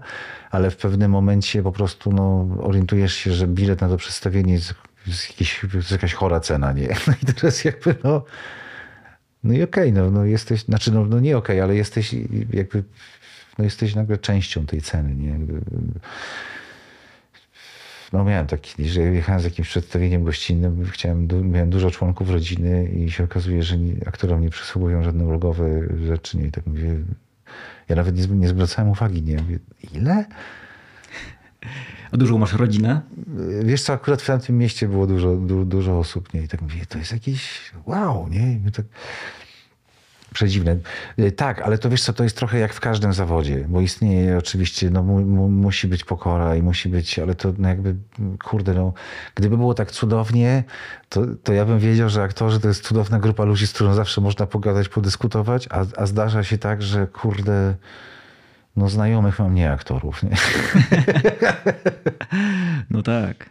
ale 0.52 0.72
w 0.72 0.76
pewnym 0.90 1.12
momencie 1.12 1.64
po 1.64 1.72
prostu 1.72 2.12
no, 2.12 2.48
orientujesz 2.60 3.14
się, 3.14 3.34
że 3.34 3.48
bilet 3.48 3.82
na 3.82 3.90
to 3.90 3.98
przedstawienie 3.98 4.54
jest, 4.54 4.74
jest, 5.08 5.30
jakiś, 5.30 5.66
jest 5.74 5.92
jakaś 5.92 6.14
chora 6.14 6.40
cena, 6.40 6.74
nie? 6.74 6.88
No 7.08 7.14
i 7.24 7.26
teraz 7.26 7.66
jakby 7.66 7.96
no... 8.04 8.24
No 9.44 9.54
i 9.54 9.64
okej, 9.64 9.92
okay, 9.92 10.04
no, 10.04 10.12
no 10.12 10.26
jesteś, 10.26 10.64
znaczy 10.64 10.92
no, 10.92 11.06
no 11.06 11.20
nie 11.20 11.38
okej, 11.38 11.56
okay, 11.56 11.64
ale 11.64 11.76
jesteś 11.76 12.16
jakby, 12.54 12.84
no 13.58 13.64
jesteś 13.64 13.96
nagle 13.96 14.18
częścią 14.18 14.66
tej 14.66 14.82
ceny, 14.82 15.16
nie? 15.16 15.40
No 18.14 18.24
miałem 18.24 18.48
taki, 18.48 18.90
że 18.90 19.02
jechałem 19.02 19.42
z 19.42 19.44
jakimś 19.44 19.70
przedstawieniem 19.70 20.24
gościnnym, 20.24 20.86
chciałem, 20.86 21.28
miałem 21.52 21.70
dużo 21.70 21.92
członków 21.92 22.30
rodziny 22.30 22.86
i 22.86 23.12
się 23.12 23.24
okazuje, 23.24 23.64
że 23.64 23.78
nie, 23.78 23.94
aktorom 24.08 24.42
nie 24.42 24.50
przysługują 24.50 25.04
żadne 25.04 25.26
ulgowe 25.26 25.66
rzeczy. 26.06 26.38
Nie? 26.38 26.48
I 26.48 26.52
tak 26.52 26.68
mówię, 26.68 26.96
ja 27.90 27.96
nawet 27.96 28.16
nie, 28.16 28.36
nie 28.36 28.48
zwracałem 28.48 28.92
uwagi, 28.92 29.24
nie? 29.24 29.36
Mówię, 29.36 29.60
ile? 29.94 30.26
A 32.12 32.18
dużo 32.18 32.38
masz 32.38 32.54
rodzinę? 32.54 33.02
Wiesz 33.64 33.82
co, 33.82 33.94
akurat 33.94 34.22
w 34.22 34.26
tamtym 34.26 34.58
mieście 34.58 34.88
było 34.88 35.08
dużo, 35.08 35.36
du, 35.36 35.66
dużo 35.66 36.00
osób, 36.00 36.34
nie? 36.34 36.42
I 36.42 36.48
tak 36.48 36.62
mówię, 36.62 36.86
to 36.90 36.98
jest 36.98 37.12
jakiś 37.12 37.72
wow, 37.86 38.28
nie? 38.30 38.54
I 38.68 38.72
tak, 38.72 38.86
Przedziwne. 40.34 40.78
Y, 41.20 41.32
tak, 41.32 41.62
ale 41.62 41.78
to 41.78 41.90
wiesz 41.90 42.04
co, 42.04 42.14
to 42.14 42.24
jest 42.24 42.38
trochę 42.38 42.60
jak 42.60 42.74
w 42.74 42.80
każdym 42.80 43.14
zawodzie, 43.14 43.66
bo 43.70 43.82
istnieje 43.82 44.38
oczywiście, 44.38 44.90
no 44.90 45.04
mu, 45.04 45.20
mu, 45.20 45.50
musi 45.50 45.88
być 45.88 46.04
pokora 46.04 46.56
i 46.56 46.62
musi 46.62 46.90
być, 46.90 47.20
ale 47.20 47.36
to 47.36 47.54
no 47.58 47.70
jakby, 47.70 47.96
kurde, 48.44 48.74
no, 48.74 48.94
gdyby 49.36 49.58
było 49.58 49.74
tak 49.74 49.92
cudownie, 49.92 50.64
to, 51.10 51.22
to 51.44 51.54
ja 51.54 51.66
bym 51.66 51.80
wiedział, 51.80 52.10
że 52.10 52.24
aktorzy 52.24 52.60
to 52.60 52.68
jest 52.68 52.84
cudowna 52.84 53.20
grupa 53.20 53.44
ludzi, 53.44 53.68
z 53.68 53.74
którą 53.74 53.94
zawsze 53.94 54.22
można 54.22 54.46
pogadać, 54.46 54.90
podyskutować, 54.90 55.68
a, 55.72 55.86
a 55.98 56.06
zdarza 56.06 56.44
się 56.44 56.58
tak, 56.58 56.82
że 56.82 57.08
kurde, 57.08 57.76
no 58.78 58.90
znajomych 58.90 59.40
mam 59.40 59.56
nie 59.56 59.72
aktorów. 59.72 60.24
Nie? 60.24 60.30
No 62.90 63.02
tak. 63.02 63.50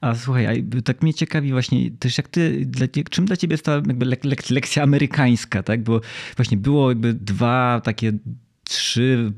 A 0.00 0.14
słuchaj, 0.14 0.46
a 0.46 0.82
tak 0.82 1.02
mnie 1.02 1.14
ciekawi 1.14 1.52
właśnie 1.52 1.90
też 1.90 2.18
jak 2.18 2.28
ty, 2.28 2.66
dla, 2.66 2.86
czym 3.10 3.24
dla 3.24 3.36
ciebie 3.36 3.54
jest 3.54 3.64
ta 3.64 3.72
jakby 3.72 4.06
lek, 4.06 4.24
lek, 4.24 4.50
lekcja 4.50 4.82
amerykańska, 4.82 5.62
tak? 5.62 5.82
Bo 5.82 6.00
właśnie 6.36 6.56
było 6.56 6.88
jakby 6.88 7.14
dwa 7.14 7.80
takie 7.84 8.12
trzy 8.64 9.32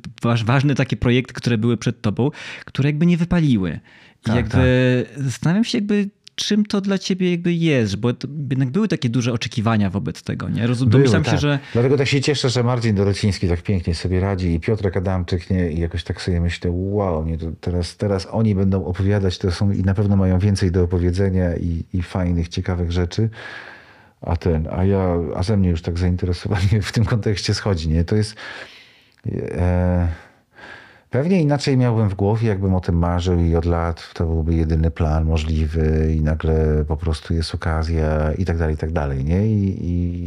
ważne 0.45 0.75
takie 0.75 0.97
projekty, 0.97 1.35
które 1.35 1.59
były 1.59 1.77
przed 1.77 2.03
tobą, 2.03 2.31
które 2.65 2.89
jakby 2.89 3.07
nie 3.07 3.17
wypaliły. 3.17 3.81
I 4.21 4.25
tak, 4.25 4.37
jakby 4.37 5.07
tak. 5.15 5.25
zastanawiam 5.25 5.65
się 5.65 5.79
jakby 5.79 6.11
czym 6.35 6.67
to 6.67 6.81
dla 6.81 6.99
ciebie 6.99 7.31
jakby 7.31 7.53
jest, 7.53 7.97
bo 7.97 8.09
jednak 8.51 8.71
były 8.71 8.89
takie 8.89 9.09
duże 9.09 9.33
oczekiwania 9.33 9.91
wobec 9.91 10.23
tego, 10.23 10.49
nie? 10.49 10.67
Rozum, 10.67 10.89
były, 10.89 11.03
domyślam 11.03 11.25
tak. 11.25 11.35
się, 11.35 11.39
że... 11.39 11.59
Dlatego 11.73 11.97
tak 11.97 12.07
się 12.07 12.21
cieszę, 12.21 12.51
że 12.51 12.63
Marcin 12.63 12.95
Dorociński 12.95 13.49
tak 13.49 13.63
pięknie 13.63 13.95
sobie 13.95 14.21
radzi 14.21 14.55
i 14.55 14.61
Piotr 14.61 14.99
Adamczyk, 14.99 15.51
nie? 15.51 15.73
I 15.73 15.81
jakoś 15.81 16.05
tak 16.05 16.23
sobie 16.23 16.41
myślę, 16.41 16.71
wow, 16.75 17.25
nie? 17.25 17.39
Teraz, 17.61 17.97
teraz 17.97 18.29
oni 18.31 18.55
będą 18.55 18.85
opowiadać, 18.85 19.39
to 19.39 19.51
są 19.51 19.71
i 19.71 19.83
na 19.83 19.95
pewno 19.95 20.17
mają 20.17 20.39
więcej 20.39 20.71
do 20.71 20.83
opowiedzenia 20.83 21.57
i, 21.57 21.85
i 21.93 22.03
fajnych, 22.03 22.49
ciekawych 22.49 22.93
rzeczy. 22.93 23.31
A 24.21 24.37
ten, 24.37 24.69
a 24.71 24.85
ja, 24.85 25.17
a 25.37 25.43
ze 25.43 25.57
mnie 25.57 25.69
już 25.69 25.83
tak 25.83 25.99
zainteresowanie 25.99 26.83
w 26.83 26.93
tym 26.93 27.05
kontekście 27.05 27.55
schodzi, 27.55 27.89
nie? 27.89 28.05
To 28.05 28.17
jest... 28.17 28.37
E, 29.27 30.32
Pewnie 31.13 31.43
inaczej 31.43 31.77
miałbym 31.77 32.09
w 32.09 32.15
głowie, 32.15 32.49
jakbym 32.49 32.75
o 32.75 32.81
tym 32.81 32.99
marzył 32.99 33.39
i 33.39 33.57
od 33.57 33.65
lat 33.65 34.11
to 34.15 34.27
byłby 34.27 34.55
jedyny 34.55 34.91
plan 34.91 35.25
możliwy 35.25 36.15
i 36.17 36.21
nagle 36.21 36.85
po 36.89 36.97
prostu 36.97 37.35
jest 37.35 37.55
okazja 37.55 38.33
i 38.33 38.45
tak 38.45 38.59
dalej, 38.59 38.75
i 38.75 38.79
tak 38.79 38.93
dalej, 38.93 39.25
nie? 39.25 39.47
I, 39.47 39.87
i, 39.87 40.27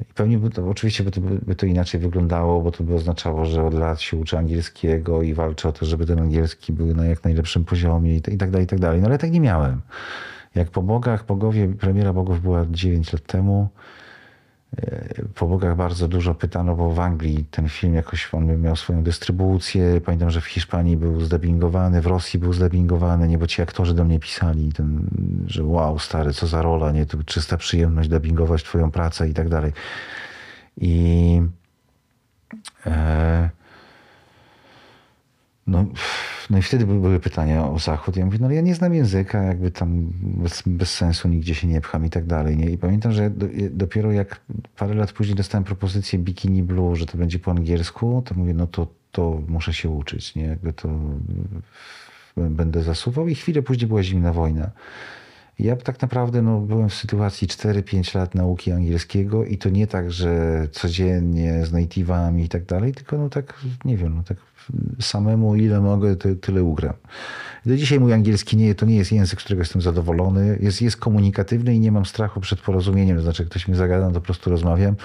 i 0.00 0.04
pewnie 0.14 0.38
by 0.38 0.50
to, 0.50 0.68
oczywiście 0.68 1.04
by 1.04 1.10
to, 1.10 1.20
by 1.20 1.54
to 1.54 1.66
inaczej 1.66 2.00
wyglądało, 2.00 2.62
bo 2.62 2.70
to 2.70 2.84
by 2.84 2.94
oznaczało, 2.94 3.44
że 3.44 3.64
od 3.64 3.74
lat 3.74 4.00
się 4.00 4.16
uczę 4.16 4.38
angielskiego 4.38 5.22
i 5.22 5.34
walczę 5.34 5.68
o 5.68 5.72
to, 5.72 5.86
żeby 5.86 6.06
ten 6.06 6.18
angielski 6.18 6.72
był 6.72 6.86
na 6.86 7.04
jak 7.04 7.24
najlepszym 7.24 7.64
poziomie 7.64 8.14
i, 8.14 8.16
i 8.16 8.38
tak 8.38 8.50
dalej, 8.50 8.64
i 8.64 8.68
tak 8.68 8.80
dalej. 8.80 9.00
No 9.00 9.06
ale 9.06 9.18
tak 9.18 9.30
nie 9.30 9.40
miałem. 9.40 9.80
Jak 10.54 10.70
po 10.70 10.82
Bogach, 10.82 11.26
Bogowie, 11.26 11.68
premiera 11.68 12.12
Bogów 12.12 12.42
była 12.42 12.66
9 12.70 13.12
lat 13.12 13.22
temu, 13.22 13.68
po 15.34 15.46
bogach 15.46 15.76
bardzo 15.76 16.08
dużo 16.08 16.34
pytano, 16.34 16.76
bo 16.76 16.90
w 16.90 17.00
Anglii 17.00 17.44
ten 17.50 17.68
film 17.68 17.94
jakoś 17.94 18.34
on 18.34 18.60
miał 18.60 18.76
swoją 18.76 19.02
dystrybucję. 19.02 20.00
Pamiętam, 20.00 20.30
że 20.30 20.40
w 20.40 20.46
Hiszpanii 20.46 20.96
był 20.96 21.20
zdubbingowany, 21.20 22.00
w 22.00 22.06
Rosji 22.06 22.38
był 22.38 22.52
zdubbingowany, 22.52 23.28
nie, 23.28 23.38
bo 23.38 23.46
ci 23.46 23.62
aktorzy 23.62 23.94
do 23.94 24.04
mnie 24.04 24.18
pisali, 24.18 24.72
ten, 24.72 25.06
że 25.46 25.64
wow, 25.64 25.98
stary, 25.98 26.32
co 26.32 26.46
za 26.46 26.62
rola, 26.62 26.92
nie, 26.92 27.06
to 27.06 27.18
czysta 27.24 27.56
przyjemność 27.56 28.08
dubbingować 28.08 28.62
twoją 28.62 28.90
pracę 28.90 29.28
i 29.28 29.34
tak 29.34 29.48
dalej. 29.48 29.72
I 30.76 31.42
e, 32.86 33.50
no, 35.66 35.84
no 36.50 36.58
i 36.58 36.62
wtedy 36.62 36.86
były 36.86 37.20
pytania 37.20 37.68
o 37.68 37.78
Zachód. 37.78 38.16
Ja 38.16 38.24
mówię, 38.24 38.38
no 38.40 38.50
ja 38.50 38.60
nie 38.60 38.74
znam 38.74 38.94
języka, 38.94 39.42
jakby 39.42 39.70
tam 39.70 40.12
bez, 40.20 40.62
bez 40.66 40.94
sensu 40.94 41.28
nigdzie 41.28 41.54
się 41.54 41.66
nie 41.66 41.80
pcham 41.80 42.06
i 42.06 42.10
tak 42.10 42.26
dalej. 42.26 42.56
Nie? 42.56 42.70
I 42.70 42.78
pamiętam, 42.78 43.12
że 43.12 43.30
do, 43.30 43.46
dopiero 43.70 44.12
jak 44.12 44.40
parę 44.76 44.94
lat 44.94 45.12
później 45.12 45.36
dostałem 45.36 45.64
propozycję 45.64 46.18
Bikini 46.18 46.62
Blue, 46.62 46.96
że 46.96 47.06
to 47.06 47.18
będzie 47.18 47.38
po 47.38 47.50
angielsku, 47.50 48.22
to 48.26 48.34
mówię, 48.34 48.54
no 48.54 48.66
to, 48.66 48.86
to 49.12 49.42
muszę 49.48 49.72
się 49.72 49.88
uczyć, 49.88 50.34
nie? 50.34 50.44
Jakby 50.44 50.72
to 50.72 50.88
będę 52.36 52.82
zasuwał. 52.82 53.28
I 53.28 53.34
chwilę 53.34 53.62
później 53.62 53.88
była 53.88 54.02
zimna 54.02 54.32
wojna. 54.32 54.70
Ja 55.58 55.76
tak 55.76 56.02
naprawdę 56.02 56.42
no, 56.42 56.60
byłem 56.60 56.88
w 56.88 56.94
sytuacji 56.94 57.48
4-5 57.48 58.16
lat 58.16 58.34
nauki 58.34 58.72
angielskiego 58.72 59.44
i 59.44 59.58
to 59.58 59.70
nie 59.70 59.86
tak, 59.86 60.12
że 60.12 60.62
codziennie 60.72 61.66
z 61.66 61.72
native'ami 61.72 62.40
i 62.40 62.48
tak 62.48 62.64
dalej, 62.64 62.92
tylko 62.92 63.18
no 63.18 63.28
tak, 63.28 63.60
nie 63.84 63.96
wiem, 63.96 64.16
no 64.16 64.22
tak 64.22 64.36
samemu 65.00 65.56
ile 65.56 65.80
mogę, 65.80 66.16
tyle 66.16 66.62
ugram. 66.62 66.94
Do 67.66 67.76
dzisiaj 67.76 68.00
mój 68.00 68.12
angielski 68.12 68.56
nie, 68.56 68.74
to 68.74 68.86
nie 68.86 68.96
jest 68.96 69.12
język, 69.12 69.40
z 69.40 69.44
którego 69.44 69.62
jestem 69.62 69.82
zadowolony. 69.82 70.58
Jest, 70.60 70.82
jest 70.82 70.96
komunikatywny 70.96 71.74
i 71.74 71.80
nie 71.80 71.92
mam 71.92 72.06
strachu 72.06 72.40
przed 72.40 72.60
porozumieniem. 72.60 73.22
Znaczy, 73.22 73.46
ktoś 73.46 73.68
mi 73.68 73.74
zagada, 73.74 74.06
to 74.06 74.14
po 74.14 74.20
prostu 74.20 74.50
rozmawiam. 74.50 74.96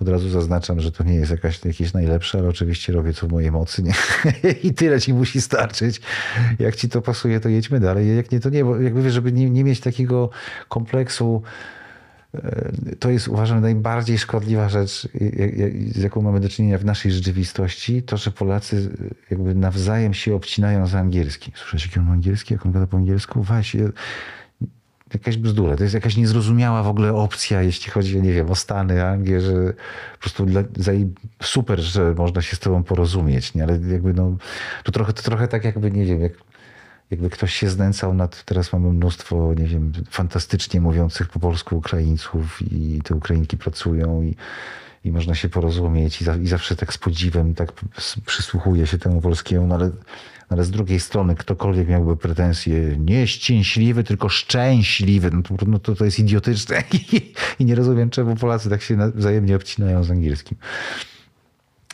Od 0.00 0.08
razu 0.08 0.28
zaznaczam, 0.28 0.80
że 0.80 0.92
to 0.92 1.04
nie 1.04 1.14
jest 1.14 1.30
jakaś, 1.30 1.64
jakieś 1.64 1.92
najlepsze, 1.92 2.38
ale 2.38 2.48
oczywiście 2.48 2.92
robię 2.92 3.12
co 3.12 3.26
w 3.26 3.30
mojej 3.30 3.52
mocy. 3.52 3.82
Nie? 3.82 3.92
I 4.68 4.74
tyle 4.74 5.00
ci 5.00 5.14
musi 5.14 5.40
starczyć. 5.40 6.00
Jak 6.58 6.76
ci 6.76 6.88
to 6.88 7.02
pasuje, 7.02 7.40
to 7.40 7.48
jedźmy 7.48 7.80
dalej. 7.80 8.16
Jak 8.16 8.32
nie, 8.32 8.40
to 8.40 8.50
nie. 8.50 8.64
Bo 8.64 8.80
jakby, 8.80 9.10
żeby 9.10 9.32
nie, 9.32 9.50
nie 9.50 9.64
mieć 9.64 9.80
takiego 9.80 10.30
kompleksu, 10.68 11.42
to 12.98 13.10
jest 13.10 13.28
uważam 13.28 13.60
najbardziej 13.60 14.18
szkodliwa 14.18 14.68
rzecz, 14.68 15.08
z 15.94 16.02
jaką 16.02 16.22
mamy 16.22 16.40
do 16.40 16.48
czynienia 16.48 16.78
w 16.78 16.84
naszej 16.84 17.12
rzeczywistości, 17.12 18.02
to, 18.02 18.16
że 18.16 18.30
Polacy 18.30 18.90
jakby 19.30 19.54
nawzajem 19.54 20.14
się 20.14 20.34
obcinają 20.34 20.86
za 20.86 20.98
angielski. 20.98 21.52
Słyszałeś, 21.54 21.86
jaki 21.86 21.98
on 21.98 22.10
angielski, 22.10 22.54
jak 22.54 22.66
on 22.66 22.72
gada 22.72 22.86
po 22.86 22.96
angielsku? 22.96 23.42
Weź, 23.42 23.76
jakaś 25.14 25.36
bzdura. 25.36 25.76
To 25.76 25.82
jest 25.82 25.94
jakaś 25.94 26.16
niezrozumiała 26.16 26.82
w 26.82 26.88
ogóle 26.88 27.14
opcja, 27.14 27.62
jeśli 27.62 27.90
chodzi, 27.90 28.22
nie 28.22 28.32
wiem, 28.32 28.50
o 28.50 28.54
Stany, 28.54 29.04
Anglię, 29.04 29.40
że 29.40 29.72
po 30.12 30.20
prostu 30.20 30.46
dla, 30.46 30.62
super, 31.42 31.80
że 31.80 32.14
można 32.14 32.42
się 32.42 32.56
z 32.56 32.58
tobą 32.58 32.82
porozumieć, 32.82 33.54
nie? 33.54 33.62
ale 33.62 33.72
jakby 33.72 34.14
no, 34.14 34.36
to 34.84 34.92
trochę, 34.92 35.12
to 35.12 35.22
trochę 35.22 35.48
tak 35.48 35.64
jakby, 35.64 35.90
nie 35.90 36.04
wiem, 36.04 36.20
jak 36.20 36.32
jakby 37.12 37.30
ktoś 37.30 37.54
się 37.54 37.70
znęcał 37.70 38.14
nad, 38.14 38.44
teraz 38.44 38.72
mamy 38.72 38.92
mnóstwo, 38.92 39.54
nie 39.54 39.66
wiem, 39.66 39.92
fantastycznie 40.10 40.80
mówiących 40.80 41.28
po 41.28 41.40
polsku 41.40 41.76
Ukraińców 41.76 42.62
i 42.72 43.00
te 43.04 43.14
Ukrainki 43.14 43.56
pracują 43.56 44.22
i, 44.22 44.36
i 45.04 45.12
można 45.12 45.34
się 45.34 45.48
porozumieć 45.48 46.20
i, 46.20 46.24
za, 46.24 46.36
i 46.36 46.46
zawsze 46.46 46.76
tak 46.76 46.92
z 46.92 46.98
podziwem 46.98 47.54
tak 47.54 47.72
przysłuchuje 48.26 48.86
się 48.86 48.98
temu 48.98 49.20
polskiemu, 49.20 49.66
no 49.66 49.74
ale, 49.74 49.90
ale 50.48 50.64
z 50.64 50.70
drugiej 50.70 51.00
strony 51.00 51.34
ktokolwiek 51.34 51.88
miałby 51.88 52.16
pretensje 52.16 52.96
nie 52.98 53.26
ścięśliwy, 53.26 54.04
tylko 54.04 54.28
szczęśliwy, 54.28 55.30
no 55.30 55.42
to, 55.42 55.54
no 55.66 55.78
to, 55.78 55.94
to 55.94 56.04
jest 56.04 56.18
idiotyczne 56.18 56.82
I, 57.12 57.32
i 57.58 57.64
nie 57.64 57.74
rozumiem, 57.74 58.10
czemu 58.10 58.36
Polacy 58.36 58.70
tak 58.70 58.82
się 58.82 59.12
wzajemnie 59.14 59.56
obcinają 59.56 60.04
z 60.04 60.10
angielskim. 60.10 60.58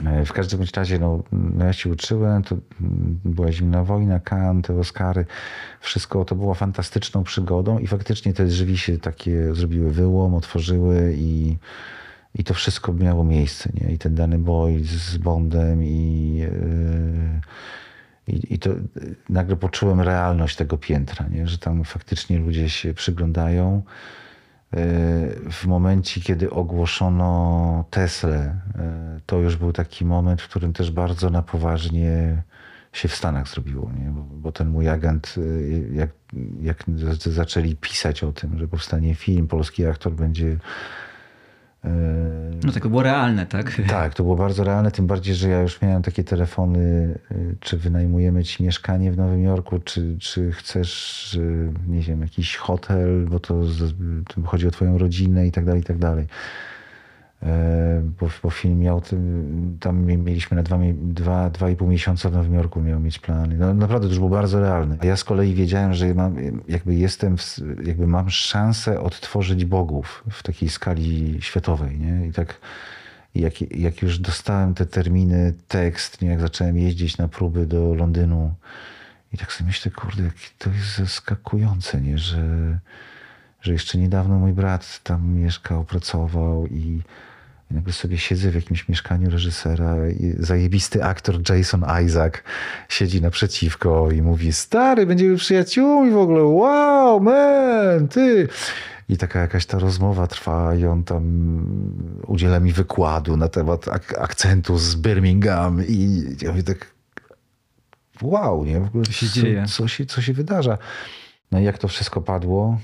E, 0.06 0.24
w 0.24 0.32
każdym 0.32 0.60
razie, 0.76 0.98
no, 0.98 1.22
no, 1.32 1.64
ja 1.64 1.72
się 1.72 1.90
uczyłem, 1.90 2.42
to 2.42 2.56
była 3.24 3.52
zimna 3.52 3.84
wojna, 3.84 4.20
Kan, 4.20 4.62
te 4.62 4.74
Oscary, 4.74 5.26
wszystko 5.80 6.24
to 6.24 6.34
było 6.34 6.54
fantastyczną 6.54 7.24
przygodą 7.24 7.78
i 7.78 7.86
faktycznie 7.86 8.32
te 8.32 8.44
drzwi 8.44 8.78
się 8.78 8.98
takie 8.98 9.54
zrobiły 9.54 9.90
wyłom, 9.90 10.34
otworzyły 10.34 11.14
i, 11.16 11.56
i 12.34 12.44
to 12.44 12.54
wszystko 12.54 12.92
miało 12.92 13.24
miejsce, 13.24 13.70
nie? 13.74 13.92
I 13.92 13.98
ten 13.98 14.14
dany 14.14 14.38
boy 14.38 14.80
z 14.84 15.16
Bondem 15.16 15.84
i, 15.84 16.34
yy, 18.26 18.34
i, 18.34 18.54
i 18.54 18.58
to 18.58 18.70
nagle 19.28 19.56
poczułem 19.56 20.00
realność 20.00 20.56
tego 20.56 20.78
piętra, 20.78 21.28
nie? 21.28 21.46
Że 21.46 21.58
tam 21.58 21.84
faktycznie 21.84 22.38
ludzie 22.38 22.70
się 22.70 22.94
przyglądają, 22.94 23.82
w 25.50 25.66
momencie, 25.66 26.20
kiedy 26.20 26.50
ogłoszono 26.50 27.84
Teslę, 27.90 28.60
e, 28.78 29.20
to 29.26 29.38
już 29.38 29.56
był 29.56 29.72
taki 29.72 30.04
moment, 30.04 30.42
w 30.42 30.48
którym 30.48 30.72
też 30.72 30.90
bardzo 30.90 31.30
na 31.30 31.42
poważnie 31.42 32.42
się 32.92 33.08
w 33.08 33.14
Stanach 33.14 33.48
zrobiło, 33.48 33.90
nie? 33.98 34.10
Bo, 34.10 34.22
bo 34.22 34.52
ten 34.52 34.68
mój 34.68 34.88
agent, 34.88 35.34
e, 35.38 35.94
jak, 35.94 36.10
jak 36.60 36.84
zaczęli 37.16 37.76
pisać 37.76 38.24
o 38.24 38.32
tym, 38.32 38.58
że 38.58 38.68
powstanie 38.68 39.14
film, 39.14 39.48
polski 39.48 39.86
aktor 39.86 40.12
będzie 40.12 40.56
no 42.64 42.72
to 42.72 42.88
było 42.88 43.02
realne, 43.02 43.46
tak? 43.46 43.72
Tak, 43.88 44.14
to 44.14 44.22
było 44.22 44.36
bardzo 44.36 44.64
realne, 44.64 44.90
tym 44.90 45.06
bardziej, 45.06 45.34
że 45.34 45.48
ja 45.48 45.60
już 45.60 45.82
miałem 45.82 46.02
takie 46.02 46.24
telefony, 46.24 46.78
y, 47.30 47.56
czy 47.60 47.76
wynajmujemy 47.76 48.44
ci 48.44 48.62
mieszkanie 48.62 49.12
w 49.12 49.16
Nowym 49.16 49.42
Jorku, 49.42 49.78
czy, 49.78 50.16
czy 50.20 50.52
chcesz, 50.52 51.34
y, 51.34 51.72
nie 51.88 52.00
wiem, 52.00 52.20
jakiś 52.20 52.56
hotel, 52.56 53.26
bo 53.30 53.40
to, 53.40 53.54
to 54.34 54.42
chodzi 54.42 54.68
o 54.68 54.70
twoją 54.70 54.98
rodzinę 54.98 55.46
i 55.46 55.52
tak 55.52 55.64
dalej, 55.64 55.80
i 55.80 55.84
tak 55.84 55.98
dalej. 55.98 56.26
E, 57.42 58.02
bo, 58.20 58.28
bo 58.42 58.50
film 58.50 58.78
miał, 58.78 59.02
tam 59.80 60.04
mieliśmy 60.04 60.56
na 60.56 60.62
dwa, 60.62 60.78
dwa, 60.96 61.50
dwa 61.50 61.66
pół 61.78 61.88
miesiąca 61.88 62.30
w 62.30 62.32
Nowym 62.32 62.54
Jorku 62.54 62.80
miał 62.80 63.00
mieć 63.00 63.18
plany. 63.18 63.56
No, 63.58 63.74
naprawdę 63.74 64.06
to 64.06 64.10
już 64.10 64.18
było 64.18 64.30
bardzo 64.30 64.60
realne. 64.60 64.96
A 65.00 65.06
ja 65.06 65.16
z 65.16 65.24
kolei 65.24 65.54
wiedziałem, 65.54 65.94
że 65.94 66.14
mam, 66.14 66.36
jakby 66.68 66.94
jestem, 66.94 67.36
w, 67.38 67.58
jakby 67.84 68.06
mam 68.06 68.30
szansę 68.30 69.00
odtworzyć 69.00 69.64
bogów 69.64 70.24
w 70.30 70.42
takiej 70.42 70.68
skali 70.68 71.38
światowej, 71.40 71.98
nie? 71.98 72.26
I 72.26 72.32
tak 72.32 72.60
jak, 73.34 73.60
jak 73.60 74.02
już 74.02 74.18
dostałem 74.18 74.74
te 74.74 74.86
terminy, 74.86 75.54
tekst, 75.68 76.22
nie? 76.22 76.28
jak 76.28 76.40
zacząłem 76.40 76.78
jeździć 76.78 77.18
na 77.18 77.28
próby 77.28 77.66
do 77.66 77.94
Londynu 77.94 78.54
i 79.32 79.38
tak 79.38 79.52
sobie 79.52 79.66
myślę, 79.66 79.90
kurde, 79.90 80.30
to 80.58 80.70
jest 80.70 80.96
zaskakujące, 80.96 82.00
nie? 82.00 82.18
Że, 82.18 82.78
że 83.60 83.72
jeszcze 83.72 83.98
niedawno 83.98 84.38
mój 84.38 84.52
brat 84.52 85.00
tam 85.02 85.28
mieszkał, 85.28 85.84
pracował 85.84 86.66
i 86.66 87.02
i 87.70 87.74
nagle 87.74 87.92
sobie 87.92 88.18
siedzę 88.18 88.50
w 88.50 88.54
jakimś 88.54 88.88
mieszkaniu 88.88 89.30
reżysera 89.30 90.08
i 90.08 90.34
zajebisty 90.38 91.04
aktor 91.04 91.50
Jason 91.50 91.84
Isaac 92.06 92.34
siedzi 92.88 93.22
naprzeciwko 93.22 94.10
i 94.10 94.22
mówi 94.22 94.52
stary, 94.52 95.06
będziemy 95.06 95.36
przyjaciółmi 95.36 96.10
w 96.10 96.16
ogóle, 96.16 96.42
wow, 96.42 97.20
man, 97.20 98.08
ty. 98.08 98.48
I 99.08 99.16
taka 99.16 99.40
jakaś 99.40 99.66
ta 99.66 99.78
rozmowa 99.78 100.26
trwa 100.26 100.74
i 100.74 100.86
on 100.86 101.04
tam 101.04 101.22
udziela 102.26 102.60
mi 102.60 102.72
wykładu 102.72 103.36
na 103.36 103.48
temat 103.48 103.88
ak 103.88 104.18
akcentu 104.18 104.78
z 104.78 104.94
Birmingham 104.94 105.82
i 105.88 106.22
ja 106.42 106.50
mówię 106.50 106.62
tak 106.62 106.86
wow, 108.22 108.64
nie? 108.64 108.80
W 108.80 108.86
ogóle 108.86 109.04
co 109.04 109.12
się 109.12 109.28
dzieje? 109.28 109.64
Co 109.68 109.88
się, 109.88 110.06
co 110.06 110.22
się 110.22 110.32
wydarza? 110.32 110.78
No 111.52 111.60
i 111.60 111.64
jak 111.64 111.78
to 111.78 111.88
wszystko 111.88 112.20
padło, 112.20 112.78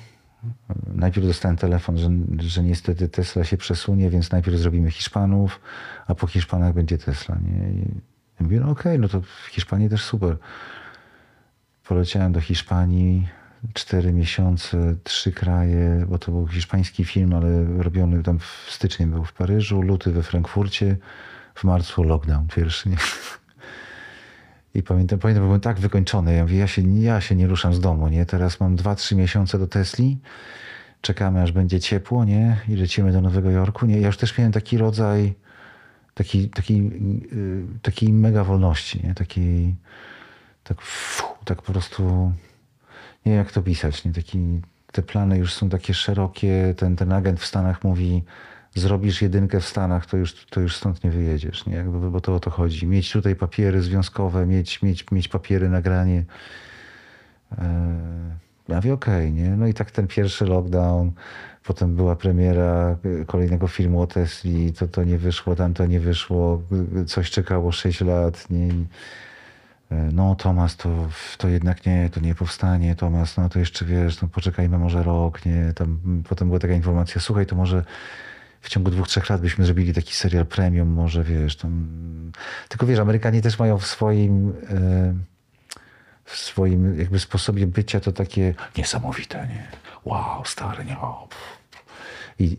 Najpierw 0.94 1.26
dostałem 1.26 1.56
telefon, 1.56 1.98
że, 1.98 2.10
że 2.38 2.62
niestety 2.62 3.08
Tesla 3.08 3.44
się 3.44 3.56
przesunie, 3.56 4.10
więc 4.10 4.30
najpierw 4.30 4.56
zrobimy 4.56 4.90
Hiszpanów, 4.90 5.60
a 6.06 6.14
po 6.14 6.26
Hiszpanach 6.26 6.74
będzie 6.74 6.98
Tesla. 6.98 7.38
Nie? 7.42 7.68
I 8.40 8.42
mówię, 8.42 8.60
no 8.60 8.70
okej, 8.70 8.92
okay, 8.92 8.98
no 8.98 9.08
to 9.08 9.20
w 9.20 9.46
Hiszpanii 9.50 9.88
też 9.88 10.04
super. 10.04 10.36
Poleciałem 11.88 12.32
do 12.32 12.40
Hiszpanii, 12.40 13.28
cztery 13.72 14.12
miesiące, 14.12 14.96
trzy 15.04 15.32
kraje, 15.32 16.06
bo 16.08 16.18
to 16.18 16.32
był 16.32 16.46
hiszpański 16.46 17.04
film, 17.04 17.34
ale 17.34 17.64
robiony 17.82 18.22
tam 18.22 18.38
w 18.38 18.66
styczniu 18.68 19.06
był 19.06 19.24
w 19.24 19.32
Paryżu, 19.32 19.82
luty 19.82 20.12
we 20.12 20.22
Frankfurcie, 20.22 20.96
w 21.54 21.64
marcu 21.64 22.02
lockdown 22.02 22.46
pierwszy. 22.46 22.88
Nie? 22.88 22.96
I 24.74 24.82
pamiętam, 24.82 25.18
pamiętam, 25.18 25.44
byłem 25.44 25.60
tak 25.60 25.78
wykończony. 25.78 26.34
Ja 26.34 26.42
mówię, 26.42 26.58
ja 26.58 26.66
się, 26.66 26.82
ja 26.82 27.20
się 27.20 27.36
nie 27.36 27.46
ruszam 27.46 27.74
z 27.74 27.80
domu, 27.80 28.08
nie? 28.08 28.26
Teraz 28.26 28.60
mam 28.60 28.76
2-3 28.76 29.16
miesiące 29.16 29.58
do 29.58 29.66
Tesli. 29.66 30.18
Czekamy, 31.00 31.42
aż 31.42 31.52
będzie 31.52 31.80
ciepło, 31.80 32.24
nie? 32.24 32.56
I 32.68 32.76
lecimy 32.76 33.12
do 33.12 33.20
Nowego 33.20 33.50
Jorku, 33.50 33.86
nie? 33.86 34.00
Ja 34.00 34.06
już 34.06 34.16
też 34.16 34.38
miałem 34.38 34.52
taki 34.52 34.78
rodzaj 34.78 35.34
taki, 36.14 36.48
taki, 36.48 36.76
yy, 36.76 37.66
takiej 37.82 38.12
mega 38.12 38.44
wolności, 38.44 39.06
nie? 39.06 39.14
Takiej, 39.14 39.74
tak, 40.64 40.78
tak 41.44 41.62
po 41.62 41.72
prostu, 41.72 42.32
nie 43.26 43.32
wiem 43.32 43.38
jak 43.38 43.52
to 43.52 43.62
pisać, 43.62 44.04
nie? 44.04 44.12
Taki, 44.12 44.60
te 44.92 45.02
plany 45.02 45.38
już 45.38 45.52
są 45.52 45.68
takie 45.68 45.94
szerokie. 45.94 46.74
Ten, 46.76 46.96
ten 46.96 47.12
agent 47.12 47.40
w 47.40 47.46
Stanach 47.46 47.84
mówi, 47.84 48.22
zrobisz 48.74 49.22
jedynkę 49.22 49.60
w 49.60 49.66
Stanach, 49.66 50.06
to 50.06 50.16
już, 50.16 50.46
to 50.46 50.60
już 50.60 50.76
stąd 50.76 51.04
nie 51.04 51.10
wyjedziesz, 51.10 51.66
nie? 51.66 51.82
Bo, 51.84 52.10
bo 52.10 52.20
to 52.20 52.34
o 52.34 52.40
to 52.40 52.50
chodzi. 52.50 52.86
Mieć 52.86 53.12
tutaj 53.12 53.36
papiery 53.36 53.82
związkowe, 53.82 54.46
mieć, 54.46 54.82
mieć, 54.82 55.10
mieć 55.10 55.28
papiery 55.28 55.68
nagranie. 55.68 56.24
E, 57.58 57.64
Ja 58.68 58.76
mówię, 58.76 58.92
okej, 58.94 59.32
nie? 59.32 59.50
No 59.56 59.66
i 59.66 59.74
tak 59.74 59.90
ten 59.90 60.06
pierwszy 60.06 60.44
lockdown, 60.44 61.12
potem 61.64 61.96
była 61.96 62.16
premiera 62.16 62.96
kolejnego 63.26 63.68
filmu 63.68 64.00
o 64.02 64.06
Tesli, 64.06 64.72
to 64.72 64.88
to 64.88 65.04
nie 65.04 65.18
wyszło, 65.18 65.56
tam 65.56 65.74
to 65.74 65.86
nie 65.86 66.00
wyszło, 66.00 66.62
coś 67.06 67.30
czekało 67.30 67.72
6 67.72 68.00
lat, 68.00 68.50
nie? 68.50 68.68
E, 69.90 70.10
No, 70.12 70.34
Tomas, 70.34 70.76
to, 70.76 71.08
to 71.38 71.48
jednak 71.48 71.86
nie, 71.86 72.10
to 72.10 72.20
nie 72.20 72.34
powstanie, 72.34 72.94
Tomas, 72.96 73.36
no 73.36 73.48
to 73.48 73.58
jeszcze 73.58 73.84
wiesz, 73.84 74.22
no 74.22 74.28
poczekajmy 74.28 74.78
może 74.78 75.02
rok, 75.02 75.46
nie? 75.46 75.72
Tam 75.74 76.22
potem 76.28 76.48
była 76.48 76.60
taka 76.60 76.74
informacja, 76.74 77.20
słuchaj, 77.20 77.46
to 77.46 77.56
może 77.56 77.84
w 78.64 78.68
ciągu 78.68 78.90
dwóch, 78.90 79.08
trzech 79.08 79.30
lat 79.30 79.40
byśmy 79.40 79.64
zrobili 79.64 79.94
taki 79.94 80.14
serial 80.14 80.46
premium, 80.46 80.88
może 80.88 81.24
wiesz, 81.24 81.56
tam... 81.56 81.88
Tylko 82.68 82.86
wiesz, 82.86 82.98
Amerykanie 82.98 83.42
też 83.42 83.58
mają 83.58 83.78
w 83.78 83.86
swoim, 83.86 84.52
e, 84.70 85.14
w 86.24 86.36
swoim 86.36 86.98
jakby 86.98 87.18
sposobie 87.18 87.66
bycia 87.66 88.00
to 88.00 88.12
takie 88.12 88.54
niesamowite, 88.76 89.48
nie? 89.48 89.66
Wow, 90.04 90.44
stary, 90.44 90.84
nie? 90.84 90.96
I, 92.38 92.58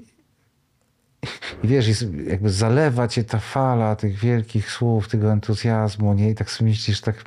i 1.63 1.67
wiesz, 1.67 1.87
jest, 1.87 2.05
jakby 2.27 2.49
zalewa 2.49 3.07
cię 3.07 3.23
ta 3.23 3.39
fala 3.39 3.95
tych 3.95 4.19
wielkich 4.19 4.71
słów, 4.71 5.07
tego 5.07 5.31
entuzjazmu, 5.31 6.13
nie? 6.13 6.29
I 6.29 6.35
tak 6.35 6.51
sobie 6.51 6.69
myślisz, 6.69 7.01
tak... 7.01 7.23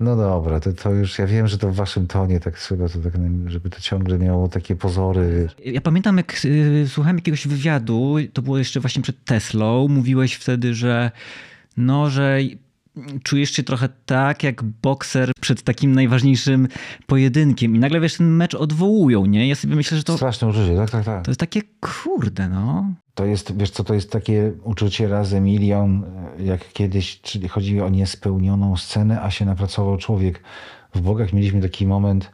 No 0.00 0.16
dobra, 0.16 0.60
to, 0.60 0.72
to 0.72 0.92
już 0.92 1.18
ja 1.18 1.26
wiem, 1.26 1.48
że 1.48 1.58
to 1.58 1.70
w 1.70 1.74
waszym 1.74 2.06
tonie 2.06 2.40
tak 2.40 2.58
trzeba, 2.58 2.88
to 2.88 2.98
tak, 2.98 3.12
żeby 3.46 3.70
to 3.70 3.80
ciągle 3.80 4.18
miało 4.18 4.48
takie 4.48 4.76
pozory. 4.76 5.48
Ja 5.64 5.80
pamiętam, 5.80 6.16
jak 6.16 6.44
y, 6.44 6.84
słuchałem 6.88 7.16
jakiegoś 7.16 7.46
wywiadu, 7.46 8.16
to 8.32 8.42
było 8.42 8.58
jeszcze 8.58 8.80
właśnie 8.80 9.02
przed 9.02 9.24
Teslą, 9.24 9.88
mówiłeś 9.88 10.34
wtedy, 10.34 10.74
że 10.74 11.10
no, 11.76 12.10
że 12.10 12.38
czujesz 13.22 13.50
się 13.50 13.62
trochę 13.62 13.88
tak, 14.06 14.42
jak 14.42 14.62
bokser 14.62 15.32
przed 15.40 15.62
takim 15.62 15.92
najważniejszym 15.92 16.68
pojedynkiem 17.06 17.76
i 17.76 17.78
nagle, 17.78 18.00
wiesz, 18.00 18.16
ten 18.16 18.30
mecz 18.30 18.54
odwołują, 18.54 19.26
nie? 19.26 19.48
Ja 19.48 19.54
sobie 19.54 19.76
myślę, 19.76 19.98
że 19.98 20.04
to, 20.04 20.16
Straszne 20.16 20.48
uczucie, 20.48 20.76
tak, 20.76 20.90
tak, 20.90 21.04
tak. 21.04 21.24
to 21.24 21.30
jest 21.30 21.40
takie 21.40 21.62
kurde, 21.80 22.48
no. 22.48 22.94
To 23.16 23.24
jest, 23.24 23.56
wiesz 23.56 23.70
co, 23.70 23.84
to 23.84 23.94
jest 23.94 24.12
takie 24.12 24.52
uczucie 24.64 25.08
razy 25.08 25.40
milion, 25.40 26.04
jak 26.38 26.72
kiedyś, 26.72 27.20
czyli 27.20 27.48
chodzi 27.48 27.80
o 27.80 27.88
niespełnioną 27.88 28.76
scenę, 28.76 29.22
a 29.22 29.30
się 29.30 29.44
napracował 29.44 29.96
człowiek. 29.96 30.42
W 30.94 31.00
Bogach 31.00 31.32
mieliśmy 31.32 31.62
taki 31.62 31.86
moment, 31.86 32.30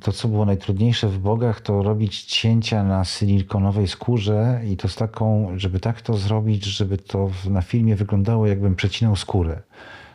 to 0.00 0.12
co 0.12 0.28
było 0.28 0.44
najtrudniejsze 0.44 1.08
w 1.08 1.18
Bogach, 1.18 1.60
to 1.60 1.82
robić 1.82 2.22
cięcia 2.24 2.84
na 2.84 3.04
silikonowej 3.04 3.88
skórze 3.88 4.60
i 4.70 4.76
to 4.76 4.88
z 4.88 4.96
taką, 4.96 5.52
żeby 5.56 5.80
tak 5.80 6.00
to 6.00 6.16
zrobić, 6.16 6.64
żeby 6.64 6.98
to 6.98 7.30
na 7.50 7.62
filmie 7.62 7.96
wyglądało 7.96 8.46
jakbym 8.46 8.76
przecinał 8.76 9.16
skórę. 9.16 9.62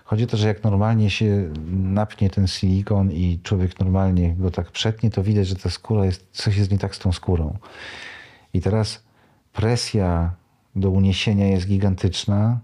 Chodzi 0.03 0.23
o 0.23 0.27
to, 0.27 0.37
że 0.37 0.47
jak 0.47 0.63
normalnie 0.63 1.09
się 1.09 1.49
napnie 1.69 2.29
ten 2.29 2.47
silikon 2.47 3.11
i 3.11 3.39
człowiek 3.43 3.79
normalnie 3.79 4.35
go 4.35 4.51
tak 4.51 4.71
przetnie, 4.71 5.11
to 5.11 5.23
widać, 5.23 5.47
że 5.47 5.55
ta 5.55 5.69
skóra 5.69 6.05
jest, 6.05 6.27
coś 6.31 6.57
jest 6.57 6.71
nie 6.71 6.77
tak 6.77 6.95
z 6.95 6.99
tą 6.99 7.11
skórą. 7.11 7.57
I 8.53 8.61
teraz 8.61 9.06
presja 9.57 10.31
do 10.75 10.89
uniesienia 10.89 11.47
jest 11.47 11.67
gigantyczna, 11.67 12.59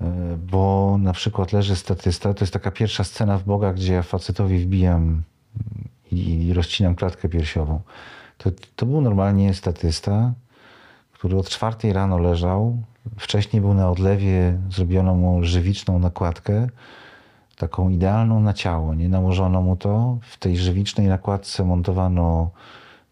e, 0.00 0.04
bo 0.50 0.96
na 0.98 1.12
przykład 1.12 1.52
leży 1.52 1.76
statysta, 1.76 2.34
to 2.34 2.44
jest 2.44 2.52
taka 2.52 2.70
pierwsza 2.70 3.04
scena 3.04 3.38
w 3.38 3.44
Bogach, 3.44 3.74
gdzie 3.74 3.92
ja 3.92 4.02
facetowi 4.02 4.58
wbijam 4.58 5.22
i 6.12 6.52
rozcinam 6.54 6.94
klatkę 6.94 7.28
piersiową. 7.28 7.80
To, 8.38 8.50
to 8.76 8.86
był 8.86 9.00
normalnie 9.00 9.54
statysta, 9.54 10.32
który 11.12 11.38
od 11.38 11.48
czwartej 11.48 11.92
rano 11.92 12.18
leżał. 12.18 12.82
Wcześniej 13.18 13.62
był 13.62 13.74
na 13.74 13.90
odlewie, 13.90 14.58
zrobiono 14.70 15.14
mu 15.14 15.44
żywiczną 15.44 15.98
nakładkę, 15.98 16.68
taką 17.56 17.88
idealną 17.88 18.40
na 18.40 18.52
ciało. 18.52 18.94
Nie 18.94 19.08
nałożono 19.08 19.62
mu 19.62 19.76
to. 19.76 20.18
W 20.22 20.38
tej 20.38 20.56
żywicznej 20.56 21.06
nakładce 21.06 21.64
montowano 21.64 22.50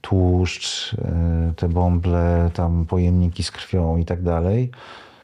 tłuszcz, 0.01 0.95
e, 0.95 1.53
te 1.57 1.69
bąble, 1.69 2.51
tam 2.55 2.87
pojemniki 2.87 3.43
z 3.43 3.51
krwią 3.51 3.97
i 3.97 4.05
tak 4.05 4.23
dalej. 4.23 4.71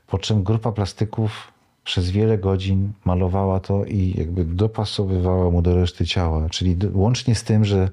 Po 0.06 0.18
czym 0.18 0.42
grupa 0.42 0.72
plastyków 0.72 1.52
przez 1.84 2.10
wiele 2.10 2.38
godzin 2.38 2.92
malowała 3.04 3.60
to 3.60 3.84
i 3.84 4.14
jakby 4.18 4.44
dopasowywała 4.44 5.50
mu 5.50 5.62
do 5.62 5.74
reszty 5.74 6.06
ciała. 6.06 6.48
Czyli 6.48 6.76
łącznie 6.92 7.34
z 7.34 7.44
tym, 7.44 7.64
że 7.64 7.88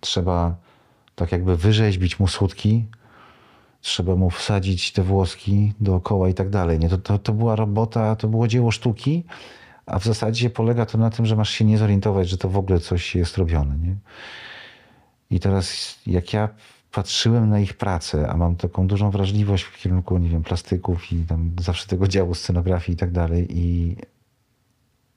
trzeba 0.00 0.54
tak 1.14 1.32
jakby 1.32 1.56
wyrzeźbić 1.56 2.20
mu 2.20 2.28
sutki, 2.28 2.84
trzeba 3.80 4.14
mu 4.16 4.30
wsadzić 4.30 4.92
te 4.92 5.02
włoski 5.02 5.72
dookoła 5.80 6.28
i 6.28 6.34
tak 6.34 6.50
dalej. 6.50 6.78
Nie? 6.78 6.88
To, 6.88 6.98
to, 6.98 7.18
to 7.18 7.32
była 7.32 7.56
robota, 7.56 8.16
to 8.16 8.28
było 8.28 8.48
dzieło 8.48 8.70
sztuki, 8.70 9.24
a 9.86 9.98
w 9.98 10.04
zasadzie 10.04 10.50
polega 10.50 10.86
to 10.86 10.98
na 10.98 11.10
tym, 11.10 11.26
że 11.26 11.36
masz 11.36 11.50
się 11.50 11.64
nie 11.64 11.78
zorientować, 11.78 12.28
że 12.28 12.38
to 12.38 12.48
w 12.48 12.56
ogóle 12.56 12.80
coś 12.80 13.14
jest 13.14 13.38
robione. 13.38 13.76
Nie? 13.78 13.96
I 15.32 15.40
teraz 15.40 15.96
jak 16.06 16.32
ja 16.32 16.48
patrzyłem 16.92 17.50
na 17.50 17.60
ich 17.60 17.74
pracę, 17.74 18.28
a 18.28 18.36
mam 18.36 18.56
taką 18.56 18.86
dużą 18.86 19.10
wrażliwość 19.10 19.64
w 19.64 19.78
kierunku, 19.78 20.18
nie 20.18 20.28
wiem, 20.28 20.42
plastyków 20.42 21.12
i 21.12 21.24
tam 21.24 21.52
zawsze 21.60 21.86
tego 21.86 22.08
działu 22.08 22.34
scenografii 22.34 22.94
i 22.94 22.96
tak 22.96 23.12
dalej 23.12 23.46
i 23.50 23.96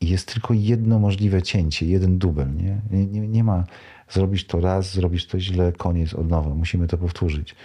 jest 0.02 0.34
tylko 0.34 0.54
jedno 0.54 1.00
możliwe 1.00 1.42
cięcie, 1.42 1.86
jeden 1.86 2.18
dubel. 2.18 2.56
Nie? 2.56 2.82
Nie, 2.92 3.06
nie, 3.06 3.28
nie 3.28 3.44
ma 3.44 3.64
zrobić 4.10 4.46
to 4.48 4.60
raz, 4.60 4.94
zrobisz 4.94 5.28
to 5.28 5.40
źle, 5.40 5.72
koniec, 5.72 6.14
od 6.14 6.30
nowa. 6.30 6.56
Musimy 6.56 6.88
to 6.88 6.98
powtórzyć. 6.98 7.56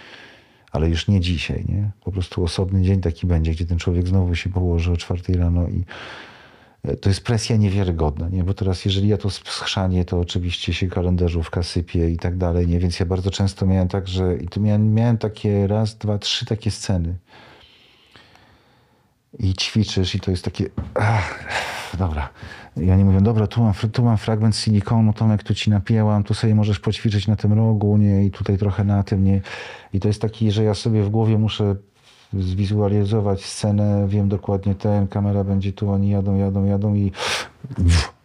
Ale 0.71 0.89
już 0.89 1.07
nie 1.07 1.19
dzisiaj. 1.19 1.65
Nie? 1.69 1.91
Po 2.03 2.11
prostu 2.11 2.43
osobny 2.43 2.81
dzień 2.81 3.01
taki 3.01 3.27
będzie, 3.27 3.51
gdzie 3.51 3.65
ten 3.65 3.77
człowiek 3.77 4.07
znowu 4.07 4.35
się 4.35 4.49
położy 4.49 4.91
o 4.91 4.97
czwartej 4.97 5.35
rano 5.35 5.67
i 5.67 5.85
to 7.01 7.09
jest 7.09 7.23
presja 7.23 7.55
niewiarygodna, 7.55 8.29
nie? 8.29 8.43
bo 8.43 8.53
teraz 8.53 8.85
jeżeli 8.85 9.07
ja 9.07 9.17
to 9.17 9.29
schrzanię, 9.29 10.05
to 10.05 10.19
oczywiście 10.19 10.73
się 10.73 10.87
kalendarzówka 10.87 11.63
sypie 11.63 12.09
i 12.09 12.17
tak 12.17 12.37
dalej, 12.37 12.67
nie? 12.67 12.79
więc 12.79 12.99
ja 12.99 13.05
bardzo 13.05 13.31
często 13.31 13.65
miałem 13.65 13.87
tak, 13.87 14.07
że 14.07 14.35
i 14.35 14.47
tu 14.47 14.61
miałem, 14.61 14.93
miałem 14.93 15.17
takie 15.17 15.67
raz, 15.67 15.97
dwa, 15.97 16.17
trzy 16.17 16.45
takie 16.45 16.71
sceny 16.71 17.15
i 19.39 19.53
ćwiczysz 19.53 20.15
i 20.15 20.19
to 20.19 20.31
jest 20.31 20.45
takie 20.45 20.65
ach, 20.93 21.45
dobra. 21.97 22.29
I 22.77 22.91
oni 22.91 23.03
mówią, 23.03 23.23
dobra, 23.23 23.47
tu 23.47 23.63
mam, 23.63 23.73
tu 23.91 24.03
mam 24.03 24.17
fragment 24.17 24.55
silikonu, 24.55 25.13
Tomek, 25.13 25.43
tu 25.43 25.55
ci 25.55 25.69
napięłam, 25.69 26.23
tu 26.23 26.33
sobie 26.33 26.55
możesz 26.55 26.79
poćwiczyć 26.79 27.27
na 27.27 27.35
tym 27.35 27.53
rogu, 27.53 27.97
nie, 27.97 28.25
i 28.25 28.31
tutaj 28.31 28.57
trochę 28.57 28.83
na 28.83 29.03
tym, 29.03 29.23
nie. 29.23 29.41
I 29.93 29.99
to 29.99 30.07
jest 30.07 30.21
taki, 30.21 30.51
że 30.51 30.63
ja 30.63 30.73
sobie 30.73 31.03
w 31.03 31.09
głowie 31.09 31.37
muszę 31.37 31.75
zwizualizować 32.33 33.45
scenę, 33.45 34.05
wiem 34.07 34.29
dokładnie 34.29 34.75
ten, 34.75 35.07
kamera 35.07 35.43
będzie 35.43 35.73
tu, 35.73 35.91
oni 35.91 36.09
jadą, 36.09 36.37
jadą, 36.37 36.65
jadą 36.65 36.95
i 36.95 37.11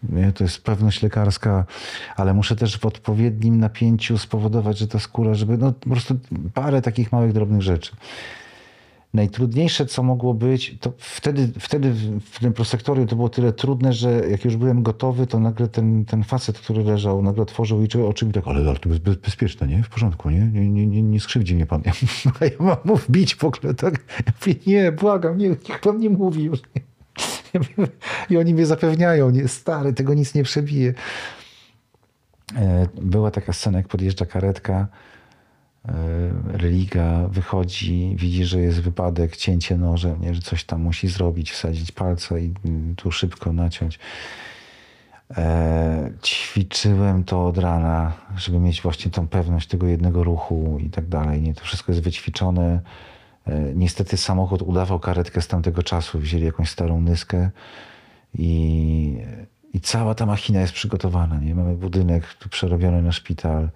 nie, 0.03 0.33
to 0.33 0.45
jest 0.45 0.65
pewność 0.65 1.03
lekarska, 1.03 1.65
ale 2.17 2.35
muszę 2.35 2.57
też 2.57 2.79
w 2.79 2.87
odpowiednim 2.87 3.61
napięciu 3.61 4.19
spowodować, 4.19 4.79
że 4.79 4.89
ta 4.89 4.99
skóra, 4.99 5.35
żeby, 5.35 5.59
no 5.59 5.73
po 5.73 5.91
prostu 5.91 6.17
parę 6.55 6.83
takich 6.83 7.13
małych, 7.13 7.33
drobnych 7.33 7.63
rzeczy. 7.63 7.97
Najtrudniejsze, 9.17 9.87
co 9.87 10.03
mogło 10.03 10.35
być, 10.35 10.77
to 10.81 10.93
wtedy, 10.99 11.49
wtedy 11.61 11.93
w 12.21 12.39
tym 12.41 12.53
prosektorium 12.53 13.07
to 13.07 13.17
było 13.17 13.29
tyle 13.29 13.53
trudne, 13.53 13.93
że 13.93 14.11
jak 14.31 14.45
już 14.45 14.57
byłem 14.57 14.83
gotowy, 14.83 15.27
to 15.27 15.41
nagle 15.41 15.69
ten, 15.69 16.05
ten 16.05 16.25
facet, 16.25 16.59
który 16.59 16.85
leżał, 16.85 17.23
nagle 17.23 17.43
otworzył 17.43 17.83
i 17.83 17.89
oczy 18.03 18.27
mi 18.27 18.33
tak, 18.33 18.45
ale, 18.47 18.71
ale 18.71 18.79
to 18.79 18.89
jest 18.89 19.01
bez, 19.01 19.17
bezpieczne, 19.17 19.67
nie? 19.67 19.83
W 19.83 19.89
porządku, 19.89 20.31
nie? 20.31 20.41
Nie, 20.41 20.71
nie, 20.71 20.87
nie, 20.87 21.03
nie 21.03 21.21
skrzywdzi 21.21 21.55
mnie 21.55 21.67
pan. 21.67 21.83
Ja, 21.87 22.47
ja 22.47 22.51
mam 22.59 22.77
mu 22.85 22.97
wbić 22.97 23.35
w 23.35 23.45
ogóle, 23.45 23.75
tak? 23.75 24.05
Ja 24.27 24.33
mówię, 24.41 24.55
nie, 24.67 24.93
błagam, 24.93 25.39
nie, 25.39 25.49
niech 25.49 25.81
pan 25.83 25.99
nie 25.99 26.11
mówi 26.11 26.45
już. 26.45 26.61
I 28.31 28.37
oni 28.37 28.55
mnie 28.55 28.67
zapewniają, 28.67 29.31
nie, 29.31 29.49
stary, 29.49 29.93
tego 29.93 30.15
nic 30.15 30.35
nie 30.35 30.43
przebije. 30.43 30.95
E, 32.57 32.87
Była 33.03 33.31
taka 33.31 33.53
scena, 33.53 33.79
jak 33.79 33.89
podjeżdża 33.89 34.27
karetka, 34.27 34.89
religa 36.47 37.29
wychodzi, 37.29 38.17
widzi, 38.19 38.45
że 38.45 38.61
jest 38.61 38.81
wypadek, 38.81 39.37
cięcie 39.37 39.77
nożem, 39.77 40.21
nie, 40.21 40.35
że 40.35 40.41
coś 40.41 40.65
tam 40.65 40.83
musi 40.83 41.09
zrobić, 41.09 41.51
wsadzić 41.51 41.93
palca 41.93 42.39
i 42.39 42.55
mm, 42.65 42.97
tu 42.97 43.13
szybko 43.13 43.53
naciąć. 43.53 43.99
E, 45.37 46.11
ćwiczyłem 46.23 47.25
to 47.25 47.47
od 47.47 47.59
rana, 47.59 48.13
żeby 48.37 48.59
mieć 48.59 48.83
właśnie 48.83 49.11
tą 49.11 49.29
pewność 49.29 49.69
tego 49.69 49.87
jednego 49.87 50.25
ruchu 50.25 50.79
i 50.81 50.91
tak 50.91 51.07
dalej. 51.07 51.43
Nie, 51.43 51.55
to 51.55 51.65
wszystko 51.65 51.93
jest 51.93 52.05
wyćwiczone. 52.05 52.81
E, 53.47 53.61
niestety 53.75 54.17
samochód 54.17 54.63
udawał 54.63 55.01
karetkę 55.01 55.43
z 55.43 55.49
tamtego 55.49 55.83
czasu. 55.83 56.19
Wzięli 56.19 56.45
jakąś 56.45 56.71
starą 56.71 57.01
nyskę 57.01 57.51
i, 58.35 59.19
i 59.73 59.81
cała 59.81 60.15
ta 60.15 60.27
machina 60.27 60.61
jest 60.61 60.73
przygotowana. 60.73 61.39
Nie? 61.41 61.55
Mamy 61.55 61.77
budynek 61.77 62.35
tu 62.35 62.49
przerobiony 62.49 63.03
na 63.03 63.13
szpital. 63.13 63.69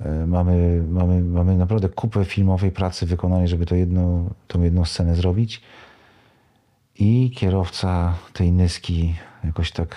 E, 0.00 0.26
Mamy, 0.26 0.82
mamy, 0.90 1.20
mamy 1.22 1.56
naprawdę 1.56 1.88
kupę 1.88 2.24
filmowej 2.24 2.70
pracy 2.72 3.06
wykonanej, 3.06 3.48
żeby 3.48 3.66
to 3.66 3.74
jedno, 3.74 4.30
tą 4.48 4.62
jedną 4.62 4.84
scenę 4.84 5.14
zrobić. 5.14 5.62
i 6.98 7.30
kierowca 7.36 8.14
tej 8.32 8.52
Nyski 8.52 9.14
jakoś 9.44 9.72
tak, 9.72 9.96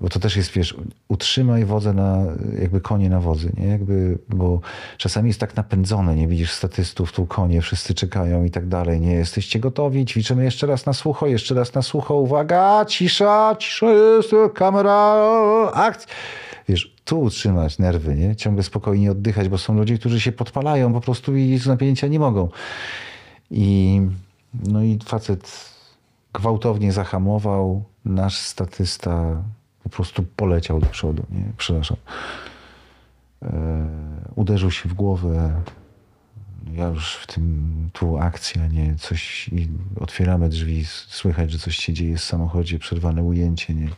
bo 0.00 0.08
to 0.08 0.20
też 0.20 0.36
jest, 0.36 0.50
wiesz, 0.52 0.76
utrzymaj 1.08 1.64
wodze 1.64 1.92
na, 1.92 2.18
jakby 2.60 2.80
konie 2.80 3.08
na 3.10 3.20
wodzy, 3.20 3.52
nie? 3.56 3.66
Jakby, 3.66 4.18
bo 4.28 4.60
czasami 4.98 5.28
jest 5.28 5.40
tak 5.40 5.56
napędzone, 5.56 6.14
nie 6.14 6.28
widzisz 6.28 6.52
statystów, 6.52 7.12
tu 7.12 7.26
konie, 7.26 7.60
wszyscy 7.62 7.94
czekają 7.94 8.44
i 8.44 8.50
tak 8.50 8.68
dalej, 8.68 9.00
nie? 9.00 9.12
Jesteście 9.12 9.60
gotowi, 9.60 10.06
ćwiczymy 10.06 10.44
jeszcze 10.44 10.66
raz 10.66 10.86
na 10.86 10.92
słucho, 10.92 11.26
jeszcze 11.26 11.54
raz 11.54 11.74
na 11.74 11.82
słucho, 11.82 12.14
uwaga, 12.14 12.84
cisza, 12.84 13.56
cisza 13.58 13.86
jest, 13.92 14.30
kamera, 14.54 15.14
akcja. 15.74 16.14
Wiesz, 16.72 16.94
tu 17.04 17.20
utrzymać 17.20 17.78
nerwy, 17.78 18.14
nie? 18.14 18.36
Ciągle 18.36 18.62
spokojnie 18.62 19.10
oddychać, 19.10 19.48
bo 19.48 19.58
są 19.58 19.74
ludzie, 19.74 19.98
którzy 19.98 20.20
się 20.20 20.32
podpalają 20.32 20.92
po 20.92 21.00
prostu 21.00 21.36
i 21.36 21.58
z 21.58 21.66
napięcia 21.66 22.06
nie 22.06 22.18
mogą. 22.18 22.48
I 23.50 24.00
no 24.54 24.82
i 24.82 24.98
facet 25.04 25.70
gwałtownie 26.32 26.92
zahamował, 26.92 27.84
nasz 28.04 28.38
statysta 28.38 29.42
po 29.82 29.88
prostu 29.88 30.22
poleciał 30.36 30.80
do 30.80 30.86
przodu, 30.86 31.22
nie? 31.30 31.44
Przepraszam. 31.56 31.96
E, 33.42 33.86
uderzył 34.34 34.70
się 34.70 34.88
w 34.88 34.94
głowę. 34.94 35.62
Ja 36.72 36.86
już 36.86 37.14
w 37.14 37.26
tym, 37.26 37.72
tu 37.92 38.18
akcja, 38.18 38.66
nie? 38.66 38.94
Coś, 38.94 39.48
i 39.48 39.68
otwieramy 40.00 40.48
drzwi, 40.48 40.84
słychać, 40.86 41.50
że 41.50 41.58
coś 41.58 41.76
się 41.76 41.92
dzieje 41.92 42.16
w 42.16 42.24
samochodzie, 42.24 42.78
przerwane 42.78 43.22
ujęcie, 43.22 43.74
nie? 43.74 43.88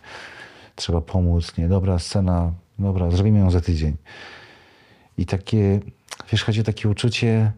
Trzeba 0.76 1.00
pomóc, 1.00 1.56
nie? 1.58 1.68
Dobra, 1.68 1.98
scena, 1.98 2.52
dobra, 2.78 3.10
zrobimy 3.10 3.38
ją 3.38 3.50
za 3.50 3.60
tydzień. 3.60 3.96
I 5.18 5.26
takie, 5.26 5.80
wiesz, 6.32 6.44
chodzi 6.44 6.60
o 6.60 6.64
takie 6.64 6.88
uczucie, 6.88 7.52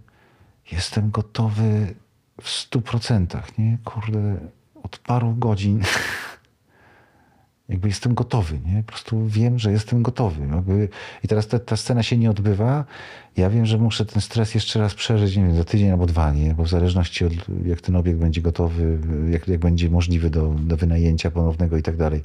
jestem 0.72 1.10
gotowy 1.10 1.94
w 2.42 2.48
stu 2.48 2.80
procentach, 2.80 3.58
nie? 3.58 3.78
Kurde, 3.84 4.36
od 4.82 4.98
paru 4.98 5.34
godzin 5.34 5.82
jakby 7.68 7.88
jestem 7.88 8.14
gotowy, 8.14 8.58
nie? 8.66 8.82
Po 8.82 8.92
prostu 8.92 9.26
wiem, 9.26 9.58
że 9.58 9.72
jestem 9.72 10.02
gotowy. 10.02 10.46
Jakby 10.46 10.88
I 11.24 11.28
teraz 11.28 11.48
ta, 11.48 11.58
ta, 11.58 11.76
scena 11.76 12.02
się 12.02 12.16
nie 12.16 12.30
odbywa. 12.30 12.84
Ja 13.36 13.50
wiem, 13.50 13.66
że 13.66 13.78
muszę 13.78 14.04
ten 14.04 14.22
stres 14.22 14.54
jeszcze 14.54 14.80
raz 14.80 14.94
przeżyć, 14.94 15.36
nie 15.36 15.44
wiem, 15.44 15.56
za 15.56 15.64
tydzień 15.64 15.90
albo 15.90 16.06
dwa, 16.06 16.32
nie? 16.32 16.54
Bo 16.54 16.62
w 16.62 16.68
zależności 16.68 17.24
od 17.24 17.32
jak 17.64 17.80
ten 17.80 17.96
obiekt 17.96 18.18
będzie 18.18 18.40
gotowy, 18.40 18.98
jak, 19.30 19.48
jak 19.48 19.60
będzie 19.60 19.90
możliwy 19.90 20.30
do, 20.30 20.54
do 20.60 20.76
wynajęcia 20.76 21.30
ponownego 21.30 21.76
i 21.76 21.82
tak 21.82 21.96
dalej. 21.96 22.22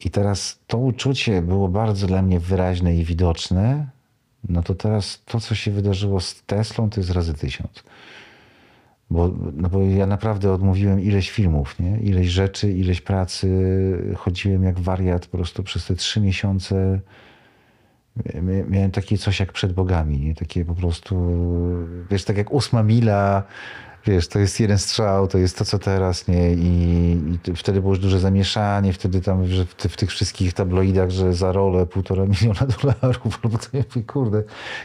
I 0.00 0.10
teraz 0.10 0.58
to 0.66 0.78
uczucie 0.78 1.42
było 1.42 1.68
bardzo 1.68 2.06
dla 2.06 2.22
mnie 2.22 2.40
wyraźne 2.40 2.96
i 2.96 3.04
widoczne. 3.04 3.86
No 4.48 4.62
to 4.62 4.74
teraz 4.74 5.22
to, 5.24 5.40
co 5.40 5.54
się 5.54 5.70
wydarzyło 5.70 6.20
z 6.20 6.42
Teslą, 6.42 6.90
to 6.90 7.00
jest 7.00 7.10
razy 7.10 7.34
tysiąc. 7.34 7.84
Bo, 9.10 9.30
no 9.52 9.68
bo 9.68 9.82
ja 9.82 10.06
naprawdę 10.06 10.52
odmówiłem 10.52 11.00
ileś 11.00 11.30
filmów, 11.30 11.78
nie? 11.80 12.00
ileś 12.00 12.28
rzeczy, 12.28 12.72
ileś 12.72 13.00
pracy. 13.00 13.48
Chodziłem 14.16 14.62
jak 14.62 14.80
wariat 14.80 15.26
po 15.26 15.36
prostu 15.36 15.62
przez 15.62 15.86
te 15.86 15.94
trzy 15.94 16.20
miesiące. 16.20 17.00
Miałem 18.68 18.90
takie 18.90 19.18
coś 19.18 19.40
jak 19.40 19.52
przed 19.52 19.72
bogami, 19.72 20.18
nie? 20.18 20.34
takie 20.34 20.64
po 20.64 20.74
prostu, 20.74 21.26
wiesz, 22.10 22.24
tak 22.24 22.36
jak 22.36 22.52
ósma 22.52 22.82
mila 22.82 23.42
wiesz, 24.06 24.28
to 24.28 24.38
jest 24.38 24.60
jeden 24.60 24.78
strzał, 24.78 25.28
to 25.28 25.38
jest 25.38 25.58
to, 25.58 25.64
co 25.64 25.78
teraz, 25.78 26.28
nie? 26.28 26.52
I, 26.54 27.12
i 27.48 27.56
wtedy 27.56 27.80
było 27.80 27.92
już 27.92 28.02
duże 28.02 28.20
zamieszanie, 28.20 28.92
wtedy 28.92 29.20
tam 29.20 29.44
w, 29.44 29.64
w, 29.78 29.96
tych 29.96 30.10
wszystkich 30.10 30.52
tabloidach, 30.52 31.10
że 31.10 31.32
za 31.32 31.52
rolę 31.52 31.86
półtora 31.86 32.26
miliona 32.42 32.66
dolarów, 32.82 33.38
albo 33.42 33.58
to 33.58 33.66
ja 33.72 33.82
mówię, 33.88 34.06
kurde, 34.06 34.38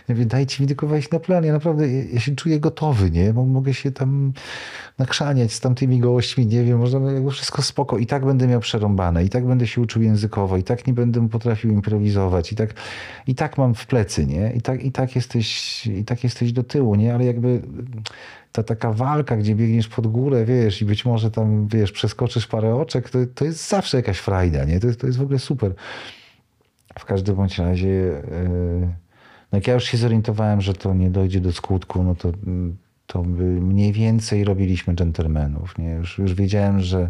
ja 0.07 0.15
mówię, 0.15 0.25
dajcie 0.25 0.63
mi 0.63 0.67
tylko 0.67 0.87
wejść 0.87 1.11
na 1.11 1.19
plan, 1.19 1.43
ja 1.43 1.53
naprawdę, 1.53 1.91
ja, 1.91 2.03
ja 2.13 2.19
się 2.19 2.35
czuję 2.35 2.59
gotowy, 2.59 3.11
nie? 3.11 3.33
Bo 3.33 3.45
mogę 3.45 3.73
się 3.73 3.91
tam 3.91 4.33
nakrzaniać 4.97 5.53
z 5.53 5.59
tamtymi 5.59 5.99
gośćmi, 5.99 6.47
nie 6.47 6.63
wiem, 6.63 6.79
można 6.79 7.11
jakby 7.11 7.31
wszystko 7.31 7.61
spoko 7.61 7.97
i 7.97 8.05
tak 8.05 8.25
będę 8.25 8.47
miał 8.47 8.59
przerąbane, 8.59 9.23
i 9.23 9.29
tak 9.29 9.45
będę 9.45 9.67
się 9.67 9.81
uczył 9.81 10.01
językowo, 10.01 10.57
i 10.57 10.63
tak 10.63 10.87
nie 10.87 10.93
będę 10.93 11.29
potrafił 11.29 11.71
improwizować, 11.71 12.51
i 12.51 12.55
tak, 12.55 12.73
i 13.27 13.35
tak 13.35 13.57
mam 13.57 13.75
w 13.75 13.85
plecy, 13.85 14.25
nie? 14.25 14.53
I 14.55 14.61
tak, 14.61 14.83
i 14.83 14.91
tak 14.91 15.15
jesteś, 15.15 15.87
i 15.87 16.05
tak 16.05 16.23
jesteś 16.23 16.51
do 16.51 16.63
tyłu, 16.63 16.95
nie? 16.95 17.13
Ale 17.13 17.25
jakby 17.25 17.61
ta 18.55 18.63
taka 18.63 18.93
walka, 18.93 19.37
gdzie 19.37 19.55
biegniesz 19.55 19.87
pod 19.87 20.07
górę, 20.07 20.45
wiesz, 20.45 20.81
i 20.81 20.85
być 20.85 21.05
może 21.05 21.31
tam, 21.31 21.67
wiesz, 21.67 21.91
przeskoczysz 21.91 22.47
parę 22.47 22.75
oczek, 22.75 23.09
to, 23.09 23.19
to 23.35 23.45
jest 23.45 23.69
zawsze 23.69 23.97
jakaś 23.97 24.17
frajda, 24.17 24.65
nie? 24.65 24.79
To, 24.79 24.95
to 24.95 25.07
jest 25.07 25.19
w 25.19 25.21
ogóle 25.21 25.39
super. 25.39 25.73
W 26.99 27.05
każdym 27.05 27.35
bądź 27.35 27.57
razie, 27.59 27.87
yy, 27.87 28.21
no 29.51 29.57
jak 29.57 29.67
ja 29.67 29.73
już 29.73 29.83
się 29.83 29.97
zorientowałem, 29.97 30.61
że 30.61 30.73
to 30.73 30.93
nie 30.93 31.09
dojdzie 31.09 31.39
do 31.39 31.51
skutku, 31.51 32.03
no 32.03 32.15
to, 32.15 32.31
to 33.07 33.23
mniej 33.23 33.93
więcej 33.93 34.43
robiliśmy 34.43 34.95
dżentelmenów, 34.95 35.77
nie? 35.77 35.89
Już, 35.89 36.17
już 36.17 36.33
wiedziałem, 36.33 36.79
że, 36.81 37.09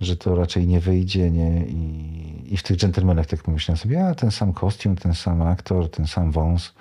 że 0.00 0.16
to 0.16 0.36
raczej 0.36 0.66
nie 0.66 0.80
wyjdzie, 0.80 1.30
nie? 1.30 1.66
I, 1.66 2.54
i 2.54 2.56
w 2.56 2.62
tych 2.62 2.76
dżentelmenach 2.76 3.26
tak 3.26 3.42
pomyślałem 3.42 3.78
sobie, 3.78 4.06
a 4.06 4.14
ten 4.14 4.30
sam 4.30 4.52
kostium, 4.52 4.96
ten 4.96 5.14
sam 5.14 5.42
aktor, 5.42 5.90
ten 5.90 6.06
sam 6.06 6.30
wąs, 6.30 6.72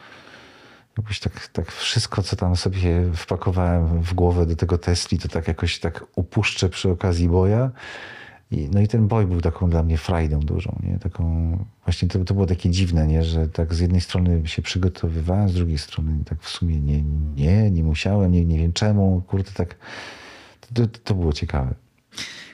jakoś 0.97 1.19
tak, 1.19 1.47
tak 1.47 1.71
wszystko, 1.71 2.23
co 2.23 2.35
tam 2.35 2.55
sobie 2.55 3.13
wpakowałem 3.15 4.01
w 4.01 4.13
głowę 4.13 4.45
do 4.45 4.55
tego 4.55 4.77
Tesli, 4.77 5.19
to 5.19 5.27
tak 5.27 5.47
jakoś 5.47 5.79
tak 5.79 6.05
upuszczę 6.15 6.69
przy 6.69 6.89
okazji 6.89 7.29
boja. 7.29 7.71
I, 8.51 8.69
no 8.73 8.81
i 8.81 8.87
ten 8.87 9.07
boj 9.07 9.25
był 9.25 9.41
taką 9.41 9.69
dla 9.69 9.83
mnie 9.83 9.97
frajdą 9.97 10.39
dużą, 10.39 10.79
nie? 10.83 10.99
Taką, 10.99 11.57
właśnie 11.85 12.07
to, 12.07 12.25
to 12.25 12.33
było 12.33 12.45
takie 12.45 12.69
dziwne, 12.69 13.07
nie? 13.07 13.23
Że 13.23 13.47
tak 13.47 13.73
z 13.73 13.79
jednej 13.79 14.01
strony 14.01 14.47
się 14.47 14.61
przygotowywałem, 14.61 15.49
z 15.49 15.53
drugiej 15.53 15.77
strony 15.77 16.23
tak 16.25 16.41
w 16.41 16.49
sumie 16.49 16.81
nie, 16.81 17.01
nie, 17.35 17.71
nie 17.71 17.83
musiałem, 17.83 18.31
nie, 18.31 18.45
nie 18.45 18.57
wiem 18.57 18.73
czemu, 18.73 19.21
kurde, 19.27 19.51
tak, 19.51 19.75
to, 20.73 20.87
to 20.87 21.15
było 21.15 21.33
ciekawe. 21.33 21.73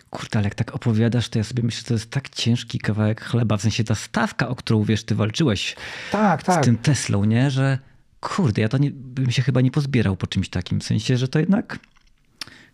Kurde, 0.09 0.39
ale 0.39 0.43
jak 0.43 0.55
tak 0.55 0.75
opowiadasz, 0.75 1.29
to 1.29 1.39
ja 1.39 1.43
sobie 1.43 1.63
myślę, 1.63 1.79
że 1.79 1.87
to 1.87 1.93
jest 1.93 2.11
tak 2.11 2.29
ciężki 2.29 2.79
kawałek 2.79 3.21
chleba, 3.21 3.57
w 3.57 3.61
sensie 3.61 3.83
ta 3.83 3.95
stawka, 3.95 4.47
o 4.47 4.55
którą, 4.55 4.83
wiesz, 4.83 5.03
ty 5.03 5.15
walczyłeś 5.15 5.75
tak, 6.11 6.43
tak. 6.43 6.63
z 6.63 6.65
tym 6.65 6.77
Teslą, 6.77 7.25
nie? 7.25 7.51
Że 7.51 7.79
kurde, 8.19 8.61
ja 8.61 8.69
to 8.69 8.77
nie, 8.77 8.91
bym 8.91 9.31
się 9.31 9.41
chyba 9.41 9.61
nie 9.61 9.71
pozbierał 9.71 10.15
po 10.15 10.27
czymś 10.27 10.49
takim. 10.49 10.79
W 10.79 10.83
sensie, 10.83 11.17
że 11.17 11.27
to 11.27 11.39
jednak. 11.39 11.79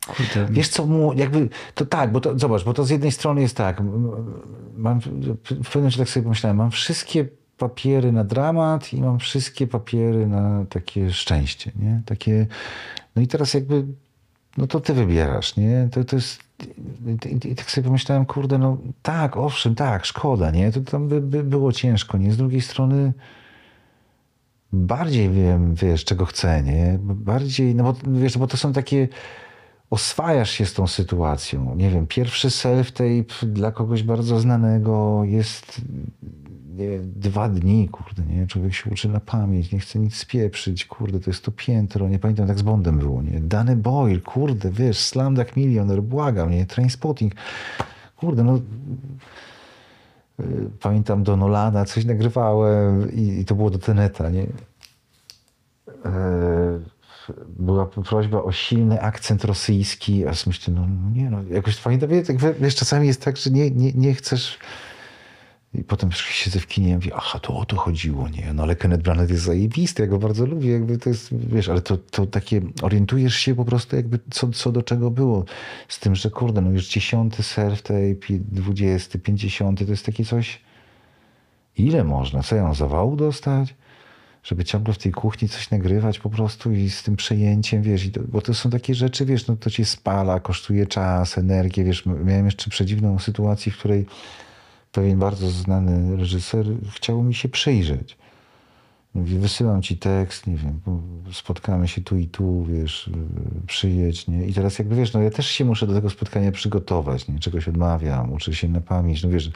Kurde. 0.07 0.47
Wiesz 0.51 0.67
co, 0.67 0.87
jakby, 1.15 1.49
to 1.75 1.85
tak, 1.85 2.11
bo 2.11 2.21
to, 2.21 2.39
zobacz, 2.39 2.63
bo 2.63 2.73
to 2.73 2.83
z 2.83 2.89
jednej 2.89 3.11
strony 3.11 3.41
jest 3.41 3.57
tak, 3.57 3.81
mam, 4.77 4.99
w 5.63 5.69
pewnym 5.73 5.91
tak 5.91 6.09
sobie 6.09 6.23
pomyślałem, 6.23 6.57
mam 6.57 6.71
wszystkie 6.71 7.27
papiery 7.57 8.11
na 8.11 8.23
dramat 8.23 8.93
i 8.93 9.01
mam 9.01 9.19
wszystkie 9.19 9.67
papiery 9.67 10.27
na 10.27 10.65
takie 10.69 11.13
szczęście, 11.13 11.71
nie? 11.75 12.01
Takie, 12.05 12.47
no 13.15 13.21
i 13.21 13.27
teraz 13.27 13.53
jakby, 13.53 13.85
no 14.57 14.67
to 14.67 14.79
ty 14.79 14.93
wybierasz, 14.93 15.57
nie? 15.57 15.89
To, 15.91 16.03
to 16.03 16.15
jest, 16.15 16.39
i, 17.25 17.47
i 17.47 17.55
tak 17.55 17.71
sobie 17.71 17.85
pomyślałem, 17.85 18.25
kurde, 18.25 18.57
no 18.57 18.77
tak, 19.01 19.37
owszem, 19.37 19.75
tak, 19.75 20.05
szkoda, 20.05 20.51
nie? 20.51 20.71
To 20.71 20.81
tam 20.81 21.07
by, 21.07 21.21
by 21.21 21.43
było 21.43 21.71
ciężko, 21.71 22.17
nie? 22.17 22.31
Z 22.31 22.37
drugiej 22.37 22.61
strony, 22.61 23.13
bardziej 24.75 25.29
wiem, 25.29 25.75
wiesz, 25.75 26.05
czego 26.05 26.25
chcę, 26.25 26.63
nie? 26.63 26.99
Bardziej, 27.01 27.75
no 27.75 27.83
bo 27.83 27.95
wiesz, 28.19 28.37
bo 28.37 28.47
to 28.47 28.57
są 28.57 28.73
takie, 28.73 29.07
oswajasz 29.89 30.51
się 30.51 30.65
z 30.65 30.73
tą 30.73 30.87
sytuacją. 30.87 31.75
Nie 31.75 31.89
wiem, 31.89 32.07
pierwszy 32.07 32.47
self-tape 32.47 33.45
dla 33.45 33.71
kogoś 33.71 34.03
bardzo 34.03 34.39
znanego 34.39 35.21
jest 35.23 35.81
dwa 37.15 37.49
dni, 37.49 37.89
kurde, 37.89 38.23
nie? 38.25 38.47
Człowiek 38.47 38.73
się 38.73 38.89
uczy 38.89 39.09
na 39.09 39.19
pamięć, 39.19 39.71
nie 39.71 39.79
chce 39.79 39.99
nic 39.99 40.15
spieprzyć, 40.15 40.85
kurde, 40.85 41.19
to 41.19 41.29
jest 41.29 41.45
to 41.45 41.51
piętro, 41.51 42.09
nie 42.09 42.19
pamiętam, 42.19 42.47
tak 42.47 42.59
z 42.59 42.61
Bondem 42.61 42.99
było, 42.99 43.21
nie? 43.21 43.39
Danny 43.39 43.75
Boyle, 43.75 44.19
kurde, 44.19 44.71
wiesz, 44.71 44.97
Slamduk 44.97 45.55
Millionaire, 45.55 46.03
błagam, 46.03 46.51
nie? 46.51 46.65
Trainspotting, 46.65 47.33
kurde, 48.15 48.43
no 48.43 48.59
pamiętam 50.79 51.23
do 51.23 51.37
Nolana 51.37 51.85
coś 51.85 52.05
nagrywałem 52.05 53.11
i, 53.11 53.39
i 53.39 53.45
to 53.45 53.55
było 53.55 53.69
do 53.69 53.77
Teneta, 53.77 54.29
nie? 54.29 54.47
E, 56.05 56.79
była 57.47 57.85
prośba 57.85 58.43
o 58.43 58.51
silny 58.51 59.01
akcent 59.01 59.43
rosyjski, 59.43 60.27
a 60.27 60.31
myślę, 60.47 60.73
no 60.73 60.87
nie, 61.13 61.29
no 61.29 61.37
jakoś 61.51 61.77
pamiętam, 61.77 62.09
wiesz, 62.59 62.75
czasami 62.75 63.07
jest 63.07 63.21
tak, 63.21 63.37
że 63.37 63.49
nie, 63.49 63.71
nie, 63.71 63.93
nie 63.93 64.13
chcesz 64.13 64.59
i 65.79 65.83
potem 65.83 66.11
siedzę 66.11 66.59
w 66.59 66.67
kinie 66.67 66.89
i 66.89 66.95
mówię, 66.95 67.11
aha, 67.15 67.39
to 67.39 67.57
o 67.57 67.65
to 67.65 67.75
chodziło, 67.75 68.29
nie? 68.29 68.53
No 68.53 68.63
ale 68.63 68.75
Kenneth 68.75 69.03
Branagh 69.03 69.29
jest 69.29 69.43
zajebisty, 69.43 70.01
ja 70.01 70.07
go 70.07 70.19
bardzo 70.19 70.45
lubię, 70.45 70.71
jakby 70.71 70.97
to 70.97 71.09
jest, 71.09 71.47
wiesz, 71.47 71.69
ale 71.69 71.81
to, 71.81 71.97
to 71.97 72.25
takie, 72.25 72.61
orientujesz 72.81 73.35
się 73.35 73.55
po 73.55 73.65
prostu 73.65 73.95
jakby 73.95 74.19
co, 74.31 74.49
co 74.49 74.71
do 74.71 74.83
czego 74.83 75.11
było. 75.11 75.45
Z 75.87 75.99
tym, 75.99 76.15
że 76.15 76.29
kurde, 76.29 76.61
no 76.61 76.71
już 76.71 76.87
dziesiąty 76.87 77.43
surf 77.43 77.81
tape, 77.81 78.33
dwudziesty, 78.51 79.19
pięćdziesiąty, 79.19 79.85
to 79.85 79.91
jest 79.91 80.05
takie 80.05 80.25
coś, 80.25 80.61
ile 81.77 82.03
można? 82.03 82.43
Co 82.43 82.55
ja 82.55 82.73
zawału 82.73 83.15
dostać? 83.15 83.75
Żeby 84.43 84.63
ciągle 84.63 84.93
w 84.93 84.97
tej 84.97 85.11
kuchni 85.11 85.49
coś 85.49 85.69
nagrywać 85.69 86.19
po 86.19 86.29
prostu 86.29 86.71
i 86.71 86.89
z 86.89 87.03
tym 87.03 87.15
przejęciem, 87.15 87.81
wiesz, 87.81 88.11
to, 88.11 88.21
bo 88.27 88.41
to 88.41 88.53
są 88.53 88.69
takie 88.69 88.95
rzeczy, 88.95 89.25
wiesz, 89.25 89.47
no 89.47 89.55
to 89.55 89.69
cię 89.69 89.85
spala, 89.85 90.39
kosztuje 90.39 90.87
czas, 90.87 91.37
energię, 91.37 91.83
wiesz, 91.83 92.05
miałem 92.05 92.45
jeszcze 92.45 92.69
przedziwną 92.69 93.19
sytuację, 93.19 93.71
w 93.71 93.77
której 93.77 94.05
pewien 94.95 95.19
bardzo 95.19 95.49
znany 95.49 96.17
reżyser 96.17 96.65
chciał 96.91 97.23
mi 97.23 97.33
się 97.33 97.49
przyjrzeć. 97.49 98.17
Mówi, 99.15 99.37
wysyłam 99.37 99.81
ci 99.81 99.97
tekst, 99.97 100.47
nie 100.47 100.55
wiem, 100.55 100.79
spotkamy 101.31 101.87
się 101.87 102.01
tu 102.01 102.17
i 102.17 102.27
tu, 102.27 102.65
wiesz, 102.65 103.09
przyjedź, 103.67 104.27
nie? 104.27 104.47
I 104.47 104.53
teraz 104.53 104.79
jakby, 104.79 104.95
wiesz, 104.95 105.13
no 105.13 105.21
ja 105.21 105.31
też 105.31 105.47
się 105.47 105.65
muszę 105.65 105.87
do 105.87 105.93
tego 105.93 106.09
spotkania 106.09 106.51
przygotować, 106.51 107.27
nie? 107.27 107.39
Czegoś 107.39 107.67
odmawiam, 107.67 108.33
uczę 108.33 108.55
się 108.55 108.69
na 108.69 108.81
pamięć, 108.81 109.23
no 109.23 109.29
wiesz, 109.29 109.51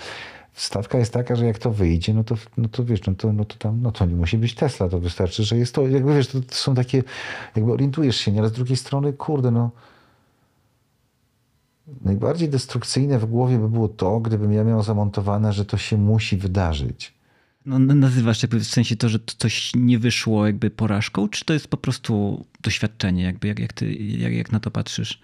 stawka 0.54 0.98
jest 0.98 1.14
taka, 1.14 1.36
że 1.36 1.46
jak 1.46 1.58
to 1.58 1.72
wyjdzie, 1.72 2.14
no 2.14 2.24
to, 2.24 2.36
no 2.58 2.70
to 2.70 2.86
wiesz, 2.86 3.06
no 3.08 3.16
to, 3.16 3.34
no 3.34 3.46
to 3.46 3.56
tam, 3.56 3.82
no 3.82 3.92
to 3.92 4.06
nie 4.06 4.16
musi 4.16 4.38
być 4.38 4.56
Tesla, 4.56 4.90
to 4.90 5.00
wystarczy, 5.00 5.44
że 5.44 5.58
jest 5.58 5.76
to, 5.76 5.88
jakby 5.88 6.16
wiesz, 6.16 6.28
to, 6.28 6.42
to 6.42 6.56
są 6.56 6.76
takie, 6.76 7.04
jakby 7.56 7.74
orientujesz 7.74 8.18
się, 8.18 8.32
nie? 8.32 8.40
Ale 8.40 8.50
z 8.50 8.54
drugiej 8.54 8.78
strony, 8.78 9.14
kurde, 9.14 9.52
no 9.52 9.72
najbardziej 12.02 12.50
destrukcyjne 12.50 13.20
w 13.20 13.26
głowie 13.26 13.58
by 13.58 13.70
było 13.70 13.88
to, 13.88 14.20
gdybym 14.20 14.54
ja 14.54 14.64
miał 14.64 14.84
zamontowane, 14.84 15.54
że 15.54 15.66
to 15.66 15.78
się 15.78 15.98
musi 15.98 16.38
wydarzyć. 16.38 17.20
No, 17.66 17.80
nazywasz 17.80 18.42
jakby 18.44 18.60
w 18.60 18.68
sensie 18.68 18.96
to, 18.96 19.10
że 19.10 19.20
coś 19.38 19.72
nie 19.76 20.00
wyszło 20.00 20.46
jakby 20.46 20.70
porażką, 20.70 21.30
czy 21.30 21.46
to 21.46 21.54
jest 21.54 21.68
po 21.68 21.78
prostu 21.78 22.46
doświadczenie, 22.62 23.24
jakby 23.24 23.48
jak, 23.48 23.60
jak, 23.60 23.74
ty, 23.74 23.94
jak, 23.94 24.34
jak 24.34 24.52
na 24.52 24.60
to 24.60 24.72
patrzysz? 24.72 25.22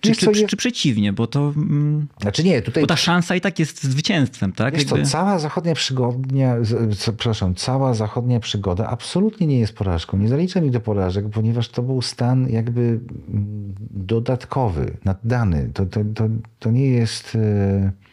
Czy, 0.00 0.14
czy, 0.14 0.32
czy, 0.32 0.46
czy, 0.46 0.56
przeciwnie, 0.56 1.12
bo 1.12 1.26
to. 1.26 1.52
Mm, 1.56 2.06
znaczy 2.20 2.44
nie, 2.44 2.62
tutaj. 2.62 2.82
Bo 2.82 2.86
ta 2.86 2.96
szansa 2.96 3.36
i 3.36 3.40
tak 3.40 3.58
jest 3.58 3.84
zwycięstwem, 3.84 4.52
tak? 4.52 4.74
Wiesz 4.74 4.84
Jakby... 4.84 5.02
co, 5.02 5.10
cała 5.10 5.38
zachodnia 5.38 5.74
przygodnia, 5.74 6.56
przepraszam, 6.98 7.54
cała 7.54 7.94
zachodnia 7.94 8.40
przygoda 8.40 8.88
absolutnie 8.88 9.46
nie 9.46 9.58
jest 9.58 9.72
porażką. 9.72 10.16
Nie 10.16 10.28
zaliczam 10.28 10.64
ich 10.64 10.70
do 10.70 10.80
porażek, 10.80 11.28
ponieważ 11.28 11.68
to 11.68 11.82
był 11.82 12.02
stan 12.02 12.48
jakby 12.48 12.80
mm, 12.80 13.74
dodatkowy, 13.90 14.96
naddany. 15.04 15.70
To, 15.74 15.86
to, 15.86 16.00
to, 16.14 16.28
to 16.58 16.70
nie 16.70 16.88
jest. 16.88 17.34
Yy 17.34 18.06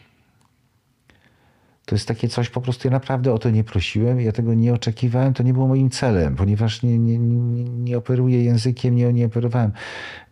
to 1.84 1.94
jest 1.94 2.08
takie 2.08 2.28
coś, 2.28 2.50
po 2.50 2.60
prostu 2.60 2.88
ja 2.88 2.92
naprawdę 2.92 3.32
o 3.32 3.38
to 3.38 3.50
nie 3.50 3.64
prosiłem, 3.64 4.20
ja 4.20 4.32
tego 4.32 4.54
nie 4.54 4.74
oczekiwałem, 4.74 5.34
to 5.34 5.42
nie 5.42 5.52
było 5.52 5.68
moim 5.68 5.90
celem, 5.90 6.36
ponieważ 6.36 6.82
nie, 6.82 6.98
nie, 6.98 7.18
nie, 7.18 7.64
nie 7.64 7.98
operuję 7.98 8.44
językiem, 8.44 8.96
nie, 8.96 9.12
nie 9.12 9.26
operowałem. 9.26 9.72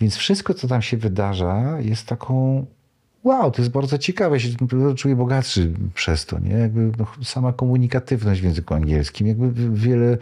Więc 0.00 0.16
wszystko, 0.16 0.54
co 0.54 0.68
tam 0.68 0.82
się 0.82 0.96
wydarza, 0.96 1.80
jest 1.80 2.06
taką 2.06 2.66
wow, 3.24 3.50
to 3.50 3.62
jest 3.62 3.72
bardzo 3.72 3.98
ciekawe, 3.98 4.40
się 4.40 4.48
czuję 4.96 5.16
bogatszy 5.16 5.72
przez 5.94 6.26
to, 6.26 6.38
nie? 6.38 6.52
Jakby 6.52 6.92
no, 6.98 7.06
sama 7.24 7.52
komunikatywność 7.52 8.40
w 8.40 8.44
języku 8.44 8.74
angielskim, 8.74 9.26
jakby 9.26 9.70
wiele 9.72 10.18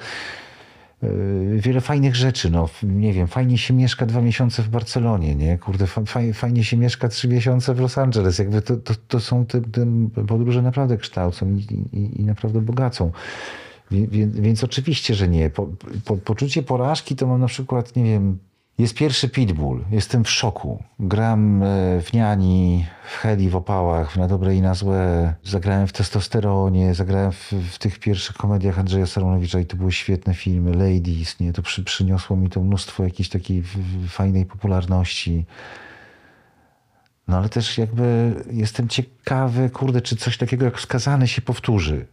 wiele 1.57 1.80
fajnych 1.80 2.16
rzeczy. 2.16 2.51
No, 2.51 2.68
nie 2.82 3.12
wiem, 3.12 3.26
fajnie 3.26 3.59
się 3.59 3.74
mieszka 3.74 4.07
dwa 4.07 4.20
miesiące 4.20 4.62
w 4.62 4.68
Barcelonie, 4.68 5.34
nie? 5.34 5.59
Kurde, 5.59 5.86
fajnie, 5.86 6.34
fajnie 6.34 6.64
się 6.64 6.76
mieszka 6.76 7.09
trzy 7.09 7.28
miesiące 7.28 7.74
w 7.74 7.80
Los 7.80 7.98
Angeles. 7.98 8.38
Jakby 8.38 8.62
to, 8.62 8.76
to, 8.76 8.94
to 9.09 9.20
są 9.20 9.46
te, 9.46 9.61
te 9.61 9.86
podróże 10.28 10.62
naprawdę 10.62 10.96
kształcą 10.96 11.55
i, 11.55 11.59
i, 11.92 12.20
i 12.20 12.24
naprawdę 12.24 12.61
bogacą. 12.61 13.12
Więc, 13.90 14.36
więc, 14.36 14.64
oczywiście, 14.64 15.14
że 15.14 15.28
nie. 15.28 15.51
Po, 15.51 15.68
po, 16.05 16.16
poczucie 16.16 16.62
porażki 16.62 17.16
to 17.16 17.26
mam 17.26 17.40
na 17.40 17.46
przykład, 17.46 17.96
nie 17.96 18.05
wiem, 18.05 18.38
jest 18.79 18.95
pierwszy 18.95 19.29
Pitbull. 19.29 19.85
Jestem 19.91 20.25
w 20.25 20.31
szoku. 20.31 20.83
Gram 20.99 21.62
e, 21.62 21.66
w 22.03 22.12
niani, 22.12 22.87
w 23.05 23.16
heli, 23.16 23.49
w 23.49 23.57
opałach, 23.57 24.16
na 24.16 24.29
dobre 24.29 24.57
i 24.57 24.61
na 24.61 24.75
złe. 24.75 25.35
Zagrałem 25.45 25.87
w 25.87 25.93
testosteronie, 25.93 26.95
zagrałem 26.95 27.33
w, 27.33 27.53
w 27.53 27.79
tych 27.79 27.99
pierwszych 27.99 28.37
komediach 28.37 28.79
Andrzeja 28.79 29.07
Saronowicza 29.07 29.61
i 29.61 29.66
to 29.66 29.77
były 29.77 29.93
świetne 29.93 30.35
filmy. 30.35 30.71
Ladies, 30.71 31.41
nie? 31.41 31.53
To 31.53 31.62
przy, 31.62 31.85
przyniosło 31.85 32.37
mi 32.37 32.49
to 32.49 32.61
mnóstwo 32.61 33.05
jakiejś 33.05 33.29
takiej 33.29 33.62
fajnej 34.09 34.47
popularności. 34.47 35.47
No 37.29 37.37
ale 37.37 37.49
też 37.49 37.79
jakby 37.79 38.35
jestem 38.51 38.89
ciekawy, 38.89 39.71
kurde, 39.71 40.01
czy 40.01 40.16
coś 40.16 40.39
takiego 40.39 40.64
jak 40.64 40.81
skazany 40.81 41.29
się 41.29 41.43
powtórzy. 41.43 42.07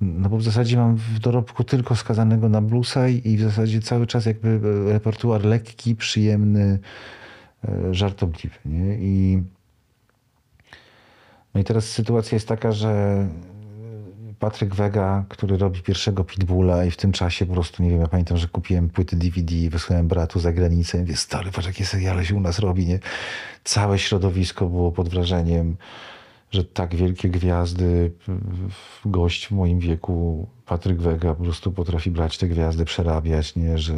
No 0.00 0.28
bo 0.28 0.36
w 0.36 0.42
zasadzie 0.42 0.76
mam 0.76 0.96
w 0.96 1.18
dorobku 1.18 1.64
tylko 1.64 1.96
skazanego 1.96 2.48
na 2.48 2.62
bluesa 2.62 3.08
i 3.08 3.36
w 3.36 3.40
zasadzie 3.40 3.80
cały 3.80 4.06
czas 4.06 4.26
jakby 4.26 4.60
repertuar 4.92 5.44
lekki, 5.44 5.96
przyjemny, 5.96 6.78
e, 7.64 7.94
żartobliwy. 7.94 8.56
Nie? 8.64 8.94
I, 8.98 9.42
no 11.54 11.60
i 11.60 11.64
teraz 11.64 11.84
sytuacja 11.84 12.36
jest 12.36 12.48
taka, 12.48 12.72
że 12.72 13.26
Patryk 14.38 14.74
Wega, 14.74 15.24
który 15.28 15.56
robi 15.56 15.82
pierwszego 15.82 16.24
Pitbulla 16.24 16.84
i 16.84 16.90
w 16.90 16.96
tym 16.96 17.12
czasie 17.12 17.46
po 17.46 17.52
prostu, 17.52 17.82
nie 17.82 17.90
wiem, 17.90 18.00
ja 18.00 18.08
pamiętam, 18.08 18.36
że 18.36 18.48
kupiłem 18.48 18.90
płyty 18.90 19.16
DVD 19.16 19.54
i 19.54 19.70
wysłałem 19.70 20.08
bratu 20.08 20.40
za 20.40 20.52
granicę 20.52 20.98
mówię, 20.98 21.16
stary, 21.16 21.52
patrz 21.52 21.66
jakie 21.66 21.86
seriale 21.86 22.24
się 22.24 22.34
u 22.34 22.40
nas 22.40 22.58
robi, 22.58 22.86
nie? 22.86 22.98
Całe 23.64 23.98
środowisko 23.98 24.66
było 24.66 24.92
pod 24.92 25.08
wrażeniem 25.08 25.76
że 26.50 26.64
tak 26.64 26.94
wielkie 26.94 27.28
gwiazdy, 27.28 28.12
gość 29.04 29.46
w 29.46 29.50
moim 29.50 29.78
wieku, 29.78 30.48
Patryk 30.66 31.00
Wega, 31.00 31.34
po 31.34 31.44
prostu 31.44 31.72
potrafi 31.72 32.10
brać 32.10 32.38
te 32.38 32.48
gwiazdy, 32.48 32.84
przerabiać, 32.84 33.56
nie? 33.56 33.78
Że, 33.78 33.96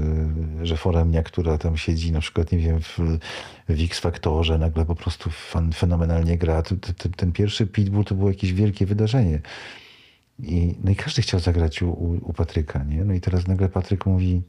że 0.62 0.76
Foremnia, 0.76 1.22
która 1.22 1.58
tam 1.58 1.76
siedzi 1.76 2.12
na 2.12 2.20
przykład, 2.20 2.52
nie 2.52 2.58
wiem, 2.58 2.80
w, 2.80 2.98
w 3.68 3.84
X-Faktorze, 3.84 4.58
nagle 4.58 4.84
po 4.84 4.94
prostu 4.94 5.30
fan, 5.30 5.72
fenomenalnie 5.72 6.38
gra. 6.38 6.62
Ten, 6.62 6.78
ten, 7.16 7.32
pierwszy 7.32 7.66
Pitbull 7.66 8.04
to 8.04 8.14
było 8.14 8.28
jakieś 8.28 8.52
wielkie 8.52 8.86
wydarzenie. 8.86 9.40
I, 10.38 10.74
no 10.84 10.90
i 10.90 10.96
każdy 10.96 11.22
chciał 11.22 11.40
zagrać 11.40 11.82
u, 11.82 11.90
u, 11.90 12.30
u 12.30 12.32
Patryka, 12.32 12.84
nie? 12.84 13.04
No 13.04 13.14
i 13.14 13.20
teraz 13.20 13.46
nagle 13.46 13.68
Patryk 13.68 14.06
mówi, 14.06 14.42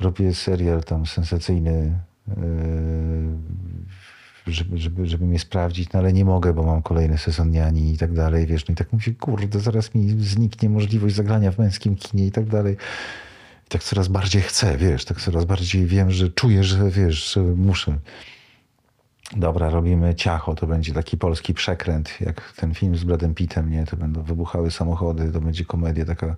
robię 0.00 0.34
serial 0.34 0.84
tam 0.84 1.06
sensacyjny, 1.06 1.98
yy, 2.28 2.34
żeby, 4.46 4.78
żeby, 4.78 5.06
żeby 5.06 5.26
mnie 5.26 5.38
sprawdzić, 5.38 5.92
no 5.92 5.98
ale 5.98 6.12
nie 6.12 6.24
mogę, 6.24 6.52
bo 6.52 6.62
mam 6.62 6.82
kolejny 6.82 7.18
sezon 7.18 7.50
niani 7.50 7.92
i 7.92 7.98
tak 7.98 8.12
dalej, 8.12 8.46
wiesz, 8.46 8.68
no 8.68 8.72
i 8.72 8.76
tak 8.76 8.92
mówię, 8.92 9.14
kurde, 9.14 9.60
zaraz 9.60 9.94
mi 9.94 10.10
zniknie 10.24 10.70
możliwość 10.70 11.14
zagrania 11.14 11.52
w 11.52 11.58
męskim 11.58 11.96
kinie 11.96 12.26
i 12.26 12.30
tak 12.30 12.44
dalej. 12.44 12.76
I 13.66 13.68
tak 13.68 13.82
coraz 13.82 14.08
bardziej 14.08 14.42
chcę, 14.42 14.76
wiesz, 14.76 15.04
tak 15.04 15.20
coraz 15.20 15.44
bardziej 15.44 15.86
wiem, 15.86 16.10
że 16.10 16.28
czuję, 16.28 16.64
że 16.64 16.90
wiesz, 16.90 17.32
że 17.32 17.40
muszę. 17.40 17.98
Dobra, 19.32 19.70
robimy 19.70 20.14
ciacho, 20.14 20.54
to 20.54 20.66
będzie 20.66 20.92
taki 20.92 21.16
polski 21.16 21.54
przekręt, 21.54 22.20
jak 22.20 22.52
ten 22.52 22.74
film 22.74 22.96
z 22.96 23.04
Bradem 23.04 23.34
Pittem, 23.34 23.70
nie? 23.70 23.86
To 23.86 23.96
będą 23.96 24.22
wybuchały 24.22 24.70
samochody, 24.70 25.32
to 25.32 25.40
będzie 25.40 25.64
komedia 25.64 26.04
taka 26.04 26.36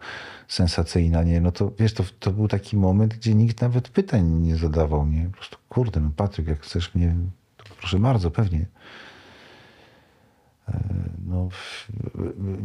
sensacyjna, 0.48 1.22
nie? 1.22 1.40
No 1.40 1.52
to 1.52 1.72
wiesz, 1.78 1.94
to, 1.94 2.04
to 2.20 2.30
był 2.30 2.48
taki 2.48 2.76
moment, 2.76 3.14
gdzie 3.14 3.34
nikt 3.34 3.60
nawet 3.60 3.88
pytań 3.88 4.24
nie 4.24 4.56
zadawał, 4.56 5.06
nie? 5.06 5.24
Po 5.24 5.36
prostu, 5.36 5.56
kurde, 5.68 6.00
no 6.00 6.10
Patryk, 6.16 6.48
jak 6.48 6.60
chcesz 6.60 6.94
mnie 6.94 7.14
Proszę 7.78 7.98
bardzo, 7.98 8.30
pewnie. 8.30 8.66
E, 10.68 10.80
no, 11.26 11.48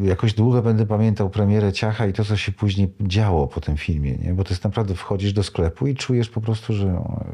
jakoś 0.01 0.33
długo 0.33 0.61
będę 0.61 0.85
pamiętał 0.85 1.29
premierę 1.29 1.73
Ciacha 1.73 2.07
i 2.07 2.13
to, 2.13 2.25
co 2.25 2.37
się 2.37 2.51
później 2.51 2.93
działo 3.01 3.47
po 3.47 3.61
tym 3.61 3.77
filmie, 3.77 4.15
nie? 4.15 4.33
bo 4.33 4.43
to 4.43 4.49
jest 4.49 4.63
naprawdę, 4.63 4.95
wchodzisz 4.95 5.33
do 5.33 5.43
sklepu 5.43 5.87
i 5.87 5.95
czujesz 5.95 6.29
po 6.29 6.41
prostu, 6.41 6.73
że 6.73 6.85
no, 6.85 7.25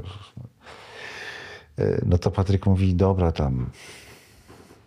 e, 1.78 2.02
no 2.06 2.18
to 2.18 2.32
Patryk 2.32 2.66
mówi, 2.66 2.96
dobra, 2.96 3.32
tam 3.32 3.70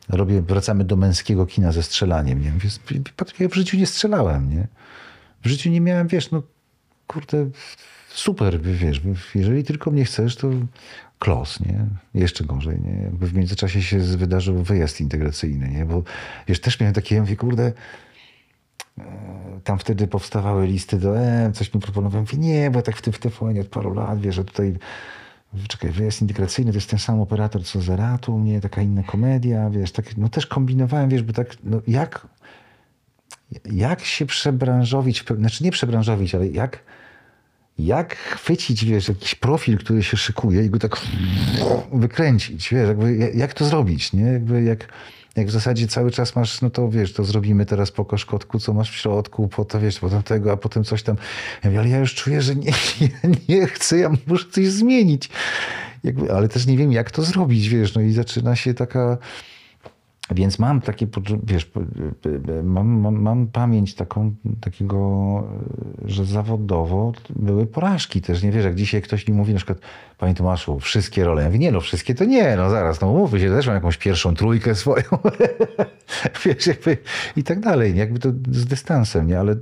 robię, 0.09 0.43
wracamy 0.43 0.85
do 0.85 0.97
męskiego 0.97 1.47
kina 1.47 1.73
ze 1.73 1.83
strzelaniem, 1.83 2.43
nie? 2.43 2.53
Patryk, 3.17 3.41
ja 3.41 3.49
w 3.49 3.55
życiu 3.55 3.77
nie 3.77 3.87
strzelałem, 3.87 4.51
nie? 4.51 4.69
W 5.43 5.49
życiu 5.49 5.71
nie 5.71 5.81
miałem, 5.81 6.09
wiesz, 6.09 6.31
no 6.31 6.43
kurde, 7.07 7.51
super, 8.09 8.61
wiesz, 8.61 9.01
jeżeli 9.35 9.65
tylko 9.65 9.91
mnie 9.91 10.05
chcesz, 10.05 10.37
to 10.37 10.51
klos, 11.23 11.61
nie? 11.61 11.87
Jeszcze 12.15 12.45
gorzej, 12.45 12.81
nie? 12.81 13.03
Jakby 13.03 13.27
w 13.27 13.35
międzyczasie 13.35 13.83
się 13.83 13.99
wydarzył 13.99 14.63
wyjazd 14.63 15.01
integracyjny, 15.01 15.69
nie? 15.69 15.85
Bo 15.87 16.03
wiesz, 16.49 16.61
też 16.61 16.81
miałem 16.81 16.95
takie, 16.95 17.15
ja 17.15 17.21
mówię, 17.21 17.37
kurde, 17.37 17.73
e, 18.99 19.03
tam 19.65 19.79
wtedy 19.79 20.07
powstawały 20.07 20.67
listy 20.67 20.99
do 20.99 21.19
E, 21.19 21.53
coś 21.53 21.75
mi 21.75 21.81
proponowałem, 21.81 22.27
mówię, 22.33 22.39
nie, 22.39 22.71
bo 22.71 22.79
ja 22.79 22.83
tak 22.83 22.97
w 22.97 23.03
tym 23.03 23.13
w 23.13 23.19
TVN 23.19 23.61
od 23.61 23.67
paru 23.67 23.95
lat, 23.95 24.21
wiesz, 24.21 24.35
że 24.35 24.45
tutaj 24.45 24.75
czekaj, 25.69 25.91
wyjazd 25.91 26.23
integracyjny 26.23 26.73
to 26.73 26.77
jest 26.77 26.91
ten 26.91 26.99
sam 26.99 27.21
operator 27.21 27.65
co 27.65 27.81
Zeratu, 27.81 28.39
nie, 28.39 28.61
taka 28.61 28.83
inna 28.83 29.03
komedia, 29.03 29.71
wiesz, 29.71 29.93
tak, 29.93 30.17
no 30.17 30.29
też 30.29 30.47
kombinowałem, 30.47 31.09
wiesz, 31.11 31.23
bo 31.23 31.33
tak, 31.33 31.57
no 31.65 31.81
jak 31.87 32.27
jak 33.73 34.01
się 34.01 34.27
przebranżowić, 34.27 35.25
znaczy 35.39 35.65
nie 35.65 35.71
przebranżowić, 35.71 36.35
ale 36.35 36.49
jak 36.49 36.79
jak 37.79 38.17
chwycić, 38.17 38.85
wiesz, 38.85 39.09
jakiś 39.09 39.35
profil, 39.35 39.79
który 39.79 40.03
się 40.03 40.17
szykuje 40.17 40.65
i 40.65 40.71
go 40.71 40.79
tak 40.79 41.01
wykręcić, 41.93 42.69
wiesz, 42.69 42.89
jakby, 42.89 43.33
jak 43.35 43.55
to 43.55 43.65
zrobić, 43.65 44.13
nie? 44.13 44.23
Jakby 44.25 44.63
jak, 44.63 44.89
jak 45.37 45.47
w 45.47 45.51
zasadzie 45.51 45.87
cały 45.87 46.11
czas 46.11 46.37
masz, 46.37 46.61
no 46.61 46.71
to 46.71 46.89
wiesz, 46.89 47.13
to 47.13 47.25
zrobimy 47.25 47.67
teraz 47.67 47.91
po 47.91 48.05
koszkotku, 48.05 48.59
co 48.59 48.73
masz 48.73 48.91
w 48.91 48.95
środku, 48.95 49.49
po 49.49 49.65
to, 49.65 49.81
wiesz, 49.81 49.99
potem 49.99 50.23
tego, 50.23 50.53
a 50.53 50.57
potem 50.57 50.85
coś 50.85 51.03
tam. 51.03 51.17
Ja 51.65 51.71
mówię, 51.71 51.81
ale 51.81 51.89
ja 51.89 51.99
już 51.99 52.15
czuję, 52.15 52.43
że 52.43 52.57
nie, 52.57 52.73
nie, 53.49 53.67
chcę, 53.67 53.99
ja 53.99 54.11
muszę 54.27 54.45
coś 54.51 54.67
zmienić. 54.67 55.31
Jakby, 56.05 56.33
ale 56.33 56.49
też 56.49 56.67
nie 56.67 56.77
wiem, 56.77 56.93
jak 56.93 57.11
to 57.11 57.23
zrobić, 57.23 57.69
wiesz, 57.69 57.95
no 57.95 58.01
i 58.03 58.13
zaczyna 58.13 58.57
się 58.57 58.75
taka 58.75 59.19
więc 60.35 60.59
mam 60.59 60.81
takie, 60.81 61.07
wiesz, 61.43 61.71
mam, 62.65 62.89
mam, 62.89 63.23
mam, 63.23 63.47
pamięć 63.47 63.95
taką, 63.95 64.35
takiego, 64.61 64.99
że 66.05 66.25
zawodowo 66.25 67.13
były 67.31 67.67
porażki 67.67 68.21
też. 68.21 68.43
Nie 68.43 68.53
wiesz, 68.53 68.65
jak 68.65 68.75
dzisiaj 68.75 69.03
ktoś 69.03 69.29
mi 69.29 69.35
mówi 69.35 69.53
na 69.53 69.57
przykład, 69.57 69.79
panie 70.19 70.35
Tomaszu, 70.35 70.81
wszystkie 70.81 71.25
role. 71.25 71.43
Ja 71.43 71.49
mówię, 71.49 71.59
nie 71.59 71.73
no, 71.73 71.81
wszystkie 71.81 72.15
to 72.15 72.25
nie, 72.25 72.57
no 72.57 72.71
zaraz, 72.71 73.01
no 73.01 73.13
mówmy 73.13 73.41
się, 73.41 73.51
też 73.51 73.67
mam 73.67 73.75
jakąś 73.75 73.97
pierwszą 73.97 74.35
trójkę 74.35 74.75
swoją. 74.83 75.05
wiesz, 76.45 76.67
jakby 76.67 76.99
i 77.37 77.45
tak 77.45 77.61
dalej, 77.61 77.97
jakby 77.97 78.19
to 78.19 78.29
z 78.51 78.67
dystansem, 78.67 79.27
nie, 79.27 79.41
ale 79.41 79.57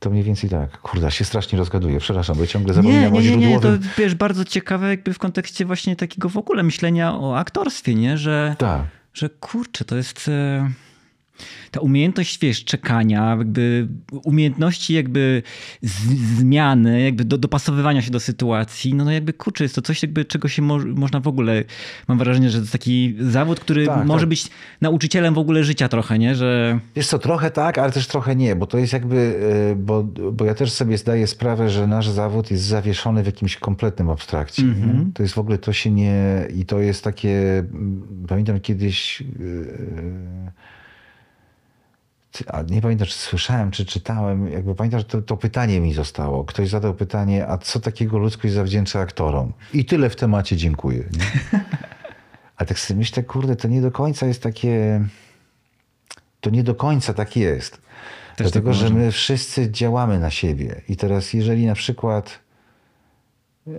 To 0.00 0.10
mniej 0.10 0.22
więcej 0.24 0.50
tak. 0.50 0.78
Kurde, 0.78 1.10
się 1.10 1.24
strasznie 1.24 1.58
rozgaduję. 1.58 1.98
Przepraszam, 1.98 2.36
bo 2.38 2.46
ciągle 2.46 2.70
Nie, 2.70 2.74
zapominam 2.74 3.12
nie, 3.12 3.18
o 3.18 3.22
nie, 3.22 3.36
nie, 3.36 3.46
to 3.46 3.60
źródłowym... 3.60 3.88
wiesz, 3.98 4.14
bardzo 4.14 4.44
ciekawe 4.44 4.88
jakby 4.88 5.12
w 5.14 5.18
kontekście 5.18 5.64
właśnie 5.64 5.96
takiego 5.96 6.28
w 6.28 6.36
ogóle 6.36 6.62
myślenia 6.62 7.14
o 7.14 7.38
aktorstwie, 7.38 7.94
nie? 7.94 8.18
Że, 8.18 8.56
Tak. 8.58 8.82
Że 9.16 9.28
kurczę, 9.30 9.84
to 9.84 9.96
jest 9.96 10.28
e, 10.28 10.70
ta 11.70 11.80
umiejętność, 11.80 12.38
wiesz, 12.38 12.64
czekania, 12.64 13.36
jakby 13.38 13.88
umiejętności 14.24 14.94
jakby 14.94 15.42
zmiany, 16.38 17.02
jakby 17.02 17.24
do, 17.24 17.38
dopasowywania 17.38 18.02
się 18.02 18.10
do 18.10 18.20
sytuacji, 18.20 18.94
no, 18.94 19.04
no 19.04 19.12
jakby 19.12 19.32
kurczę, 19.32 19.64
jest 19.64 19.74
to 19.74 19.82
coś 19.82 20.02
jakby 20.02 20.24
czego 20.24 20.48
się 20.48 20.62
mo, 20.62 20.78
można 20.78 21.20
w 21.20 21.28
ogóle, 21.28 21.64
mam 22.08 22.18
wrażenie, 22.18 22.50
że 22.50 22.58
to 22.58 22.60
jest 22.62 22.72
taki 22.72 23.16
zawód, 23.20 23.60
który 23.60 23.86
Tak, 23.86 24.06
może 24.06 24.22
tak. 24.22 24.28
być 24.28 24.48
nauczycielem 24.80 25.34
w 25.34 25.38
ogóle 25.38 25.64
życia 25.64 25.88
trochę, 25.88 26.18
nie? 26.18 26.34
Że 26.34 26.78
Wiesz 26.96 27.06
co, 27.06 27.18
trochę 27.18 27.50
tak, 27.50 27.78
ale 27.78 27.92
też 27.92 28.06
trochę 28.06 28.36
nie, 28.36 28.56
bo 28.56 28.66
to 28.66 28.78
jest 28.78 28.92
jakby, 28.92 29.16
y, 29.72 29.76
bo, 29.76 30.02
bo 30.32 30.44
ja 30.44 30.54
też 30.54 30.72
sobie 30.72 30.98
zdaję 30.98 31.26
sprawę, 31.26 31.70
że 31.70 31.86
nasz 31.86 32.08
zawód 32.08 32.50
jest 32.50 32.64
zawieszony 32.64 33.22
w 33.22 33.26
jakimś 33.26 33.56
kompletnym 33.56 34.10
abstrakcie. 34.10 34.62
Mhm. 34.62 35.06
nie? 35.06 35.12
To 35.12 35.22
jest 35.22 35.34
w 35.34 35.38
ogóle, 35.38 35.58
to 35.58 35.72
się 35.72 35.90
nie, 35.90 36.48
i 36.56 36.64
to 36.64 36.80
jest 36.80 37.04
takie, 37.04 37.58
mm, 37.58 38.24
pamiętam 38.28 38.60
kiedyś, 38.60 39.20
y, 39.20 39.24
ty- 39.36 40.52
a 42.46 42.62
nie 42.62 42.82
pamiętam, 42.82 43.06
czy 43.08 43.14
słyszałem, 43.14 43.70
czy 43.70 43.86
czytałem, 43.86 44.52
jakby 44.52 44.74
pamiętam, 44.74 45.00
że 45.00 45.04
to, 45.04 45.22
to 45.22 45.36
pytanie 45.36 45.80
mi 45.80 45.94
zostało. 45.94 46.44
Ktoś 46.44 46.68
zadał 46.68 46.94
pytanie, 46.94 47.48
a 47.48 47.58
co 47.58 47.80
takiego 47.80 48.18
ludzkość 48.18 48.54
zawdzięcza 48.54 49.00
aktorom? 49.00 49.52
I 49.72 49.84
tyle 49.84 50.10
w 50.10 50.16
temacie, 50.16 50.56
dziękuję. 50.56 50.98
Nie? 50.98 51.60
A 52.56 52.64
tak 52.64 52.78
sobie 52.78 52.98
myślę, 52.98 53.22
kurde, 53.22 53.56
to 53.56 53.68
nie 53.68 53.80
do 53.80 53.90
końca 53.90 54.26
jest 54.26 54.42
takie 54.42 55.00
to 56.40 56.50
nie 56.50 56.62
do 56.62 56.74
końca 56.74 57.14
tak 57.14 57.36
jest. 57.36 57.72
Też 58.36 58.46
Dlatego, 58.46 58.70
tak 58.70 58.78
że 58.78 58.90
my 58.90 59.12
wszyscy 59.12 59.70
działamy 59.70 60.18
na 60.18 60.30
siebie. 60.30 60.80
I 60.88 60.96
teraz, 60.96 61.32
jeżeli 61.32 61.66
na 61.66 61.74
przykład 61.74 62.38
e, 63.66 63.70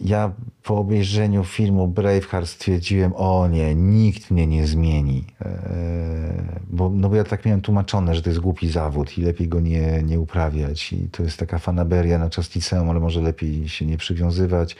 ja 0.00 0.32
po 0.62 0.76
obejrzeniu 0.78 1.44
filmu 1.44 1.88
Braveheart 1.88 2.48
stwierdziłem, 2.48 3.12
o 3.16 3.48
nie, 3.48 3.74
nikt 3.74 4.30
mnie 4.30 4.46
nie 4.46 4.66
zmieni. 4.66 5.24
E, 5.40 6.60
Bo, 6.70 6.90
no 6.90 7.08
bo 7.08 7.16
ja 7.16 7.24
tak 7.24 7.44
miałem 7.44 7.60
tłumaczone, 7.60 8.14
że 8.14 8.22
to 8.22 8.30
jest 8.30 8.40
głupi 8.40 8.70
zawód 8.70 9.18
i 9.18 9.22
lepiej 9.22 9.48
go 9.48 9.60
nie, 9.60 10.02
nie 10.02 10.20
uprawiać. 10.20 10.92
I 10.92 11.08
to 11.08 11.22
jest 11.22 11.38
taka 11.38 11.58
fanaberia 11.58 12.18
na 12.18 12.30
czas 12.30 12.54
liceum, 12.54 12.90
ale 12.90 13.00
może 13.00 13.20
lepiej 13.20 13.68
się 13.68 13.86
nie 13.86 13.96
przywiązywać. 13.96 14.76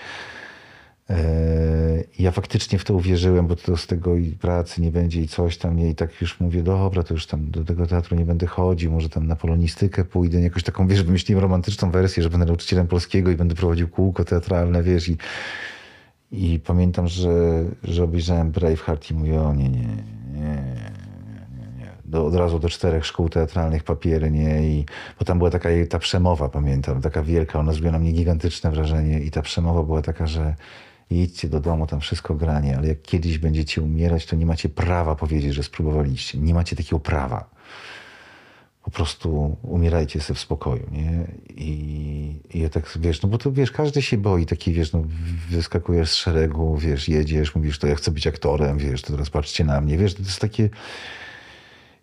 E, 1.11 2.05
Ja 2.19 2.31
faktycznie 2.31 2.79
w 2.79 2.85
to 2.85 2.95
uwierzyłem, 2.95 3.47
bo 3.47 3.57
to 3.57 3.77
z 3.77 3.87
tego 3.87 4.17
i 4.17 4.31
pracy 4.31 4.83
nie 4.83 4.93
będzie 4.93 5.23
i 5.23 5.29
coś 5.29 5.59
tam 5.59 5.77
nie. 5.77 5.91
I 5.91 5.95
tak 5.95 6.21
już 6.21 6.41
mówię, 6.41 6.63
dobra, 6.63 7.03
to 7.03 7.15
już 7.15 7.27
tam 7.27 7.51
do 7.51 7.65
tego 7.65 7.87
teatru 7.87 8.17
nie 8.17 8.25
będę 8.25 8.47
chodził, 8.47 8.93
może 8.93 9.09
tam 9.09 9.27
na 9.27 9.37
polonistykę 9.37 10.05
pójdę, 10.05 10.41
jakoś 10.41 10.63
taką, 10.63 10.89
wiesz, 10.89 11.03
wymyśliłem 11.03 11.43
romantyczną 11.43 11.91
wersję, 11.91 12.23
że 12.23 12.31
będę 12.31 12.47
nauczycielem 12.47 12.87
polskiego 12.87 13.31
i 13.31 13.37
będę 13.37 13.55
prowadził 13.55 13.89
kółko 13.89 14.25
teatralne, 14.25 14.83
wiesz, 14.83 15.09
i, 15.09 15.17
i 16.33 16.61
pamiętam, 16.61 17.09
że, 17.09 17.65
że 17.85 18.05
obejrzałem 18.05 18.51
Braveheart 18.51 19.11
i 19.11 19.15
mówię, 19.15 19.43
o 19.43 19.55
nie, 19.55 19.69
nie, 19.69 19.87
nie. 20.35 20.91
Do, 22.05 22.27
od 22.27 22.35
razu 22.35 22.59
do 22.59 22.69
czterech 22.69 23.07
szkół 23.07 23.29
teatralnych 23.29 23.85
papiery, 23.85 24.31
nie? 24.31 24.69
I, 24.69 24.85
bo 25.19 25.25
tam 25.25 25.39
była 25.39 25.51
taka 25.51 25.69
ta 25.91 25.99
przemowa, 25.99 26.49
pamiętam, 26.49 27.01
taka 27.01 27.23
wielka, 27.23 27.59
ona 27.59 27.73
zrobiła 27.73 27.93
na 27.93 27.99
mnie 27.99 28.13
gigantyczne 28.13 28.71
wrażenie 28.71 29.21
i 29.21 29.31
ta 29.31 29.43
przemowa 29.43 29.83
była 29.83 30.03
taka, 30.03 30.27
że 30.27 30.55
idźcie 31.11 31.49
do 31.49 31.61
domu, 31.61 31.87
tam 31.87 32.01
wszystko 32.01 32.35
granie, 32.35 32.77
ale 32.77 32.89
jak 32.89 33.03
kiedyś 33.03 33.39
będziecie 33.39 33.83
umierać, 33.83 34.27
to 34.27 34.37
nie 34.37 34.47
macie 34.47 34.69
prawa 34.69 35.17
powiedzieć, 35.17 35.55
że 35.55 35.63
spróbowaliście. 35.63 36.39
Nie 36.39 36.55
macie 36.55 36.77
takiego 36.77 37.01
prawa. 37.01 37.51
Po 38.85 38.91
prostu 38.91 39.57
umierajcie 39.63 40.21
sobie 40.21 40.37
w 40.37 40.41
spokoju, 40.41 40.87
nie? 40.93 41.27
I, 41.57 42.41
i 42.55 42.61
ja 42.61 42.69
tak, 42.69 42.99
wiesz, 43.01 43.23
no 43.23 43.29
bo 43.29 43.39
to, 43.39 43.53
wiesz, 43.53 43.73
każdy 43.73 44.03
się 44.03 44.19
boi, 44.19 44.47
taki, 44.47 44.73
wiesz, 44.73 44.93
no 44.93 45.05
wyskakujesz 45.51 46.11
z 46.11 46.15
szeregu, 46.15 46.77
wiesz, 46.77 47.09
jedziesz, 47.09 47.55
mówisz, 47.55 47.79
to 47.79 47.87
ja 47.87 47.95
chcę 47.95 48.11
być 48.11 48.27
aktorem, 48.27 48.79
wiesz, 48.79 49.03
to 49.03 49.13
teraz 49.13 49.31
patrzcie 49.31 49.65
na 49.65 49.81
mnie, 49.81 49.99
wiesz, 49.99 50.15
to 50.15 50.23
jest 50.23 50.41
takie... 50.41 50.71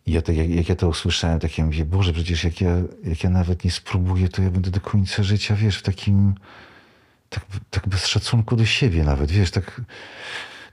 I 0.06 0.12
ja 0.12 0.22
tak, 0.22 0.36
jak, 0.36 0.50
jak 0.50 0.70
ja 0.70 0.76
to 0.76 0.90
usłyszałem, 0.90 1.40
tak 1.40 1.58
ja 1.58 1.66
mówię, 1.66 1.86
Boże, 1.86 2.14
przecież 2.14 2.44
jak 2.44 2.62
ja, 2.62 2.78
jak 3.04 3.24
ja 3.24 3.30
nawet 3.30 3.64
nie 3.64 3.72
spróbuję, 3.72 4.30
to 4.30 4.42
ja 4.42 4.50
będę 4.50 4.72
do 4.72 4.82
końca 4.82 5.24
życia, 5.24 5.56
wiesz, 5.56 5.78
w 5.78 5.84
takim 5.84 6.36
tak, 7.30 7.46
tak 7.70 7.88
bez 7.88 8.08
szacunku 8.08 8.56
do 8.56 8.66
siebie 8.66 9.04
nawet, 9.04 9.32
wiesz, 9.32 9.52
tak 9.52 9.82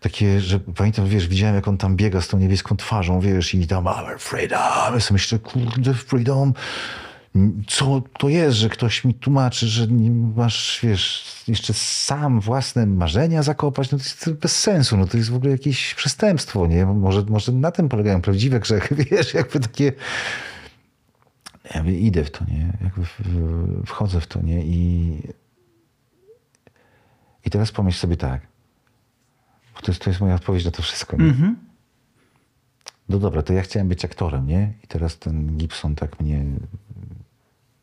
takie, 0.00 0.40
że 0.40 0.60
pamiętam, 0.60 1.08
wiesz, 1.08 1.28
widziałem 1.28 1.54
jak 1.54 1.68
on 1.68 1.76
tam 1.76 1.96
biega 1.96 2.20
z 2.20 2.28
tą 2.28 2.38
niebieską 2.38 2.76
twarzą, 2.76 3.20
wiesz, 3.20 3.54
i 3.54 3.66
tam 3.66 3.84
I'm 3.84 4.18
freedom, 4.18 4.94
ja 4.94 5.00
sobie 5.00 5.14
myślę, 5.14 5.38
kurde, 5.38 5.94
freedom, 5.94 6.52
co 7.66 8.02
to 8.18 8.28
jest, 8.28 8.56
że 8.56 8.68
ktoś 8.68 9.04
mi 9.04 9.14
tłumaczy, 9.14 9.66
że 9.66 9.86
masz, 10.36 10.80
wiesz, 10.82 11.24
jeszcze 11.48 11.74
sam 11.74 12.40
własne 12.40 12.86
marzenia 12.86 13.42
zakopać, 13.42 13.90
no 13.90 13.98
to 13.98 14.04
jest 14.04 14.32
bez 14.32 14.60
sensu, 14.60 14.96
no 14.96 15.06
to 15.06 15.16
jest 15.16 15.30
w 15.30 15.34
ogóle 15.34 15.52
jakieś 15.52 15.94
przestępstwo, 15.94 16.66
nie? 16.66 16.86
Może, 16.86 17.22
może 17.28 17.52
na 17.52 17.70
tym 17.70 17.88
polegają 17.88 18.20
prawdziwe 18.20 18.60
grzechy, 18.60 18.94
wiesz, 19.10 19.34
jakby 19.34 19.60
takie... 19.60 19.92
Ja 21.74 21.82
mówię, 21.82 21.98
idę 21.98 22.24
w 22.24 22.30
to, 22.30 22.44
nie? 22.44 22.72
Jakby 22.82 23.06
wchodzę 23.86 24.20
w 24.20 24.26
to, 24.26 24.42
nie? 24.42 24.64
I, 24.64 25.18
i 27.44 27.50
teraz 27.50 27.72
pomyśl 27.72 27.98
sobie 27.98 28.16
tak, 28.16 28.40
bo 29.74 29.80
to 29.80 29.92
jest, 29.92 30.02
to 30.02 30.10
jest 30.10 30.20
moja 30.20 30.34
odpowiedź 30.34 30.64
na 30.64 30.70
to 30.70 30.82
wszystko, 30.82 31.16
nie? 31.16 31.24
mhm. 31.24 31.56
No 33.08 33.18
dobra, 33.18 33.42
to 33.42 33.52
ja 33.52 33.62
chciałem 33.62 33.88
być 33.88 34.04
aktorem, 34.04 34.46
nie? 34.46 34.72
I 34.84 34.86
teraz 34.86 35.18
ten 35.18 35.56
Gibson 35.56 35.94
tak 35.94 36.20
mnie... 36.20 36.44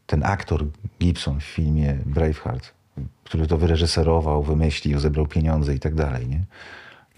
Ten 0.05 0.24
aktor 0.24 0.66
Gibson 0.99 1.39
w 1.39 1.43
filmie 1.43 1.97
Braveheart, 2.05 2.74
który 3.24 3.47
to 3.47 3.57
wyreżyserował, 3.57 4.43
wymyślił, 4.43 4.99
zebrał 4.99 5.28
pieniądze 5.28 5.76
i 5.76 5.80
tak 5.80 5.95
dalej, 5.95 6.28
nie? 6.28 6.43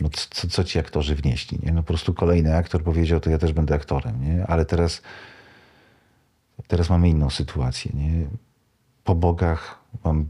No 0.02 0.10
co, 0.10 0.28
co- 0.30 0.48
co 0.48 0.64
ci 0.64 0.80
aktorzy 0.80 1.16
wnieśli, 1.16 1.60
nie? 1.64 1.72
No 1.74 1.82
po 1.84 1.88
prostu 1.88 2.14
kolejny 2.14 2.56
aktor 2.56 2.84
powiedział, 2.84 3.20
to 3.20 3.30
ja 3.30 3.38
też 3.38 3.54
będę 3.54 3.76
aktorem, 3.76 4.24
nie? 4.24 4.48
Ale 4.48 4.66
teraz, 4.66 5.02
teraz 6.68 6.90
mamy 6.90 7.10
inną 7.10 7.30
sytuację, 7.30 7.92
nie? 7.96 8.26
Po 9.04 9.16
bogach 9.16 9.83
mam 10.04 10.30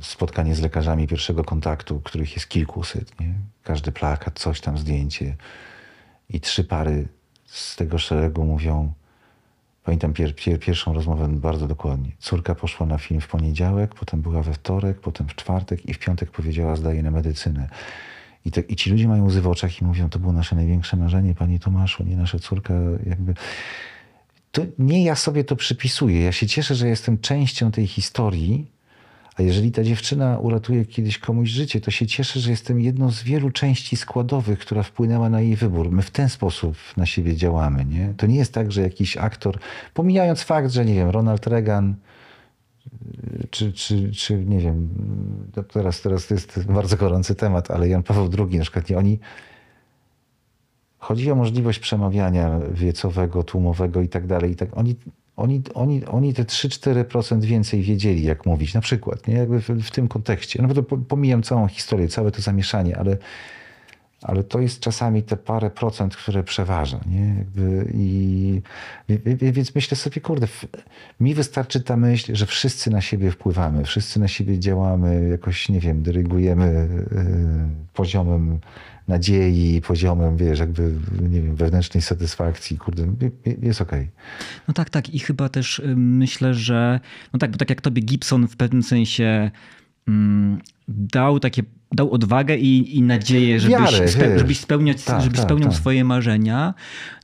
spotkanie 0.00 0.54
z 0.54 0.60
lekarzami 0.60 1.06
pierwszego 1.06 1.44
kontaktu, 1.44 2.00
których 2.00 2.34
jest 2.34 2.48
kilkuset, 2.48 3.20
nie? 3.20 3.34
Każdy 3.62 3.92
plakat, 3.92 4.38
coś 4.38 4.60
tam, 4.60 4.78
zdjęcie. 4.78 5.36
I 6.30 6.40
trzy 6.40 6.64
pary 6.64 7.08
z 7.46 7.76
tego 7.76 7.98
szeregu 7.98 8.44
mówią, 8.44 8.92
pamiętam 9.84 10.12
pier, 10.12 10.34
pier, 10.34 10.58
pierwszą 10.58 10.92
rozmowę 10.92 11.28
bardzo 11.28 11.66
dokładnie. 11.66 12.12
Córka 12.18 12.54
poszła 12.54 12.86
na 12.86 12.98
film 12.98 13.20
w 13.20 13.28
poniedziałek, 13.28 13.94
potem 13.94 14.20
była 14.20 14.42
we 14.42 14.52
wtorek, 14.52 15.00
potem 15.00 15.28
w 15.28 15.34
czwartek 15.34 15.86
i 15.86 15.94
w 15.94 15.98
piątek 15.98 16.30
powiedziała, 16.30 16.76
zdaje 16.76 17.02
na 17.02 17.10
medycynę. 17.10 17.68
I, 18.44 18.50
te, 18.50 18.60
I 18.60 18.76
ci 18.76 18.90
ludzie 18.90 19.08
mają 19.08 19.24
łzy 19.24 19.40
w 19.40 19.48
oczach 19.48 19.82
i 19.82 19.84
mówią, 19.84 20.08
to 20.08 20.18
było 20.18 20.32
nasze 20.32 20.56
największe 20.56 20.96
marzenie, 20.96 21.34
panie 21.34 21.58
Tomaszu, 21.58 22.04
nie 22.04 22.16
nasza 22.16 22.38
córka, 22.38 22.74
jakby... 23.06 23.34
To 24.52 24.62
nie 24.78 25.04
ja 25.04 25.14
sobie 25.14 25.44
to 25.44 25.56
przypisuję. 25.56 26.22
Ja 26.22 26.32
się 26.32 26.46
cieszę, 26.46 26.74
że 26.74 26.88
jestem 26.88 27.18
częścią 27.18 27.70
tej 27.70 27.86
historii, 27.86 28.70
a 29.40 29.42
jeżeli 29.42 29.72
ta 29.72 29.82
dziewczyna 29.82 30.38
uratuje 30.38 30.84
kiedyś 30.84 31.18
komuś 31.18 31.48
życie, 31.48 31.80
to 31.80 31.90
się 31.90 32.06
cieszę, 32.06 32.40
że 32.40 32.50
jestem 32.50 32.80
jedną 32.80 33.10
z 33.10 33.22
wielu 33.22 33.50
części 33.50 33.96
składowych, 33.96 34.58
która 34.58 34.82
wpłynęła 34.82 35.30
na 35.30 35.40
jej 35.40 35.56
wybór. 35.56 35.90
My 35.90 36.02
w 36.02 36.10
ten 36.10 36.28
sposób 36.28 36.76
na 36.96 37.06
siebie 37.06 37.36
działamy. 37.36 37.84
Nie? 37.84 38.14
To 38.16 38.26
nie 38.26 38.36
jest 38.36 38.54
tak, 38.54 38.72
że 38.72 38.82
jakiś 38.82 39.16
aktor, 39.16 39.58
pomijając 39.94 40.42
fakt, 40.42 40.70
że 40.70 40.84
nie 40.84 40.94
wiem, 40.94 41.10
Ronald 41.10 41.46
Reagan, 41.46 41.94
czy, 43.50 43.72
czy, 43.72 44.12
czy 44.12 44.44
nie 44.44 44.58
wiem, 44.58 44.88
to 45.52 45.62
teraz, 45.62 46.02
teraz 46.02 46.26
to 46.26 46.34
jest 46.34 46.66
bardzo 46.66 46.96
gorący 46.96 47.34
temat, 47.34 47.70
ale 47.70 47.88
Jan 47.88 48.02
Paweł 48.02 48.30
II 48.38 48.58
na 48.58 48.62
przykład, 48.62 48.90
nie, 48.90 48.98
oni 48.98 49.18
chodzi 50.98 51.30
o 51.30 51.34
możliwość 51.34 51.78
przemawiania 51.78 52.60
wiecowego, 52.72 53.42
tłumowego 53.42 54.02
i 54.02 54.08
tak 54.08 54.26
dalej. 54.26 54.50
I 54.50 54.56
tak, 54.56 54.76
oni, 54.76 54.96
oni, 55.40 55.62
oni, 55.74 56.04
oni 56.04 56.34
te 56.34 56.44
3-4% 56.44 57.40
więcej 57.40 57.82
wiedzieli, 57.82 58.22
jak 58.22 58.46
mówić, 58.46 58.74
na 58.74 58.80
przykład, 58.80 59.28
nie? 59.28 59.34
Jakby 59.34 59.60
w, 59.60 59.68
w 59.68 59.90
tym 59.90 60.08
kontekście. 60.08 60.62
No 60.62 60.74
to 60.74 60.82
po- 60.82 60.98
pomijam 60.98 61.42
całą 61.42 61.68
historię, 61.68 62.08
całe 62.08 62.30
to 62.30 62.42
zamieszanie, 62.42 62.98
ale, 62.98 63.16
ale 64.22 64.44
to 64.44 64.60
jest 64.60 64.80
czasami 64.80 65.22
te 65.22 65.36
parę 65.36 65.70
procent, 65.70 66.16
które 66.16 66.42
przeważa. 66.42 67.00
Nie? 67.06 67.34
Jakby 67.38 67.90
i, 67.94 68.62
więc 69.34 69.74
myślę 69.74 69.96
sobie, 69.96 70.20
kurde, 70.20 70.48
mi 71.20 71.34
wystarczy 71.34 71.80
ta 71.80 71.96
myśl, 71.96 72.34
że 72.34 72.46
wszyscy 72.46 72.90
na 72.90 73.00
siebie 73.00 73.30
wpływamy, 73.30 73.84
wszyscy 73.84 74.20
na 74.20 74.28
siebie 74.28 74.58
działamy, 74.58 75.28
jakoś, 75.28 75.68
nie 75.68 75.80
wiem, 75.80 76.02
dyrygujemy 76.02 76.66
y, 76.66 77.94
poziomem 77.94 78.58
nadziei, 79.10 79.80
poziomem, 79.80 80.36
wiesz, 80.36 80.58
jakby, 80.58 80.92
nie 81.30 81.42
wiem, 81.42 81.56
wewnętrznej 81.56 82.02
satysfakcji, 82.02 82.78
kurde, 82.78 83.02
je- 83.46 83.56
jest 83.62 83.80
okej. 83.80 84.08
No 84.68 84.74
tak, 84.74 84.90
tak. 84.90 85.14
I 85.14 85.18
chyba 85.18 85.48
też 85.48 85.78
y, 85.78 85.94
myślę, 85.96 86.54
że 86.54 87.00
no 87.32 87.38
tak, 87.38 87.50
bo 87.50 87.56
tak 87.56 87.70
jak 87.70 87.80
tobie 87.80 88.02
Gibson 88.02 88.48
w 88.48 88.56
pewnym 88.56 88.82
sensie 88.82 89.50
mm, 90.08 90.58
dał 90.88 91.40
takie 91.40 91.62
dał 91.92 92.12
odwagę 92.12 92.56
i, 92.56 92.96
i 92.98 93.02
nadzieję, 93.02 93.60
żebyś, 93.60 93.78
Wiarę, 93.78 94.08
spe, 94.08 94.38
żebyś, 94.38 94.60
spełniać, 94.60 95.04
Tak, 95.04 95.22
żebyś 95.22 95.38
tak, 95.38 95.46
spełniał 95.46 95.70
tak. 95.70 95.78
swoje 95.78 96.04
marzenia. 96.04 96.74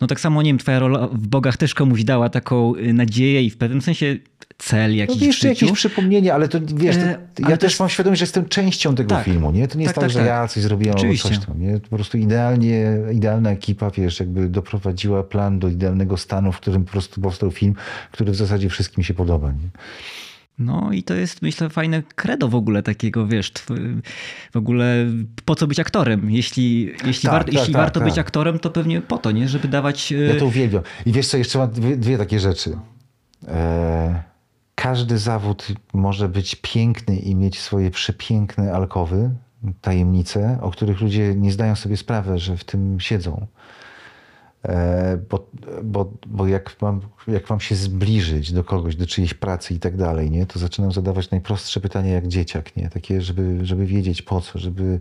No 0.01 0.07
tak 0.07 0.21
samo, 0.21 0.43
nie 0.43 0.51
wiem, 0.51 0.59
twoja 0.59 0.79
rola 0.79 1.09
w 1.09 1.27
Bogach 1.27 1.57
też 1.57 1.75
komuś 1.75 2.05
dała 2.05 2.29
taką 2.29 2.75
y, 2.77 2.93
nadzieję 2.93 3.43
i 3.43 3.51
w 3.51 3.57
pewnym 3.57 3.83
sensie 3.83 4.17
cel 4.59 4.91
No 4.91 4.97
jakiś 4.97 5.19
w 5.19 5.23
jeszcze 5.23 5.49
jakieś 5.49 5.73
przypomnienie, 5.73 6.35
ale 6.35 6.49
to 6.49 6.59
wiesz, 6.75 6.97
to, 6.97 7.03
E, 7.03 7.19
ja 7.39 7.49
też 7.49 7.59
też- 7.59 7.81
mam 7.81 7.89
świadomość, 7.89 8.19
że 8.19 8.23
jestem 8.23 8.49
częścią 8.49 8.95
tego 8.95 9.09
Tak. 9.11 9.25
filmu, 9.25 9.51
nie? 9.53 9.69
To 9.69 9.79
nie 9.79 9.85
jest 9.85 9.95
Tak, 9.95 10.05
tak, 10.05 10.05
tak, 10.05 10.11
że 10.11 10.19
tak. 10.19 10.27
ja 10.29 10.49
coś 10.49 10.63
zrobiłem 10.63 10.97
Oczywiście. 10.97 11.29
albo 11.29 11.39
coś 11.39 11.47
tam, 11.47 11.61
nie? 11.61 11.81
Po 11.81 11.97
prostu 11.97 12.19
idealnie, 12.19 12.99
idealna 13.13 13.51
ekipa, 13.51 13.91
wiesz, 13.91 14.21
jakby 14.21 14.49
doprowadziła 14.49 15.23
plan 15.23 15.59
do 15.59 15.69
idealnego 15.69 16.17
stanu, 16.17 16.53
w 16.53 16.57
którym 16.57 16.85
po 16.85 16.91
prostu 16.93 17.21
powstał 17.21 17.51
film, 17.51 17.75
który 18.13 18.33
w 18.33 18.37
zasadzie 18.37 18.69
wszystkim 18.69 19.05
się 19.05 19.15
podoba, 19.15 19.53
nie? 19.53 19.69
No 20.59 20.93
i 20.93 21.03
to 21.03 21.15
jest, 21.15 21.43
myślę, 21.43 21.71
fajne 21.71 22.03
credo 22.03 22.49
w 22.49 22.55
ogóle 22.55 22.83
takiego, 22.83 23.27
wiesz, 23.27 23.53
w 24.53 24.57
ogóle 24.57 25.07
po 25.45 25.55
co 25.55 25.67
być 25.67 25.81
aktorem? 25.81 26.31
Jeśli, 26.31 26.93
jeśli, 27.07 27.23
Tak, 27.29 27.33
warto, 27.33 27.47
tak, 27.53 27.55
jeśli 27.55 27.73
tak, 27.75 27.83
warto 27.83 28.01
tak. 28.01 28.09
być 28.09 28.19
aktorem, 28.19 28.59
to 28.59 28.71
pewnie 28.71 29.01
po 29.01 29.19
to, 29.19 29.31
nie? 29.31 29.49
Żeby 29.49 29.69
dawać... 29.69 30.13
y, 30.13 30.31
Ja 30.35 30.41
to 30.41 30.47
uwielbiam. 30.47 30.83
I 31.07 31.13
wiesz 31.13 31.29
co, 31.29 31.37
jeszcze 31.37 31.59
mam 31.59 31.71
dwie, 31.71 31.97
dwie 31.97 32.19
takie 32.19 32.41
rzeczy. 32.41 32.79
E, 33.49 34.23
każdy 34.75 35.19
zawód 35.19 35.67
może 35.95 36.29
być 36.29 36.55
piękny 36.63 37.17
i 37.17 37.35
mieć 37.35 37.61
swoje 37.61 37.91
przepiękne 37.91 38.73
alkowy, 38.73 39.31
tajemnice, 39.81 40.59
o 40.63 40.71
których 40.71 41.01
ludzie 41.01 41.35
nie 41.35 41.53
zdają 41.53 41.75
sobie 41.77 41.97
sprawy, 41.97 42.39
że 42.39 42.57
w 42.57 42.65
tym 42.65 43.01
siedzą. 43.01 43.47
E, 44.65 45.19
bo, 45.31 45.47
bo, 45.83 46.13
bo 46.27 46.47
jak, 46.47 46.83
mam, 46.83 47.01
jak 47.29 47.51
mam 47.51 47.61
się 47.61 47.75
zbliżyć 47.75 48.53
do 48.53 48.65
kogoś, 48.65 48.97
do 48.97 49.07
czyjejś 49.07 49.35
pracy 49.35 49.75
i 49.75 49.79
tak 49.79 49.97
dalej, 49.97 50.31
nie, 50.31 50.47
to 50.47 50.59
zaczynam 50.59 50.93
zadawać 50.93 51.31
najprostsze 51.31 51.81
pytania 51.81 52.13
jak 52.13 52.29
dzieciak, 52.29 52.77
nie? 52.77 52.91
Takie, 52.91 53.23
żeby, 53.23 53.59
żeby 53.63 53.87
wiedzieć 53.87 54.23
po 54.23 54.41
co, 54.41 54.59
żeby... 54.59 55.01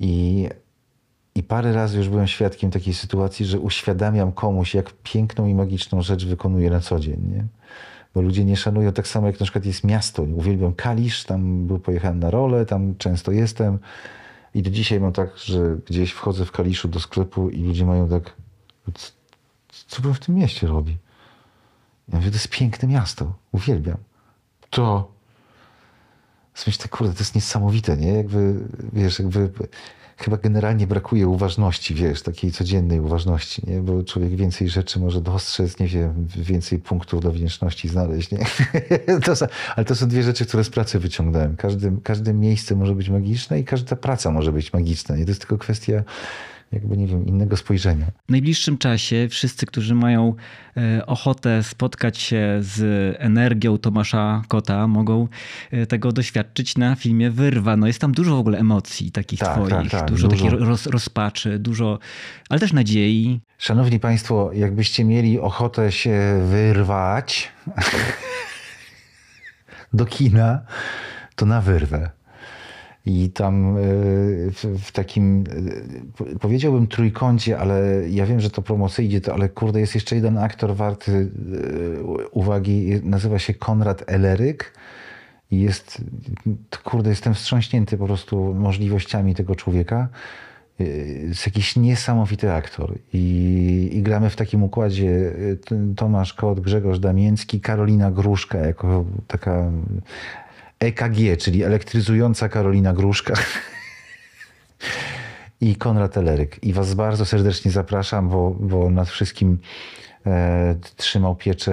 I, 0.00 0.48
i 1.34 1.42
parę 1.42 1.72
razy 1.72 1.98
już 1.98 2.08
byłem 2.08 2.26
świadkiem 2.26 2.70
takiej 2.70 2.94
sytuacji, 2.94 3.46
że 3.46 3.58
uświadamiam 3.60 4.32
komuś, 4.32 4.74
jak 4.74 4.92
piękną 5.02 5.46
i 5.46 5.54
magiczną 5.54 6.02
rzecz 6.02 6.26
wykonuję 6.26 6.70
na 6.70 6.80
co 6.80 7.00
dzień. 7.00 7.20
Nie? 7.32 7.44
Bo 8.14 8.22
ludzie 8.22 8.44
nie 8.44 8.56
szanują 8.56 8.92
tak 8.92 9.08
samo, 9.08 9.26
jak 9.26 9.40
na 9.40 9.44
przykład 9.44 9.66
jest 9.66 9.84
miasto. 9.84 10.22
Uwielbiam 10.22 10.72
Kalisz, 10.72 11.24
tam 11.24 11.66
był, 11.66 11.78
pojechałem 11.78 12.18
na 12.18 12.30
rolę, 12.30 12.66
tam 12.66 12.94
często 12.98 13.32
jestem. 13.32 13.78
I 14.54 14.62
do 14.62 14.70
dzisiaj 14.70 15.00
mam 15.00 15.12
tak, 15.12 15.36
że 15.36 15.76
gdzieś 15.86 16.12
wchodzę 16.12 16.44
w 16.44 16.52
Kaliszu 16.52 16.88
do 16.88 17.00
sklepu 17.00 17.50
i 17.50 17.62
ludzie 17.62 17.86
mają 17.86 18.08
tak, 18.08 18.34
"Co- 18.94 19.12
co 19.86 20.02
pan 20.02 20.14
w 20.14 20.18
tym 20.20 20.34
mieście 20.34 20.66
robi? 20.66 20.98
Ja 22.08 22.18
mówię, 22.18 22.30
to 22.30 22.36
jest 22.36 22.48
piękne 22.48 22.88
miasto, 22.88 23.34
uwielbiam. 23.52 23.96
To 24.70 25.12
Myślę, 26.66 26.88
kurde, 26.88 27.12
to 27.12 27.18
jest 27.18 27.34
niesamowite, 27.34 27.96
nie? 27.96 28.12
Jakby, 28.12 28.54
wiesz, 28.92 29.18
jakby 29.18 29.50
chyba 30.16 30.36
generalnie 30.36 30.86
brakuje 30.86 31.28
uważności, 31.28 31.94
wiesz, 31.94 32.22
takiej 32.22 32.52
codziennej 32.52 33.00
uważności, 33.00 33.62
nie? 33.66 33.80
Bo 33.80 34.04
człowiek 34.04 34.36
więcej 34.36 34.68
rzeczy 34.68 35.00
może 35.00 35.20
dostrzec, 35.20 35.78
nie 35.78 35.86
wiem, 35.88 36.26
więcej 36.36 36.78
punktów 36.78 37.20
do 37.22 37.32
wdzięczności 37.32 37.88
znaleźć, 37.88 38.30
nie? 38.30 38.38
To, 39.24 39.36
są- 39.36 39.46
ale 39.76 39.84
to 39.84 39.94
są 39.94 40.08
dwie 40.08 40.22
rzeczy, 40.22 40.46
które 40.46 40.64
z 40.64 40.70
pracy 40.70 40.98
wyciągnąłem. 40.98 41.56
Każde, 41.56 41.96
każde 42.04 42.34
miejsce 42.34 42.76
może 42.76 42.94
być 42.94 43.08
magiczne 43.08 43.60
i 43.60 43.64
każda 43.64 43.96
praca 43.96 44.30
może 44.30 44.52
być 44.52 44.72
magiczna, 44.72 45.16
nie? 45.16 45.24
To 45.24 45.30
jest 45.30 45.40
tylko 45.40 45.58
kwestia 45.58 46.02
jakby, 46.72 46.96
nie 46.96 47.06
wiem, 47.06 47.26
innego 47.26 47.56
spojrzenia. 47.56 48.06
W 48.28 48.30
najbliższym 48.30 48.78
czasie 48.78 49.26
wszyscy, 49.30 49.66
którzy 49.66 49.94
mają 49.94 50.34
e, 50.76 51.06
ochotę 51.06 51.62
spotkać 51.62 52.18
się 52.18 52.58
z 52.60 53.16
energią 53.18 53.78
Tomasza 53.78 54.42
Kota, 54.48 54.86
mogą 54.88 55.28
e, 55.70 55.86
tego 55.86 56.12
doświadczyć 56.12 56.78
na 56.78 56.94
filmie 56.94 57.30
Wyrwa. 57.30 57.76
No 57.76 57.86
jest 57.86 57.98
tam 57.98 58.12
dużo 58.12 58.36
w 58.36 58.38
ogóle 58.38 58.58
emocji 58.58 59.12
takich 59.12 59.38
Tak, 59.40 59.54
twoich, 59.54 59.68
tak, 59.70 59.90
tak, 59.90 60.08
dużo, 60.10 60.28
dużo. 60.28 60.44
takiej 60.44 60.58
roz, 60.58 60.86
rozpaczy, 60.86 61.58
dużo, 61.58 61.98
ale 62.48 62.60
też 62.60 62.72
nadziei. 62.72 63.40
Szanowni 63.58 64.00
Państwo, 64.00 64.50
jakbyście 64.54 65.04
mieli 65.04 65.40
ochotę 65.40 65.92
się 65.92 66.46
wyrwać 66.50 67.52
do 69.92 70.04
kina, 70.06 70.62
to 71.36 71.46
na 71.46 71.60
wyrwę. 71.60 72.10
I 73.06 73.30
tam 73.30 73.76
y, 73.76 74.50
w, 74.78 74.92
takim, 74.92 75.44
y, 76.20 76.38
powiedziałbym 76.38 76.86
trójkącie, 76.86 77.58
ale 77.58 78.02
ja 78.10 78.26
wiem, 78.26 78.40
że 78.40 78.50
to 78.50 78.62
promocyjnie, 78.62 79.20
to, 79.20 79.34
ale 79.34 79.48
kurde, 79.48 79.80
jest 79.80 79.94
jeszcze 79.94 80.16
jeden 80.16 80.38
aktor 80.38 80.76
warty 80.76 81.12
y, 81.12 82.28
uwagi. 82.30 83.00
Nazywa 83.02 83.38
się 83.38 83.54
Konrad 83.54 84.04
Eleryk. 84.06 84.72
I 85.50 85.60
jest, 85.60 86.04
kurde, 86.84 87.10
jestem 87.10 87.34
wstrząśnięty 87.34 87.98
po 87.98 88.06
prostu 88.06 88.54
możliwościami 88.54 89.34
tego 89.34 89.54
człowieka. 89.54 90.08
Jest 91.28 91.46
jakiś 91.46 91.76
niesamowity 91.76 92.52
aktor. 92.52 92.94
I, 93.12 93.90
I 93.92 94.02
gramy 94.02 94.30
w 94.30 94.36
takim 94.36 94.62
układzie 94.62 95.32
Tomasz 95.96 96.34
Kot, 96.34 96.60
Grzegorz 96.60 96.98
Damięcki, 96.98 97.60
Karolina 97.60 98.10
Gruszka 98.10 98.58
jako 98.58 99.04
taka 99.26 99.72
EKG, 100.82 101.36
czyli 101.38 101.62
elektryzująca 101.62 102.48
Karolina 102.48 102.92
Gruszka. 102.92 103.34
I 105.60 105.76
Konrad 105.76 106.16
Eleryk. 106.16 106.64
I 106.64 106.72
was 106.72 106.94
bardzo 106.94 107.26
serdecznie 107.26 107.70
zapraszam, 107.70 108.28
bo, 108.28 108.56
bo 108.60 108.90
nad 108.90 109.08
wszystkim 109.08 109.58
trzymał 110.96 111.36
pieczę 111.36 111.72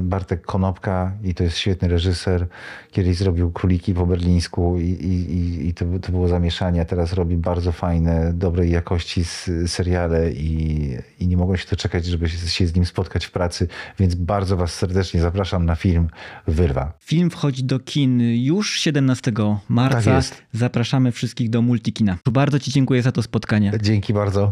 Bartek 0.00 0.42
Konopka 0.46 1.12
i 1.24 1.34
to 1.34 1.44
jest 1.44 1.56
świetny 1.56 1.88
reżyser. 1.88 2.46
Kiedyś 2.90 3.16
zrobił 3.16 3.50
Króliki 3.50 3.94
po 3.94 4.06
berlińsku 4.06 4.78
i, 4.80 4.82
i, 4.84 5.68
i- 5.68 5.74
to, 5.74 5.84
to 6.02 6.12
było 6.12 6.28
zamieszanie, 6.28 6.84
teraz 6.84 7.12
robi 7.12 7.36
bardzo 7.36 7.72
fajne, 7.72 8.32
dobrej 8.32 8.70
jakości 8.70 9.24
seriale 9.66 10.32
i, 10.32 10.88
i 11.20 11.26
nie 11.26 11.36
mogłem 11.36 11.58
się 11.58 11.66
doczekać, 11.70 12.06
żeby 12.06 12.28
się, 12.28 12.66
z 12.66 12.74
nim 12.74 12.86
spotkać 12.86 13.24
w 13.26 13.30
pracy, 13.30 13.68
więc 13.98 14.14
bardzo 14.14 14.56
was 14.56 14.74
serdecznie 14.74 15.20
zapraszam 15.20 15.66
na 15.66 15.74
film 15.74 16.08
Wyrwa. 16.46 16.92
Film 17.00 17.30
wchodzi 17.30 17.64
do 17.64 17.78
kin 17.80 18.20
już 18.20 18.72
17 18.80 19.32
marca. 19.68 19.96
Tak 20.02 20.14
jest. 20.14 20.42
Zapraszamy 20.52 21.12
wszystkich 21.12 21.50
do 21.50 21.62
Multikina. 21.62 22.18
Bardzo 22.32 22.58
Ci 22.58 22.70
dziękuję 22.70 23.02
za 23.02 23.12
to 23.12 23.22
spotkanie. 23.22 23.72
Dzięki 23.82 24.12
bardzo. 24.12 24.50